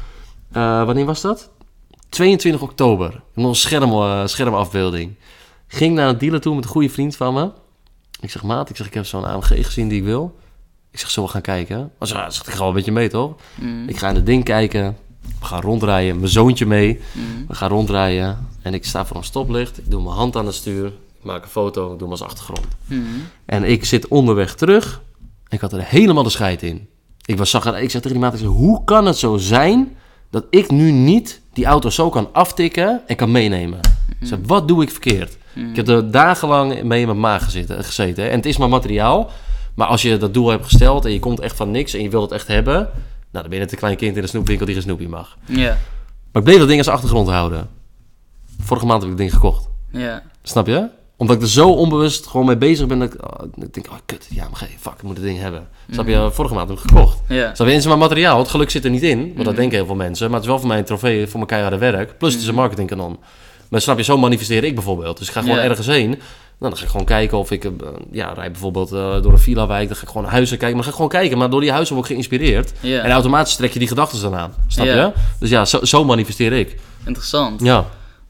[0.52, 1.50] eh, wanneer was dat?
[2.12, 3.22] 22 oktober.
[3.34, 5.14] Nog een scherm, eh, schermafbeelding.
[5.66, 7.50] Ging naar een dealer toe met een goede vriend van me.
[8.20, 10.38] Ik zeg, maat, ik zeg, ik heb zo'n AMG gezien die ik wil.
[10.90, 11.90] Ik zeg, zullen we gaan kijken?
[11.98, 13.34] Maar ze zegt, ik ga wel een beetje mee, toch?
[13.54, 13.88] Mhm.
[13.88, 14.96] Ik ga in het ding kijken.
[15.40, 16.16] We gaan rondrijden.
[16.16, 17.00] Mijn zoontje mee.
[17.12, 17.46] Mhm.
[17.48, 18.48] We gaan rondrijden.
[18.62, 19.78] En ik sta voor een stoplicht.
[19.78, 20.86] Ik doe mijn hand aan het stuur.
[20.86, 21.82] Ik maak een foto.
[21.92, 22.66] Ik doe hem als achtergrond.
[22.86, 23.02] Mhm.
[23.44, 25.02] En ik zit onderweg terug.
[25.48, 26.88] Ik had er helemaal de scheid in.
[27.24, 29.96] Ik, was, zag, ik zei tegen die maat, ik zei, hoe kan het zo zijn
[30.30, 33.80] dat ik nu niet die auto zo kan aftikken en kan meenemen?
[34.20, 35.36] Zei, wat doe ik verkeerd?
[35.54, 38.30] Ik heb er dagenlang mee in mijn maag gezeten, gezeten.
[38.30, 39.30] En het is maar materiaal.
[39.74, 42.08] Maar als je dat doel hebt gesteld en je komt echt van niks en je
[42.08, 42.88] wilt het echt hebben...
[43.32, 45.36] Nou, dan ben je net een klein kind in een snoepwinkel die geen snoepje mag.
[45.46, 45.78] Ja.
[46.32, 47.68] Maar ik bleef dat ding als achtergrond houden.
[48.60, 49.68] Vorige maand heb ik het ding gekocht.
[49.90, 50.22] Ja.
[50.42, 50.88] Snap je?
[51.22, 52.98] Omdat ik er zo onbewust gewoon mee bezig ben.
[52.98, 55.38] Dat ik, oh, ik denk, oh kut, ja, maar geen, fuck, ik moet het ding
[55.38, 55.68] hebben.
[55.90, 56.28] Snap je?
[56.32, 57.18] Vorige maand heb ik gekocht.
[57.28, 57.54] Ja.
[57.54, 57.74] Snap je?
[57.74, 58.38] Is maar materiaal.
[58.38, 59.18] Het geluk zit er niet in.
[59.18, 59.44] Want Mhm.
[59.44, 60.24] dat denken heel veel mensen.
[60.26, 62.18] Maar het is wel voor mij een trofee voor mijn keiharde werk.
[62.18, 63.18] Plus het is een marketingkanon.
[63.70, 65.18] Maar snap je, zo manifesteer ik bijvoorbeeld.
[65.18, 66.08] Dus ik ga gewoon ergens heen.
[66.08, 66.18] Nou,
[66.58, 67.70] dan ga ik gewoon kijken of ik, eh,
[68.10, 69.86] ja, rijd bijvoorbeeld eh, door een villa-wijk.
[69.88, 70.76] Dan ga ik gewoon huizen kijken.
[70.76, 71.38] Maar dan ga ik gewoon kijken.
[71.38, 72.72] Maar door die huizen word ik geïnspireerd.
[73.02, 74.54] En automatisch trek je die gedachten dan aan.
[74.68, 75.12] Snap je?
[75.38, 76.76] Dus ja, zo, zo manifesteer ik.
[77.04, 77.60] Interessant.
[77.62, 77.84] Ja.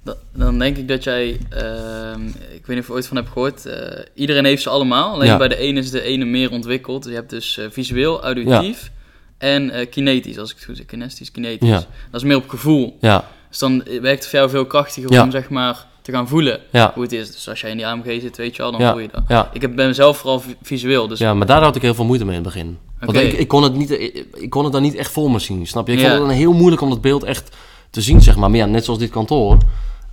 [0.05, 3.29] Da- Dan denk ik dat jij, ehm, ik weet niet of je ooit van hebt
[3.29, 5.13] gehoord, eh, iedereen heeft ze allemaal.
[5.13, 5.37] Alleen Ja.
[5.37, 7.05] bij de ene is de ene meer ontwikkeld.
[7.05, 8.91] Je hebt dus eh, visueel, auditief
[9.39, 10.87] en eh, kinetisch, als ik het goed zeg.
[10.87, 11.69] Kinestisch, kinetisch.
[11.69, 11.85] Ja.
[12.11, 12.97] Dat is meer op gevoel.
[13.01, 13.25] Ja.
[13.49, 15.23] Dus dan werkt het voor jou veel krachtiger Ja.
[15.23, 16.91] om zeg maar te gaan voelen Ja.
[16.95, 17.33] hoe het is.
[17.33, 18.91] Dus als jij in die AMG zit, weet je al, dan Ja.
[18.93, 19.23] voel je dat.
[19.29, 19.51] Ja.
[19.53, 22.05] Ik heb, ben zelf vooral vi- visueel, dus Ja, maar daar had ik heel veel
[22.05, 22.79] moeite mee in het begin.
[23.01, 25.39] Want ik, ik, kon het niet, ik, ik kon het dan niet echt voor me
[25.39, 25.93] zien, snap je?
[25.93, 26.05] Ik Ja.
[26.09, 27.57] vond het dan heel moeilijk om dat beeld echt
[27.91, 28.51] te zien, zeg maar.
[28.51, 29.59] Maar ja, net zoals dit kantoor.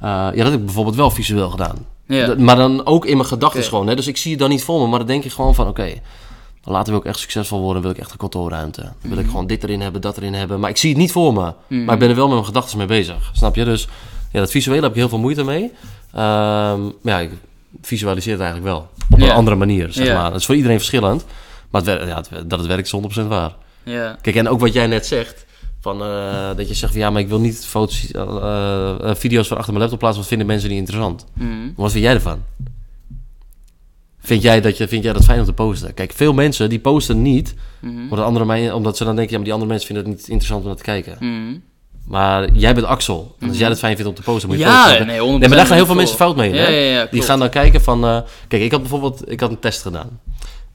[0.01, 1.75] Eh, ja, dat heb ik bijvoorbeeld wel visueel gedaan.
[2.05, 2.35] ja.
[2.37, 3.87] Maar dan ook in mijn gedachten gewoon.
[3.87, 3.95] Hè?
[3.95, 5.67] Dus ik zie het dan niet voor me, maar dan denk ik gewoon van...
[5.67, 5.93] Oké,
[6.63, 8.81] later wil ik echt succesvol worden, wil ik echt een kantoorruimte.
[8.81, 9.29] Dan wil ik Mhm.
[9.29, 10.59] gewoon dit erin hebben, dat erin hebben.
[10.59, 11.53] Maar ik zie het niet voor me.
[11.67, 11.83] Mhm.
[11.85, 13.63] Maar ik ben er wel met mijn gedachten mee bezig, snap je?
[13.65, 13.87] Dus
[14.31, 15.71] ja, dat visuele heb ik heel veel moeite mee.
[16.13, 17.31] Ehm, maar ja, ik
[17.81, 18.87] visualiseer het eigenlijk wel.
[19.11, 20.29] Op een andere manier, zeg maar.
[20.31, 21.25] Dat is voor iedereen verschillend.
[21.69, 23.53] Maar het, ja, het- dat het werkt is 100% waar.
[23.83, 24.17] ja.
[24.21, 25.45] Kijk, en ook wat jij net zegt...
[25.97, 29.47] Van, eh, dat je zegt van ja, maar ik wil niet foto's, eh, eh, video's
[29.47, 31.25] van achter mijn laptop plaatsen, want vinden mensen niet interessant.
[31.33, 31.49] Mhm.
[31.75, 32.39] Wat vind jij ervan?
[34.21, 35.93] Vind jij, dat je, vind jij dat fijn om te posten?
[35.93, 38.01] Kijk, veel mensen die posten niet, Mhm.
[38.09, 40.27] omdat, andere, men- omdat ze dan denken, ja, maar die andere mensen vinden het niet
[40.29, 41.15] interessant om naar te kijken.
[41.19, 41.57] Mhm.
[42.05, 43.35] Maar jij bent Axel.
[43.39, 45.07] En als jij dat fijn vindt om te posten, moet je Ja, posten.
[45.07, 45.95] nee, 100% Nee, maar daar gaan heel veel voor.
[45.95, 46.53] mensen fout mee.
[46.53, 48.23] Ja, ja, die gaan dan kijken van...
[48.47, 50.19] kijk, ik had bijvoorbeeld ik had een test gedaan.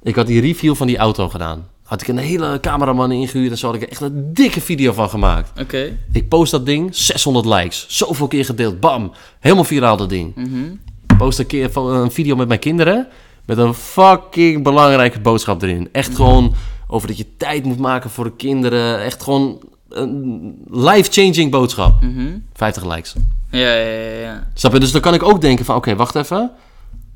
[0.02, 1.66] Ik had die review van die auto gedaan.
[1.84, 4.92] Had ik een hele cameraman ingehuurd en zo had ik er echt een dikke video
[4.92, 5.60] van gemaakt.
[5.60, 5.98] Oké.
[6.12, 7.84] Ik post dat ding, 600 likes.
[7.88, 9.12] Zoveel keer gedeeld, bam.
[9.40, 10.34] Helemaal viraal dat ding.
[10.34, 10.48] Mhm.
[11.18, 13.08] Post een keer van- een video met mijn kinderen.
[13.46, 15.88] Met een fucking belangrijke boodschap erin.
[15.92, 16.54] Echt gewoon
[16.88, 19.02] over dat je tijd moet maken voor de kinderen.
[19.02, 19.58] Echt gewoon
[19.88, 22.02] een life-changing boodschap.
[22.02, 22.26] Mhm.
[22.54, 23.14] 50 likes.
[23.50, 24.46] Ja, ja, ja, ja.
[24.54, 24.80] Snap je?
[24.80, 26.50] Dus dan kan ik ook denken van, oké, wacht even.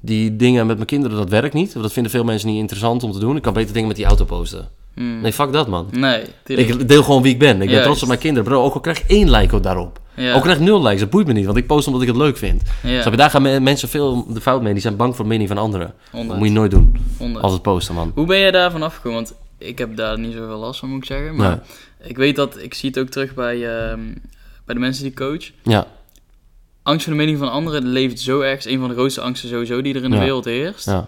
[0.01, 1.73] Die dingen met mijn kinderen, dat werkt niet.
[1.73, 3.37] Dat vinden veel mensen niet interessant om te doen.
[3.37, 4.69] Ik kan beter dingen met die auto posten.
[4.95, 5.21] Mhm.
[5.21, 5.89] Nee, fuck dat, man.
[5.91, 6.69] Nee, tuurlijk.
[6.69, 7.53] Ik deel gewoon wie ik ben.
[7.53, 7.85] Ik ben Juist.
[7.85, 8.49] trots op mijn kinderen.
[8.49, 10.01] Bro, ook al krijg ik één like ook daarop.
[10.15, 10.29] Ja.
[10.29, 11.45] Ook al krijg ik nul likes, dat boeit me niet.
[11.45, 12.63] Want ik post omdat ik het leuk vind.
[12.83, 13.11] Ja.
[13.11, 13.17] Je?
[13.17, 14.73] Daar gaan me- mensen veel de fout mee.
[14.73, 15.95] Die zijn bang voor de mening van anderen.
[16.13, 16.97] Dat moet je nooit doen.
[17.19, 17.45] Honderd.
[17.45, 18.13] Altijd posten, man.
[18.15, 19.19] Hoe ben je daarvan afgekomen?
[19.19, 21.37] Want ik heb daar niet zoveel last van, moet ik zeggen.
[21.37, 21.63] Maar
[22.03, 24.01] ik weet dat, ik zie het ook terug bij, ehm,
[24.65, 25.51] bij de mensen die ik coach.
[25.63, 25.87] Ja,
[26.89, 28.59] Angst voor de mening van anderen leeft zo erg.
[28.59, 30.23] is een van de grootste angsten sowieso die er in de Ja.
[30.23, 30.87] wereld heerst.
[30.87, 31.07] ja.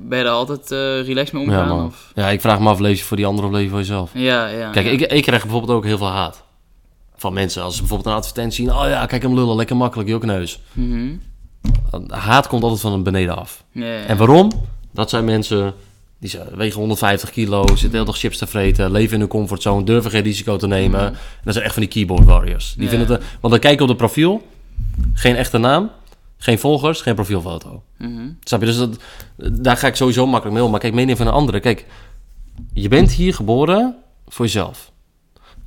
[0.00, 1.68] Ben je daar altijd eh relaxed mee Ja, omgaan?
[1.76, 1.86] man.
[1.86, 2.10] of?
[2.14, 4.10] ja, ik vraag me af, leef je voor die anderen of leef je voor jezelf?
[4.14, 4.70] Ja, ja.
[4.70, 4.92] Kijk, ja.
[4.92, 6.44] ik, ik krijg bijvoorbeeld ook heel veel haat.
[7.16, 7.62] Van mensen.
[7.62, 8.74] Als ze bijvoorbeeld een advertentie zien.
[8.74, 10.60] Oh ja, kijk hem lullen, lekker makkelijk, jokneus.
[10.72, 11.08] Mhm.
[12.08, 13.64] Haat komt altijd van beneden af.
[13.72, 14.04] Ja, ja.
[14.04, 14.52] En waarom?
[14.92, 15.74] Dat zijn mensen
[16.20, 19.84] die zijn, wegen 150 kilo, zitten heel dag chips te vreten, leven in hun comfortzone,
[19.84, 21.00] durven geen risico te nemen.
[21.00, 22.74] En dat zijn echt van die keyboard warriors.
[22.74, 22.88] Die Ja.
[22.90, 24.46] vinden het, want dan kijk je op de profiel,
[25.14, 25.90] geen echte naam,
[26.36, 27.82] geen volgers, geen profielfoto.
[27.98, 28.28] Mhm.
[28.44, 28.66] Snap je?
[28.66, 28.98] Dus dat,
[29.62, 30.70] daar ga ik sowieso makkelijk mee om.
[30.70, 31.60] Maar kijk, mening van een andere.
[31.60, 31.86] Kijk,
[32.72, 33.96] je bent hier geboren
[34.28, 34.92] voor jezelf.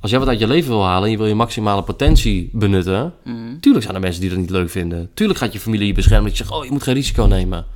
[0.00, 3.14] Als jij wat uit je leven wil halen en je wil je maximale potentie benutten,
[3.24, 3.58] Mhm.
[3.60, 5.10] Tuurlijk zijn er mensen die dat niet leuk vinden.
[5.14, 6.28] Tuurlijk gaat je familie je beschermen.
[6.28, 7.66] Dat je zegt, oh, je moet geen risico nemen.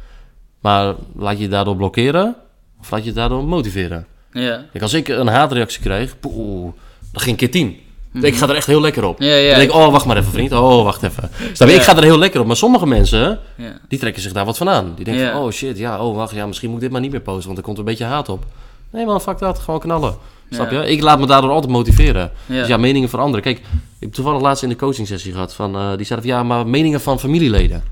[0.61, 2.37] Maar laat je je daardoor blokkeren?
[2.80, 4.07] Of laat je je daardoor motiveren?
[4.32, 4.64] Ja.
[4.70, 6.72] Kijk, als ik een haatreactie kreeg, poeh,
[7.12, 7.78] dan ging keer tien.
[8.21, 9.21] Ik ga er echt heel lekker op.
[9.21, 9.49] Ja, ja.
[9.49, 10.53] Dan denk ik, oh, wacht maar even, vriend.
[10.53, 11.31] Oh, wacht even.
[11.53, 11.75] Snap je?
[11.75, 11.81] Ja.
[11.81, 12.47] Ik ga er heel lekker op.
[12.47, 13.41] Maar sommige mensen,
[13.89, 14.93] die trekken zich daar wat van aan.
[14.97, 17.11] Die denken van, oh shit, ja, oh, wacht, ja, misschien moet ik dit maar niet
[17.11, 18.45] meer posten, want er komt een beetje haat op.
[18.91, 19.59] Nee man, fuck dat.
[19.59, 20.15] Gewoon knallen.
[20.51, 20.91] Snap je?
[20.91, 22.31] Ik laat me daardoor altijd motiveren.
[22.47, 22.59] Ja.
[22.59, 23.43] Dus ja, meningen veranderen.
[23.43, 23.65] Kijk, ik
[23.99, 26.67] heb toevallig laatst in de coaching sessie gehad van, eh, die zeiden van, ja, maar
[26.67, 27.83] meningen van familieleden.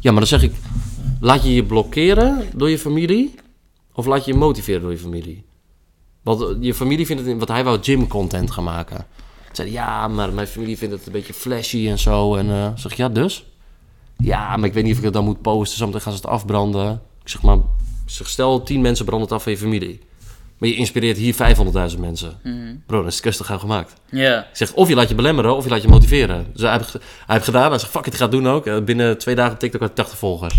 [0.00, 0.52] Ja, maar dan zeg ik,
[1.20, 3.34] laat je je blokkeren door je familie,
[3.92, 5.44] of laat je je motiveren door je familie?
[6.22, 9.06] Want eh, je familie vindt het, wat hij wou gym content gaan maken.
[9.56, 12.34] Zei hij, ja, maar mijn familie vindt het een beetje flashy en zo.
[12.34, 13.44] En eh, zeg ja, dus?
[14.16, 15.78] Ja, maar ik weet niet of ik het dan moet posten.
[15.78, 17.00] Zometeen gaan ze het afbranden.
[17.22, 17.58] Ik zeg maar,
[18.06, 20.00] zeg, stel 10 mensen branden het af van je familie.
[20.58, 21.34] Maar je inspireert hier
[21.94, 22.38] 500.000 mensen.
[22.42, 22.74] Mhm.
[22.86, 23.92] Bro, dan is het gauw gemaakt.
[24.10, 24.38] Ja.
[24.40, 26.46] Ik zeg, of je laat je belemmeren, of je laat je motiveren.
[26.52, 27.70] Dus hij heeft, hij heeft gedaan.
[27.70, 28.66] Hij zegt, fuck it, ik ga het doen ook.
[28.66, 30.54] Eh, Binnen twee dagen op TikTok had ik 80 volgers.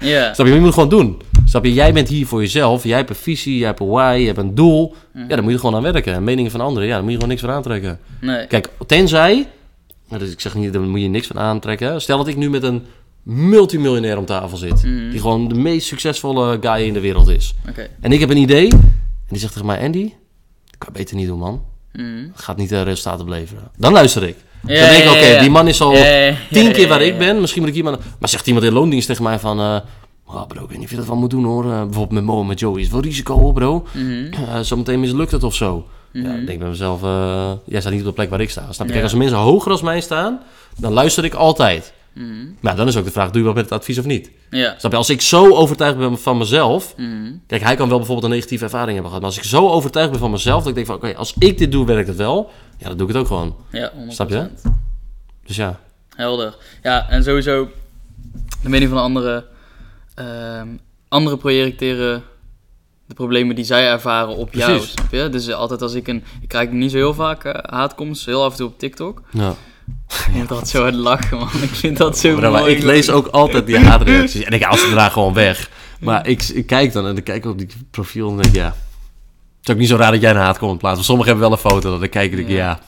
[0.00, 0.32] Ja.
[0.34, 0.52] Snap je?
[0.52, 1.22] Je moet het gewoon doen.
[1.56, 1.74] Snap je?
[1.74, 2.84] Jij bent hier voor jezelf.
[2.84, 4.94] Jij hebt een visie, jij hebt een why, je hebt een doel.
[5.14, 6.14] Ja, daar moet je gewoon aan werken.
[6.14, 7.98] En meningen van anderen, ja, daar moet je gewoon niks van aantrekken.
[8.20, 8.46] Nee.
[8.46, 9.48] Kijk, tenzij...
[10.08, 12.00] nou, Dus ik zeg niet, daar moet je niks van aantrekken.
[12.00, 12.82] Stel dat ik nu met een
[13.22, 14.82] multimiljonair om tafel zit.
[14.82, 15.10] Mhm.
[15.10, 17.54] Die gewoon de meest succesvolle guy in de wereld is.
[18.00, 18.68] En ik heb een idee.
[18.70, 18.92] En
[19.28, 21.62] die zegt tegen mij, Andy, dat kan je beter niet doen, man.
[21.92, 22.28] Mhm.
[22.34, 23.70] Gaat niet de resultaten opleveren.
[23.76, 24.36] Dan luister ik.
[24.66, 25.40] Ja, dan denk ik, oké, ja, ja.
[25.40, 25.94] die man is al
[26.50, 27.40] tien keer waar ik ben.
[27.40, 27.98] Misschien moet ik iemand...
[28.18, 29.60] Maar zegt iemand in loondienst tegen mij van...
[29.60, 29.76] eh
[30.26, 31.64] oh bro, ik weet niet of je dat wel moet doen hoor.
[31.64, 32.80] Eh, bijvoorbeeld met Mo en met Joey.
[32.80, 33.86] Is wel risico hoor bro.
[34.30, 35.86] Eh, zometeen mislukt het of zo.
[36.12, 36.38] Ja, Mhm.
[36.40, 37.02] ik denk bij mezelf...
[37.02, 38.60] eh, jij staat niet op de plek waar ik sta.
[38.62, 38.84] Snap je?
[38.84, 38.90] Ja.
[38.90, 40.40] Kijk, als er mensen hoger als mij staan...
[40.78, 41.92] Dan luister ik altijd.
[42.12, 42.26] Mhm.
[42.60, 44.30] Maar dan is ook de vraag, doe je wat met het advies of niet?
[44.50, 44.74] Ja.
[44.78, 44.96] Snap je?
[44.96, 46.94] Als ik zo overtuigd ben van mezelf...
[46.96, 47.32] Mhm.
[47.46, 49.20] Kijk, hij kan wel bijvoorbeeld een negatieve ervaring hebben gehad.
[49.20, 50.58] Maar als ik zo overtuigd ben van mezelf...
[50.58, 52.50] Dat ik denk van, oké, als ik dit doe, werkt het wel.
[52.78, 53.56] Ja, dan doe ik het ook gewoon.
[53.70, 53.94] Ja, 100%.
[54.08, 54.48] Snap je?
[55.46, 55.80] Dus ja.
[56.16, 56.56] Helder.
[56.82, 57.68] Ja, en sowieso
[58.62, 59.44] de mening van de anderen.
[60.16, 60.68] Ehm
[61.08, 62.22] anderen projecteren
[63.06, 64.90] de problemen die zij ervaren op jou, Precies.
[64.92, 65.28] snap je?
[65.28, 66.24] Dus altijd als ik een...
[66.40, 69.22] Ik krijg niet zo heel vaak haatkomst, heel af en toe op TikTok.
[69.30, 69.54] ja.
[70.28, 71.48] Ik moet altijd zo hard lachen, man.
[71.62, 72.74] Ik vind dat zo Bro, maar mooi.
[72.74, 74.42] ik lees ook altijd die haatreacties.
[74.42, 75.70] En ik haal ze daarna gewoon weg.
[76.00, 78.54] Maar ik, ik kijk dan en dan kijk ik op die profiel en denk ik,
[78.54, 78.66] ja...
[78.66, 80.96] Het is ook niet zo raar dat jij een haatcomment plaatst.
[80.96, 81.98] Want sommigen hebben wel een foto.
[81.98, 82.78] Dan kijk ik ik, ja,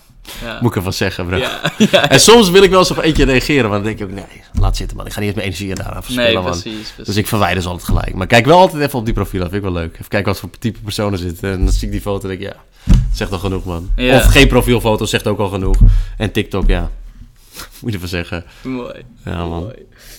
[0.44, 0.58] Ja.
[0.60, 1.36] moet ik ervan zeggen, bro.
[1.46, 1.60] Ja,
[1.90, 2.08] ja.
[2.10, 3.70] En soms wil ik wel eens op eentje reageren.
[3.70, 5.06] Maar dan denk ik ook, nee, laat zitten man.
[5.06, 6.60] Ik ga niet eens mijn energie daaraan verspillen, Nee, man.
[6.60, 6.92] precies.
[7.04, 8.14] Dus ik verwijder ze altijd gelijk.
[8.14, 9.40] Maar kijk wel altijd even op die profiel.
[9.40, 9.92] Dat vind ik wel leuk.
[9.92, 11.50] Even kijken wat voor type personen zitten.
[11.52, 12.56] En dan zie ik die foto en denk ik,
[12.86, 13.90] ja, zegt al genoeg, man.
[13.98, 15.76] Of geen profielfoto zegt ook al genoeg.
[16.16, 16.90] En TikTok, ja.
[17.80, 18.44] Moet je ervan zeggen.
[18.62, 19.02] Mooi.
[19.24, 19.72] Ja, man.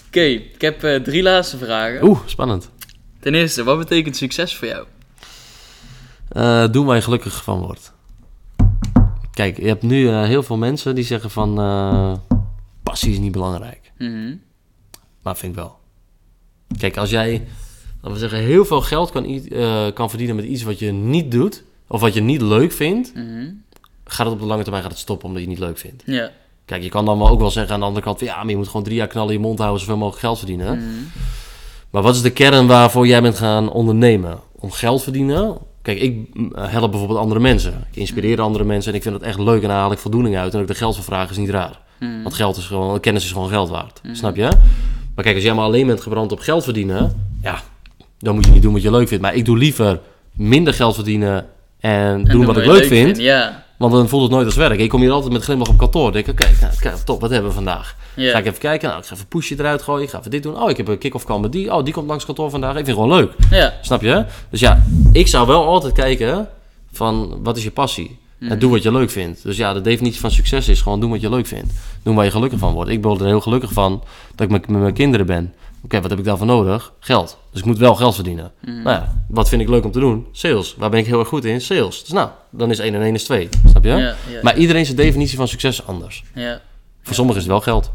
[0.07, 2.03] Oké, ik heb eh, drie laatste vragen.
[2.03, 2.69] Oeh, spannend.
[3.19, 4.85] Ten eerste, wat betekent succes voor jou?
[6.29, 7.91] Eh, doe waar je gelukkig van wordt.
[9.39, 11.59] Kijk, je hebt nu eh, heel veel mensen die zeggen van...
[11.59, 12.13] eh,
[12.83, 13.91] passie is niet belangrijk.
[13.97, 14.35] Mhm.
[15.21, 15.77] Maar vind ik wel.
[16.77, 17.31] Kijk, als jij,
[17.95, 21.31] laten we zeggen, heel veel geld kan, eh, kan verdienen met iets wat je niet
[21.31, 21.63] doet...
[21.87, 23.13] of wat je niet leuk vindt...
[23.15, 23.51] Mhm.
[24.03, 26.03] gaat het op de lange termijn gaat het stoppen omdat je het niet leuk vindt.
[26.05, 26.31] Ja.
[26.65, 28.19] Kijk, je kan dan wel ook wel zeggen aan de andere kant...
[28.19, 29.79] ja, maar je moet gewoon drie jaar knallen in je mond houden...
[29.79, 30.77] zoveel mogelijk geld verdienen.
[30.77, 30.87] Mhm.
[31.89, 34.39] Maar wat is de kern waarvoor jij bent gaan ondernemen?
[34.55, 35.57] Om geld verdienen?
[35.81, 37.73] Kijk, ik mm, help bijvoorbeeld andere mensen.
[37.91, 40.37] Ik inspireer andere mensen en ik vind het echt leuk en daar haal ik voldoening
[40.37, 40.53] uit.
[40.53, 41.79] En ook de geld voor vragen is niet raar.
[41.99, 42.21] Mhm.
[42.21, 44.01] Want geld is gewoon, kennis is gewoon geld waard.
[44.11, 44.49] Snap je?
[45.15, 47.61] Maar kijk, als jij maar alleen bent gebrand op geld verdienen, ja,
[48.19, 49.23] dan moet je niet doen wat je leuk vindt.
[49.23, 49.99] Maar ik doe liever
[50.31, 51.45] minder geld verdienen
[51.79, 52.89] en, En doen wat ik leuk vind.
[52.89, 53.19] vindt.
[53.19, 53.63] Ja.
[53.79, 54.79] Want dan voelt het nooit als werk.
[54.79, 56.11] Ik kom hier altijd met glimlach op kantoor.
[56.11, 57.95] denk ik, oké, nou, kijk, top, wat hebben we vandaag?
[58.15, 58.87] Ga ik even kijken.
[58.87, 60.03] Nou, ik ga even een pushje eruit gooien.
[60.03, 60.61] Ik ga even dit doen.
[60.61, 61.73] Oh, ik heb een kick-off call met die.
[61.73, 62.69] Oh, die komt langs kantoor vandaag.
[62.69, 63.31] Ik vind het gewoon leuk.
[63.81, 64.25] Snap je?
[64.49, 66.47] Dus ja, ik zou wel altijd kijken
[66.91, 68.17] van wat is je passie?
[68.39, 69.43] En doe wat je leuk vindt.
[69.43, 71.73] Dus ja, de definitie van succes is gewoon doen wat je leuk vindt.
[72.03, 72.89] Doen waar je gelukkig van wordt.
[72.89, 74.03] Ik ben er heel gelukkig van
[74.35, 75.53] dat ik met, met mijn kinderen ben.
[75.83, 76.93] Oké, wat heb ik daarvoor nodig?
[76.99, 77.37] Geld.
[77.51, 78.51] Dus ik moet wel geld verdienen.
[78.61, 80.27] Nou ja, wat vind ik leuk om te doen?
[80.31, 80.75] Sales.
[80.77, 81.61] Waar ben ik heel erg goed in?
[81.61, 81.99] Sales.
[82.01, 83.49] Dus nou, dan is 1 en 1 is 2.
[83.69, 83.89] Snap je?
[83.89, 86.23] Ja, ja, Maar iedereen zijn definitie van succes is anders.
[86.35, 86.61] ja.
[87.01, 87.91] Voor sommigen is het wel geld.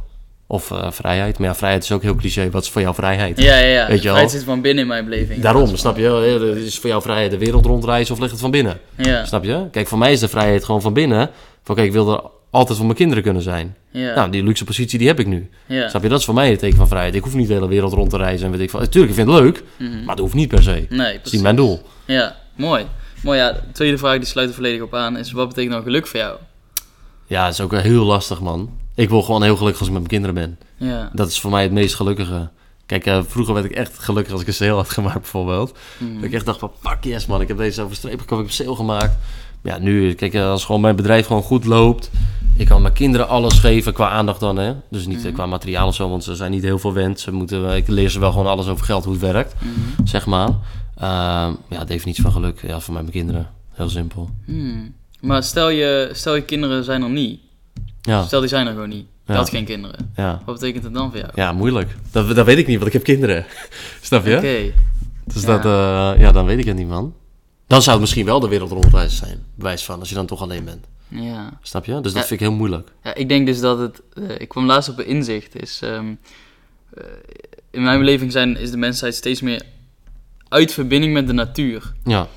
[0.46, 1.38] Of eh, vrijheid.
[1.38, 2.50] Maar ja, vrijheid is ook heel cliché.
[2.50, 3.40] Wat is voor jou vrijheid?
[3.40, 3.86] Ja, ja, ja.
[3.86, 4.16] Weet je wel?
[4.16, 5.40] Het zit van binnen in mijn beleving.
[5.42, 6.62] Daarom, snap je?
[6.66, 8.78] Is voor jou vrijheid de wereld rondreizen of ligt het van binnen?
[8.94, 9.24] Ja.
[9.24, 9.66] Snap je?
[9.70, 11.30] Kijk, voor mij is de vrijheid gewoon van binnen.
[11.62, 13.76] Van kijk, ik wil er altijd voor mijn kinderen kunnen zijn.
[14.00, 14.14] Ja.
[14.14, 15.48] Nou, die luxe positie die heb ik nu.
[15.66, 15.88] ja.
[15.88, 16.08] Snap je?
[16.08, 17.14] Dat is voor mij het teken van vrijheid.
[17.14, 18.88] Ik hoef niet de hele wereld rond te reizen en weet ik van.
[18.88, 19.90] Tuurlijk, ik vind het leuk, Mhm.
[20.04, 20.70] maar dat hoeft niet per se.
[20.70, 21.32] Nee, Dat is precies.
[21.32, 21.82] niet mijn doel.
[22.04, 22.84] Ja, mooi.
[23.22, 23.52] Mooi, ja.
[23.52, 26.20] De tweede vraag, die sluit er volledig op aan, is wat betekent nou geluk voor
[26.20, 26.36] jou?
[27.26, 28.70] Ja, dat is ook wel heel lastig, man.
[28.94, 30.34] Ik wil gewoon heel gelukkig als ik met mijn kinderen
[30.78, 30.88] ben.
[30.88, 31.10] Ja.
[31.12, 32.48] Dat is voor mij het meest gelukkige.
[32.86, 35.78] Kijk, eh, vroeger werd ik echt gelukkig als ik een sale had gemaakt, bijvoorbeeld.
[35.98, 36.14] Mhm.
[36.14, 38.50] Dat ik echt dacht van, fuck yes man, ik heb deze overstreep ik heb een
[38.50, 39.16] sale gemaakt.
[39.62, 42.10] Maar ja, nu, kijk, eh, als gewoon mijn bedrijf gewoon goed loopt.
[42.56, 44.72] Ik kan mijn kinderen alles geven qua aandacht dan, hè.
[44.90, 45.32] Dus niet eh, Mhm.
[45.34, 47.20] qua materiaal of zo, want ze zijn niet heel veel wend.
[47.20, 50.06] Ze moeten, eh, ik leer ze wel gewoon alles over geld, hoe het werkt, Mhm.
[50.06, 50.48] zeg maar.
[50.96, 53.50] Ehm, ja, definitie van geluk, ja, voor mij mijn kinderen.
[53.72, 54.30] Heel simpel.
[54.46, 54.94] Hmm.
[55.20, 57.40] Maar stel je, stel je kinderen zijn er niet.
[58.02, 59.06] Ja, Stel, die zijn er gewoon niet.
[59.26, 59.38] Je Ja.
[59.38, 60.12] had geen kinderen.
[60.16, 60.42] ja.
[60.44, 61.30] Wat betekent het dan voor jou?
[61.34, 61.96] ja moeilijk.
[62.10, 63.44] Dat, dat weet ik niet, want ik heb kinderen.
[64.02, 64.36] Snap je?
[64.36, 64.72] Oké.
[65.32, 65.46] Dus Ja.
[65.58, 67.14] dat, eh, ja, dan weet ik het niet, man.
[67.66, 69.38] Dan zou het misschien wel de wereld rondreizen zijn.
[69.54, 70.86] Bewijs van, als je dan toch alleen bent.
[71.08, 71.58] Ja.
[71.62, 71.92] Snap je?
[72.00, 72.28] Dus dat Ja.
[72.28, 72.90] vind ik heel moeilijk.
[73.02, 74.02] ja, ik denk dus dat het...
[74.14, 75.62] eh, ik kwam laatst op een inzicht.
[75.62, 76.14] Is, ehm,
[76.94, 77.04] eh,
[77.70, 79.62] in mijn beleving zijn, is de mensheid steeds meer
[80.48, 81.92] uit verbinding met de natuur.
[82.04, 82.28] Ja,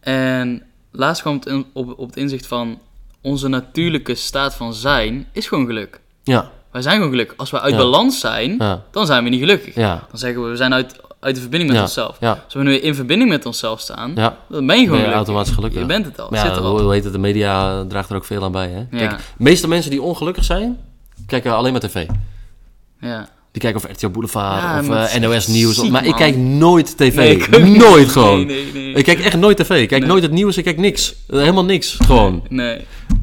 [0.00, 2.80] En laatst kwam het op, op het inzicht van...
[3.20, 6.00] Onze natuurlijke staat van zijn is gewoon geluk.
[6.22, 7.36] ja, Wij zijn gewoon gelukkig.
[7.36, 7.78] Als we uit Ja.
[7.78, 9.74] balans zijn, ja, dan zijn we niet gelukkig.
[9.74, 10.06] ja.
[10.10, 11.84] Dan zeggen we, we zijn uit, uit de verbinding met Ja.
[11.86, 12.16] onszelf.
[12.20, 14.36] Ja, Als we nu in verbinding met onszelf staan, ja.
[14.48, 15.80] dan ben je gewoon Ben je automatisch gelukkig.
[15.80, 17.12] Je bent het al, ja, hoe, hoe heet het?
[17.12, 18.98] De media draagt er ook veel aan bij, hè?
[18.98, 20.78] Kijk, de meeste mensen die ongelukkig zijn,
[21.26, 22.06] kijken alleen maar tv.
[23.00, 23.28] Ja.
[23.58, 25.74] Die kijken of RTL Boulevard Ja, of maar eh, het NOS Nieuws.
[25.76, 27.14] ziek, maar ik kijk nooit tv.
[27.16, 27.76] Nee, ik ook niet.
[27.76, 28.46] nooit gewoon.
[28.46, 28.92] Nee, nee, nee.
[28.94, 29.70] Ik kijk echt nooit tv.
[29.82, 30.56] Ik kijk nooit het nieuws.
[30.56, 31.14] Ik kijk niks.
[31.28, 31.96] Eh, Helemaal niks.
[32.04, 32.42] Gewoon.
[32.48, 32.78] Nee.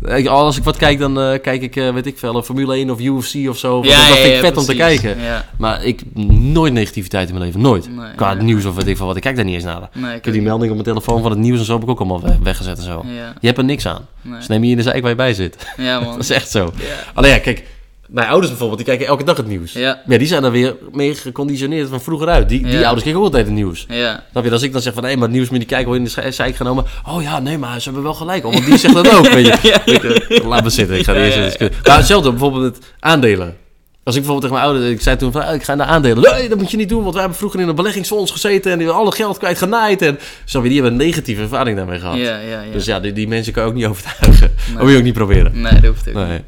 [0.05, 2.89] Ik- Als ik wat kijk, dan eh, kijk ik, weet ik veel, een Formule 1
[2.89, 3.83] of UFC of zo.
[3.83, 5.17] Ja, dat ja, vind ik vet om te kijken.
[5.57, 7.61] Maar ik, nooit negativiteit in mijn leven.
[7.61, 7.89] Nooit.
[8.15, 8.43] Qua nee.
[8.43, 9.15] nieuws of weet ik veel wat.
[9.15, 9.81] Ik kijk daar niet eens naar.
[9.93, 11.89] Ik Ik heb die melding op mijn telefoon van het nieuws en zo heb ik
[11.89, 13.05] ook allemaal we- weggezet en zo.
[13.39, 14.07] Je hebt er niks aan.
[14.21, 15.67] Dus neem je in de zijk waar je bij zit.
[15.77, 16.11] ja man.
[16.15, 16.73] Dat is echt zo.
[17.13, 17.63] Alleen ja, kijk,
[18.07, 19.73] mijn ouders bijvoorbeeld, die kijken elke dag het nieuws.
[19.73, 20.01] Ja.
[20.07, 22.49] Ja, die zijn er weer mee geconditioneerd van vroeger uit.
[22.49, 23.85] Die, die ouders kijken ook altijd het nieuws.
[23.89, 24.23] Ja.
[24.31, 24.51] Snap je?
[24.51, 26.31] Als ik dan zeg van, nee, maar het nieuws moet je kijken, je in de
[26.31, 26.85] zijk genomen.
[27.07, 28.43] Oh ja, nee, maar ze hebben wel gelijk.
[28.43, 29.57] hoor, Want die zegt dat ook, weet je.
[29.61, 29.81] Ja.
[29.85, 31.71] Weet je, Laat me zitten, ik ga eerst eens.
[31.87, 33.57] Maar hetzelfde, bijvoorbeeld het aandelen.
[34.03, 36.33] Als ik bijvoorbeeld tegen mijn ouders, ik zei toen van, ah, ik ga naar aandelen.
[36.33, 38.77] Nee, dat moet je niet doen, want wij hebben vroeger in een beleggingsfonds gezeten en
[38.77, 40.01] die hebben alle geld kwijt genaaid.
[40.01, 42.17] En je, die hebben een negatieve ervaring daarmee gehad.
[42.17, 42.71] Ja, ja, ja.
[42.71, 44.51] Dus ja, die, die mensen kan je ook niet overtuigen.
[44.65, 44.73] Nee.
[44.73, 45.61] Dat moet je ook niet proberen.
[45.61, 46.25] Nee, dat hoeft ook Nee.
[46.31, 46.41] niet.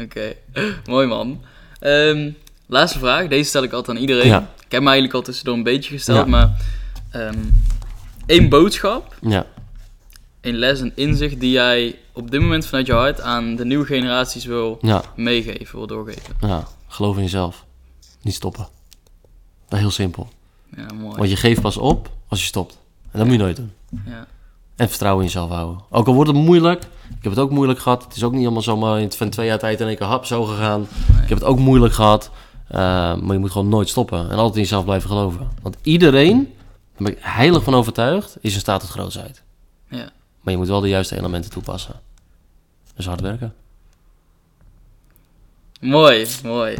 [0.00, 0.32] Oké.
[0.90, 1.40] Mooi man.
[1.78, 2.30] Ehm,
[2.66, 3.28] laatste vraag.
[3.28, 4.26] Deze stel ik altijd aan iedereen.
[4.26, 4.38] Ja.
[4.64, 6.24] Ik heb me eigenlijk al tussendoor een beetje gesteld, Ja.
[6.24, 6.56] maar...
[7.10, 7.38] ehm
[8.26, 9.46] één boodschap, Ja,
[10.40, 13.84] een les, een inzicht die jij op dit moment vanuit je hart aan de nieuwe
[13.86, 16.34] generaties wil ja, meegeven, wil doorgeven.
[16.40, 16.64] ja.
[16.88, 17.64] Geloof in jezelf.
[18.22, 18.68] Niet stoppen.
[19.68, 20.28] Dat is heel simpel.
[20.76, 21.16] Ja, mooi.
[21.16, 22.78] Want je geeft pas op als je stopt.
[23.10, 23.72] En dat moet je nooit doen.
[24.06, 24.26] Ja.
[24.76, 25.82] En vertrouwen in jezelf houden.
[25.90, 26.82] Ook al wordt het moeilijk.
[27.16, 28.04] Ik heb het ook moeilijk gehad.
[28.04, 30.24] Het is ook niet allemaal zomaar in- van twee jaar tijd in één keer hap
[30.24, 30.82] zo gegaan.
[31.22, 32.30] Ik heb het ook moeilijk gehad.
[32.68, 32.78] Eh,
[33.16, 34.18] maar je moet gewoon nooit stoppen.
[34.30, 35.48] En altijd in jezelf blijven geloven.
[35.62, 36.36] Want iedereen,
[36.96, 39.42] daar ben ik heilig van overtuigd, is in staat tot grootheid.
[39.88, 40.08] Ja.
[40.40, 41.94] Maar je moet wel de juiste elementen toepassen.
[42.96, 43.54] Dus hard werken.
[45.80, 46.76] Mooi, mooi.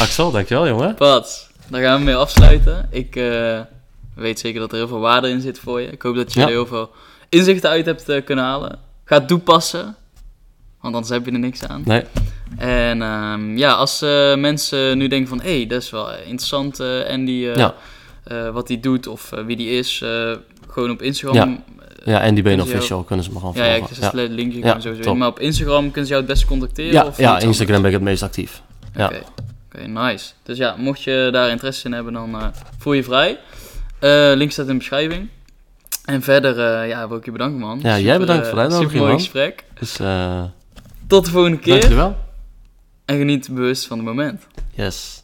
[0.00, 0.94] Axel, dankjewel jongen.
[0.94, 2.88] Pat, daar gaan we mee afsluiten.
[2.90, 3.60] Ik eh,
[4.14, 5.86] weet zeker dat er heel veel waarde in zit voor je.
[5.90, 6.46] Ik hoop dat je Ja.
[6.46, 6.90] er heel veel
[7.28, 8.78] inzichten uit hebt eh, kunnen halen.
[9.08, 9.96] Ga toepassen,
[10.80, 11.82] want anders heb je er niks aan.
[11.84, 12.02] Nee,
[12.58, 15.40] En ehm, ja, als eh, mensen nu denken van...
[15.40, 17.74] hé, hey, dat is wel interessant, eh Andy, eh, Ja.
[18.52, 20.04] wat hij doet of wie die is.
[20.68, 21.62] gewoon op Instagram.
[22.04, 23.96] ja, en die ben Kunnen ze jou- official kunnen ze me gewoon Ja, ja, volgen.
[23.96, 25.16] ik zet het linkje Ja, sowieso top.
[25.16, 26.92] Maar op Instagram kunnen ze jou het beste contacteren?
[26.92, 28.62] Ja, of ja, Instagram ben ik het meest actief.
[28.94, 29.06] Ja.
[29.06, 29.22] Oké,
[29.74, 30.30] Oké, nice.
[30.42, 33.38] Dus ja, mocht je daar interesse in hebben, dan voel je vrij.
[34.36, 35.28] Link staat in de beschrijving.
[36.08, 37.78] En verder, eh, ja, wil ik je bedanken, man.
[37.82, 39.20] Ja, jij bedankt voor de uitnodiging, Super mooi man.
[39.20, 39.64] gesprek.
[39.78, 40.42] Dus eh
[41.06, 41.72] Tot de volgende keer.
[41.80, 42.16] dankjewel.
[43.04, 44.46] En geniet bewust van het moment.
[44.74, 45.17] Yes.